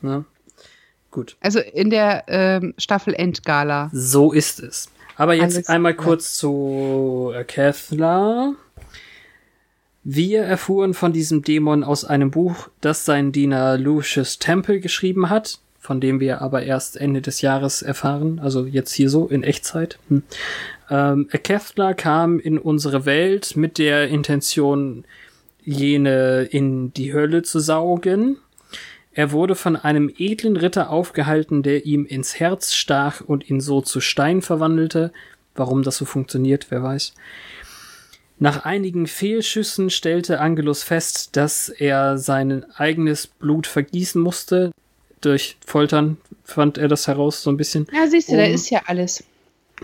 Na? 0.00 0.24
Gut. 1.10 1.36
Also 1.40 1.58
in 1.58 1.90
der 1.90 2.24
ähm, 2.28 2.74
Staffel 2.78 3.14
Endgala. 3.14 3.90
So 3.92 4.32
ist 4.32 4.60
es. 4.60 4.88
Aber 5.16 5.34
jetzt 5.34 5.56
Alles 5.56 5.68
einmal 5.68 5.94
kurz 5.94 6.34
zu 6.34 7.32
äh, 7.34 7.44
Kevlar. 7.44 8.54
Wir 10.04 10.42
erfuhren 10.42 10.94
von 10.94 11.12
diesem 11.12 11.42
Dämon 11.42 11.84
aus 11.84 12.04
einem 12.04 12.32
Buch, 12.32 12.68
das 12.80 13.04
sein 13.04 13.30
Diener 13.30 13.78
Lucius 13.78 14.40
Temple 14.40 14.80
geschrieben 14.80 15.30
hat, 15.30 15.60
von 15.78 16.00
dem 16.00 16.18
wir 16.18 16.42
aber 16.42 16.64
erst 16.64 16.96
Ende 16.96 17.22
des 17.22 17.40
Jahres 17.40 17.82
erfahren, 17.82 18.40
also 18.40 18.66
jetzt 18.66 18.92
hier 18.92 19.08
so 19.08 19.28
in 19.28 19.44
Echtzeit. 19.44 19.98
Hm. 20.08 20.22
Ähm, 20.90 21.28
Kefla 21.28 21.94
kam 21.94 22.40
in 22.40 22.58
unsere 22.58 23.06
Welt 23.06 23.56
mit 23.56 23.78
der 23.78 24.08
Intention, 24.08 25.04
jene 25.64 26.48
in 26.50 26.92
die 26.92 27.12
Hölle 27.12 27.42
zu 27.42 27.60
saugen. 27.60 28.38
Er 29.12 29.30
wurde 29.30 29.54
von 29.54 29.76
einem 29.76 30.12
edlen 30.18 30.56
Ritter 30.56 30.90
aufgehalten, 30.90 31.62
der 31.62 31.86
ihm 31.86 32.06
ins 32.06 32.40
Herz 32.40 32.74
stach 32.74 33.20
und 33.20 33.48
ihn 33.48 33.60
so 33.60 33.80
zu 33.80 34.00
Stein 34.00 34.42
verwandelte. 34.42 35.12
Warum 35.54 35.82
das 35.82 35.98
so 35.98 36.06
funktioniert, 36.06 36.66
wer 36.70 36.82
weiß. 36.82 37.14
Nach 38.42 38.64
einigen 38.64 39.06
Fehlschüssen 39.06 39.88
stellte 39.88 40.40
Angelus 40.40 40.82
fest, 40.82 41.36
dass 41.36 41.68
er 41.68 42.18
sein 42.18 42.64
eigenes 42.74 43.28
Blut 43.28 43.68
vergießen 43.68 44.20
musste. 44.20 44.72
Durch 45.20 45.58
Foltern 45.64 46.16
fand 46.42 46.76
er 46.76 46.88
das 46.88 47.06
heraus 47.06 47.40
so 47.40 47.50
ein 47.50 47.56
bisschen. 47.56 47.86
Ja, 47.92 48.08
siehst 48.08 48.30
du, 48.30 48.32
um, 48.32 48.38
da 48.38 48.44
ist 48.46 48.68
ja 48.68 48.82
alles. 48.86 49.22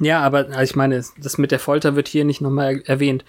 Ja, 0.00 0.22
aber 0.22 0.48
also 0.48 0.62
ich 0.62 0.74
meine, 0.74 1.04
das 1.18 1.38
mit 1.38 1.52
der 1.52 1.60
Folter 1.60 1.94
wird 1.94 2.08
hier 2.08 2.24
nicht 2.24 2.40
nochmal 2.40 2.82
erwähnt. 2.84 3.24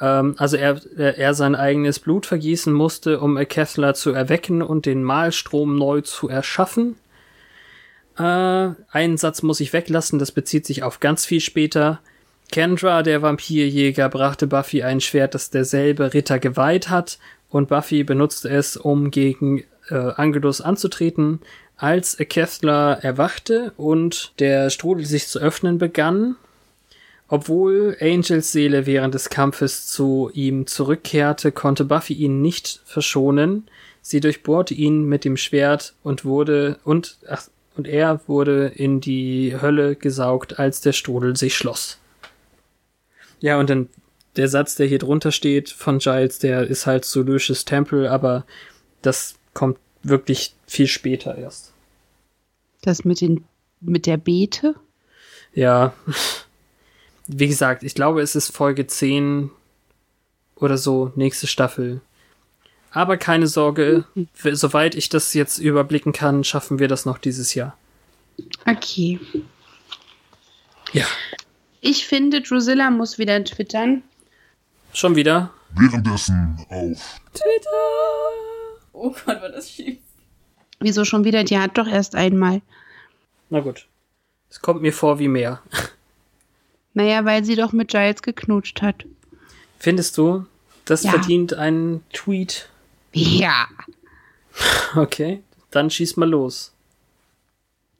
Ähm, 0.00 0.34
also 0.38 0.56
er, 0.56 0.80
er 0.98 1.34
sein 1.34 1.54
eigenes 1.54 2.00
Blut 2.00 2.26
vergießen 2.26 2.72
musste, 2.72 3.20
um 3.20 3.36
Kessler 3.46 3.94
zu 3.94 4.10
erwecken 4.10 4.60
und 4.60 4.86
den 4.86 5.04
Mahlstrom 5.04 5.78
neu 5.78 6.00
zu 6.00 6.28
erschaffen. 6.28 6.96
Äh, 8.18 8.22
einen 8.90 9.18
Satz 9.18 9.42
muss 9.42 9.60
ich 9.60 9.72
weglassen, 9.72 10.18
das 10.18 10.32
bezieht 10.32 10.66
sich 10.66 10.82
auf 10.82 10.98
ganz 10.98 11.24
viel 11.26 11.40
später. 11.40 12.00
Kendra, 12.50 13.02
der 13.02 13.22
Vampirjäger, 13.22 14.08
brachte 14.08 14.46
Buffy 14.46 14.82
ein 14.82 15.00
Schwert, 15.00 15.34
das 15.34 15.50
derselbe 15.50 16.14
Ritter 16.14 16.38
geweiht 16.38 16.88
hat, 16.90 17.18
und 17.50 17.68
Buffy 17.68 18.04
benutzte 18.04 18.48
es, 18.48 18.76
um 18.76 19.10
gegen 19.10 19.64
äh, 19.88 19.94
Angelus 19.94 20.60
anzutreten. 20.60 21.40
Als 21.76 22.16
Kethla 22.16 22.94
erwachte 22.94 23.72
und 23.76 24.32
der 24.38 24.70
Strudel 24.70 25.04
sich 25.04 25.26
zu 25.28 25.40
öffnen 25.40 25.78
begann, 25.78 26.36
obwohl 27.28 27.96
Angels 28.00 28.52
Seele 28.52 28.86
während 28.86 29.14
des 29.14 29.30
Kampfes 29.30 29.86
zu 29.86 30.30
ihm 30.34 30.66
zurückkehrte, 30.66 31.52
konnte 31.52 31.84
Buffy 31.84 32.14
ihn 32.14 32.42
nicht 32.42 32.80
verschonen. 32.84 33.66
Sie 34.02 34.20
durchbohrte 34.20 34.74
ihn 34.74 35.04
mit 35.04 35.24
dem 35.24 35.36
Schwert 35.36 35.94
und 36.02 36.24
wurde 36.24 36.78
und 36.84 37.18
ach, 37.28 37.48
und 37.76 37.88
er 37.88 38.20
wurde 38.28 38.66
in 38.68 39.00
die 39.00 39.56
Hölle 39.60 39.96
gesaugt, 39.96 40.58
als 40.58 40.80
der 40.80 40.92
Strudel 40.92 41.34
sich 41.36 41.56
schloss. 41.56 41.98
Ja, 43.44 43.58
und 43.60 43.68
dann 43.68 43.90
der 44.36 44.48
Satz, 44.48 44.74
der 44.74 44.86
hier 44.86 44.98
drunter 44.98 45.30
steht 45.30 45.68
von 45.68 45.98
Giles, 45.98 46.38
der 46.38 46.66
ist 46.66 46.86
halt 46.86 47.04
zu 47.04 47.22
Lucius 47.22 47.66
Temple, 47.66 48.10
aber 48.10 48.46
das 49.02 49.34
kommt 49.52 49.76
wirklich 50.02 50.54
viel 50.66 50.86
später 50.86 51.36
erst. 51.36 51.74
Das 52.80 53.04
mit 53.04 53.20
den, 53.20 53.44
mit 53.82 54.06
der 54.06 54.16
Beete? 54.16 54.76
Ja. 55.52 55.92
Wie 57.26 57.46
gesagt, 57.46 57.82
ich 57.82 57.94
glaube, 57.94 58.22
es 58.22 58.34
ist 58.34 58.50
Folge 58.50 58.86
10 58.86 59.50
oder 60.56 60.78
so, 60.78 61.12
nächste 61.14 61.46
Staffel. 61.46 62.00
Aber 62.92 63.18
keine 63.18 63.46
Sorge, 63.46 64.06
soweit 64.52 64.94
ich 64.94 65.10
das 65.10 65.34
jetzt 65.34 65.58
überblicken 65.58 66.14
kann, 66.14 66.44
schaffen 66.44 66.78
wir 66.78 66.88
das 66.88 67.04
noch 67.04 67.18
dieses 67.18 67.52
Jahr. 67.52 67.76
Okay. 68.64 69.20
Ja. 70.94 71.04
Ich 71.86 72.06
finde, 72.06 72.40
Drusilla 72.40 72.90
muss 72.90 73.18
wieder 73.18 73.44
twittern. 73.44 74.02
Schon 74.94 75.16
wieder? 75.16 75.50
Währenddessen 75.74 76.56
auf 76.70 77.20
Twitter. 77.34 77.68
Oh 78.94 79.10
Gott, 79.10 79.42
war 79.42 79.50
das 79.50 79.70
schief. 79.70 79.98
Wieso 80.80 81.04
schon 81.04 81.24
wieder? 81.24 81.44
Die 81.44 81.58
hat 81.58 81.76
doch 81.76 81.86
erst 81.86 82.14
einmal. 82.14 82.62
Na 83.50 83.60
gut. 83.60 83.86
Es 84.48 84.62
kommt 84.62 84.80
mir 84.80 84.94
vor 84.94 85.18
wie 85.18 85.28
mehr. 85.28 85.60
Naja, 86.94 87.26
weil 87.26 87.44
sie 87.44 87.54
doch 87.54 87.72
mit 87.72 87.88
Giles 87.88 88.22
geknutscht 88.22 88.80
hat. 88.80 89.04
Findest 89.78 90.16
du, 90.16 90.46
das 90.86 91.02
ja. 91.02 91.10
verdient 91.10 91.52
einen 91.52 92.02
Tweet? 92.14 92.70
Ja. 93.12 93.66
Okay, 94.94 95.42
dann 95.70 95.90
schieß 95.90 96.16
mal 96.16 96.30
los. 96.30 96.72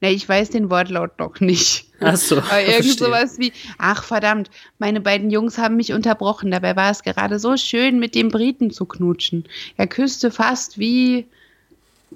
Na, 0.01 0.11
ich 0.11 0.29
weiß 0.29 0.51
den 0.51 0.71
Wortlaut 0.71 1.19
noch 1.19 1.41
nicht. 1.41 1.87
Ach 2.01 2.16
so. 2.16 2.39
Aber 2.51 2.62
irgend 2.62 2.99
sowas 2.99 3.39
wie, 3.39 3.53
ach 3.79 4.05
verdammt, 4.05 4.51
meine 4.79 5.01
beiden 5.01 5.31
Jungs 5.31 5.59
haben 5.59 5.77
mich 5.77 5.93
unterbrochen. 5.93 6.51
Dabei 6.51 6.77
war 6.77 6.91
es 6.91 7.03
gerade 7.03 7.39
so 7.39 7.57
schön, 7.57 7.99
mit 7.99 8.15
dem 8.15 8.29
Briten 8.29 8.71
zu 8.71 8.85
knutschen. 8.85 9.45
Er 9.77 9.87
küsste 9.87 10.31
fast 10.31 10.79
wie, 10.79 11.27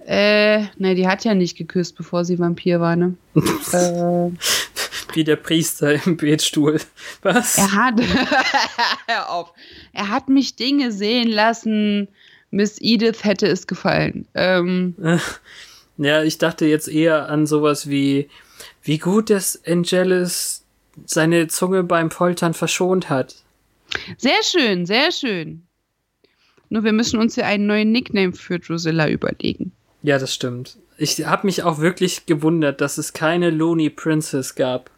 äh, 0.07 0.65
ne, 0.77 0.95
die 0.95 1.09
hat 1.09 1.25
ja 1.25 1.35
nicht 1.35 1.57
geküsst, 1.57 1.97
bevor 1.97 2.25
sie 2.25 2.39
Vampir 2.39 2.81
war, 2.81 2.97
ne? 2.97 3.15
äh, 3.73 4.31
wie 5.15 5.25
der 5.25 5.37
Priester 5.37 6.05
im 6.07 6.17
Betstuhl. 6.17 6.81
Was? 7.23 7.59
Er 7.59 7.73
hat, 7.73 8.01
hör 9.07 9.31
auf. 9.31 9.53
Er 9.93 10.09
hat 10.09 10.29
mich 10.29 10.57
Dinge 10.57 10.93
sehen 10.93 11.29
lassen. 11.29 12.09
Miss 12.51 12.79
Edith 12.81 13.25
hätte 13.25 13.47
es 13.47 13.67
gefallen. 13.67 14.27
Ähm, 14.35 14.95
ja, 15.99 16.23
ich 16.23 16.39
dachte 16.39 16.66
jetzt 16.66 16.89
eher 16.89 17.29
an 17.29 17.47
sowas 17.47 17.89
wie, 17.89 18.29
wie 18.83 18.99
gut 18.99 19.31
dass 19.31 19.61
Angelus 19.66 20.65
seine 21.05 21.49
Zunge 21.49 21.83
beim 21.83 22.11
Foltern 22.11 22.55
verschont 22.55 23.09
hat. 23.09 23.37
Sehr 24.16 24.43
schön, 24.43 24.87
sehr 24.87 25.12
schön. 25.12 25.62
Nur 26.70 26.85
wir 26.85 26.93
müssen 26.93 27.19
uns 27.19 27.37
ja 27.37 27.47
einen 27.47 27.66
neuen 27.66 27.93
Nickname 27.93 28.33
für 28.33 28.59
Drusilla 28.59 29.09
überlegen. 29.09 29.73
Ja, 30.03 30.19
das 30.19 30.35
stimmt. 30.35 30.77
Ich 30.99 31.25
habe 31.25 31.47
mich 31.47 31.62
auch 31.62 31.79
wirklich 31.79 32.27
gewundert, 32.27 32.81
dass 32.81 32.99
es 32.99 33.12
keine 33.12 33.51
Looney 33.51 33.91
Princess 33.91 34.55
gab. 34.55 34.91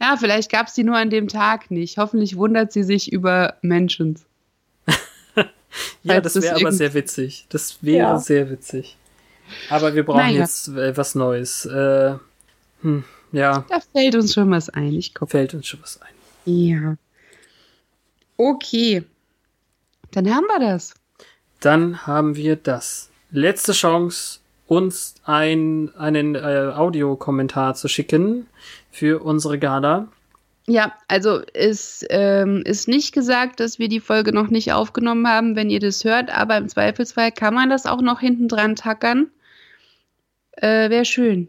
Ja, 0.00 0.16
vielleicht 0.18 0.50
gab 0.50 0.68
es 0.68 0.74
die 0.74 0.84
nur 0.84 0.96
an 0.96 1.10
dem 1.10 1.28
Tag 1.28 1.70
nicht. 1.70 1.98
Hoffentlich 1.98 2.36
wundert 2.36 2.72
sie 2.72 2.84
sich 2.84 3.12
über 3.12 3.56
Menschen. 3.60 4.18
ja, 6.02 6.20
das 6.20 6.40
wäre 6.40 6.56
aber 6.56 6.72
sehr 6.72 6.94
witzig. 6.94 7.46
Das 7.50 7.78
wäre 7.82 7.98
ja. 7.98 8.18
sehr 8.18 8.50
witzig. 8.50 8.96
Aber 9.68 9.94
wir 9.94 10.04
brauchen 10.04 10.18
naja. 10.18 10.40
jetzt 10.40 10.68
äh, 10.68 10.96
was 10.96 11.14
Neues. 11.14 11.66
Äh, 11.66 12.14
hm, 12.82 13.04
ja. 13.32 13.64
Da 13.68 13.80
fällt 13.92 14.14
uns 14.14 14.34
schon 14.34 14.50
was 14.50 14.70
ein. 14.70 14.92
Ich 14.94 15.14
gucke. 15.14 15.30
Fällt 15.30 15.54
uns 15.54 15.66
schon 15.66 15.82
was 15.82 16.00
ein. 16.00 16.52
Ja. 16.52 16.96
Okay. 18.36 19.04
Dann 20.12 20.34
haben 20.34 20.46
wir 20.46 20.60
das. 20.60 20.94
Dann 21.60 22.06
haben 22.06 22.36
wir 22.36 22.56
das. 22.56 23.10
Letzte 23.30 23.72
Chance, 23.72 24.40
uns 24.66 25.14
ein, 25.24 25.92
einen 25.96 26.34
äh, 26.34 26.72
Audiokommentar 26.74 27.74
zu 27.74 27.88
schicken 27.88 28.46
für 28.90 29.22
unsere 29.22 29.58
Gala. 29.58 30.08
Ja, 30.66 30.92
also 31.08 31.42
es 31.52 32.04
ähm, 32.10 32.62
ist 32.64 32.86
nicht 32.86 33.12
gesagt, 33.12 33.60
dass 33.60 33.78
wir 33.78 33.88
die 33.88 34.00
Folge 34.00 34.32
noch 34.32 34.48
nicht 34.50 34.72
aufgenommen 34.72 35.26
haben, 35.26 35.56
wenn 35.56 35.70
ihr 35.70 35.80
das 35.80 36.04
hört, 36.04 36.30
aber 36.30 36.56
im 36.56 36.68
Zweifelsfall 36.68 37.32
kann 37.32 37.54
man 37.54 37.70
das 37.70 37.86
auch 37.86 38.00
noch 38.00 38.20
hinten 38.20 38.46
dran 38.46 38.76
tackern. 38.76 39.30
Äh, 40.60 40.90
Wäre 40.90 41.06
schön. 41.06 41.48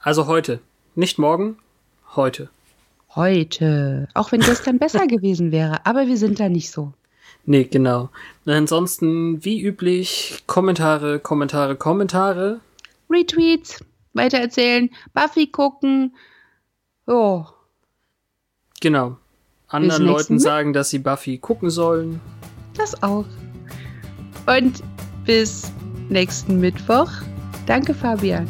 Also 0.00 0.26
heute. 0.26 0.60
Nicht 0.94 1.18
morgen, 1.18 1.58
heute. 2.16 2.48
Heute. 3.14 4.08
Auch 4.14 4.32
wenn 4.32 4.40
gestern 4.40 4.78
besser 4.78 5.06
gewesen 5.06 5.52
wäre, 5.52 5.84
aber 5.84 6.06
wir 6.06 6.16
sind 6.16 6.40
da 6.40 6.48
nicht 6.48 6.70
so. 6.70 6.92
Nee, 7.44 7.64
genau. 7.64 8.08
Ansonsten, 8.46 9.44
wie 9.44 9.60
üblich, 9.60 10.42
Kommentare, 10.46 11.18
Kommentare, 11.18 11.76
Kommentare. 11.76 12.60
Retweets, 13.10 13.84
weitererzählen, 14.14 14.88
Buffy 15.12 15.48
gucken. 15.48 16.16
Oh. 17.06 17.44
Genau. 18.80 19.18
Anderen 19.68 20.04
Leuten 20.04 20.38
sagen, 20.38 20.72
dass 20.72 20.88
sie 20.88 20.98
Buffy 20.98 21.36
gucken 21.36 21.68
sollen. 21.68 22.20
Das 22.74 23.02
auch. 23.02 23.26
Und 24.46 24.82
bis 25.26 25.70
nächsten 26.08 26.60
Mittwoch. 26.60 27.10
Danke, 27.66 27.94
Fabian. 27.94 28.46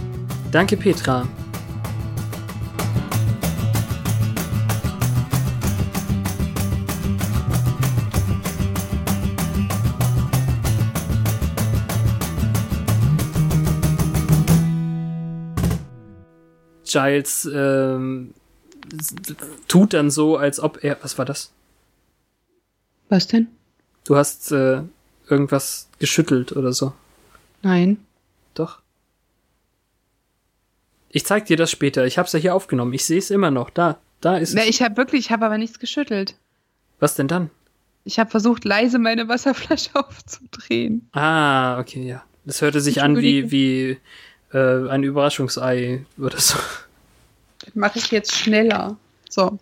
Danke, 0.50 0.76
Petra. 0.76 1.26
Giles 16.94 17.48
ähm, 17.52 18.34
tut 19.66 19.94
dann 19.94 20.10
so, 20.10 20.36
als 20.36 20.60
ob 20.60 20.84
er. 20.84 20.96
Was 21.02 21.18
war 21.18 21.24
das? 21.24 21.50
Was 23.08 23.26
denn? 23.26 23.48
Du 24.04 24.16
hast 24.16 24.52
äh, 24.52 24.82
irgendwas 25.28 25.88
geschüttelt 25.98 26.52
oder 26.52 26.72
so. 26.72 26.92
Nein. 27.62 27.98
Doch. 28.54 28.83
Ich 31.14 31.24
zeig 31.24 31.46
dir 31.46 31.56
das 31.56 31.70
später. 31.70 32.04
Ich 32.06 32.18
hab's 32.18 32.32
ja 32.32 32.40
hier 32.40 32.56
aufgenommen. 32.56 32.92
Ich 32.92 33.04
sehe 33.04 33.18
es 33.18 33.30
immer 33.30 33.52
noch. 33.52 33.70
Da, 33.70 33.98
da 34.20 34.36
ist 34.36 34.48
es. 34.48 34.54
Ja, 34.56 34.68
ich 34.68 34.82
habe 34.82 34.96
wirklich, 34.96 35.26
ich 35.26 35.30
habe 35.30 35.46
aber 35.46 35.58
nichts 35.58 35.78
geschüttelt. 35.78 36.34
Was 36.98 37.14
denn 37.14 37.28
dann? 37.28 37.50
Ich 38.02 38.18
habe 38.18 38.28
versucht, 38.30 38.64
leise 38.64 38.98
meine 38.98 39.28
Wasserflasche 39.28 39.90
aufzudrehen. 39.94 41.08
Ah, 41.12 41.78
okay, 41.78 42.02
ja. 42.02 42.24
Das 42.44 42.62
hörte 42.62 42.80
sich 42.80 43.00
an 43.00 43.16
wie, 43.16 43.52
wie 43.52 43.98
äh, 44.52 44.88
ein 44.88 45.04
Überraschungsei 45.04 46.04
oder 46.18 46.38
so. 46.40 46.58
Mache 47.74 48.00
ich 48.00 48.10
jetzt 48.10 48.34
schneller. 48.34 48.96
So. 49.30 49.60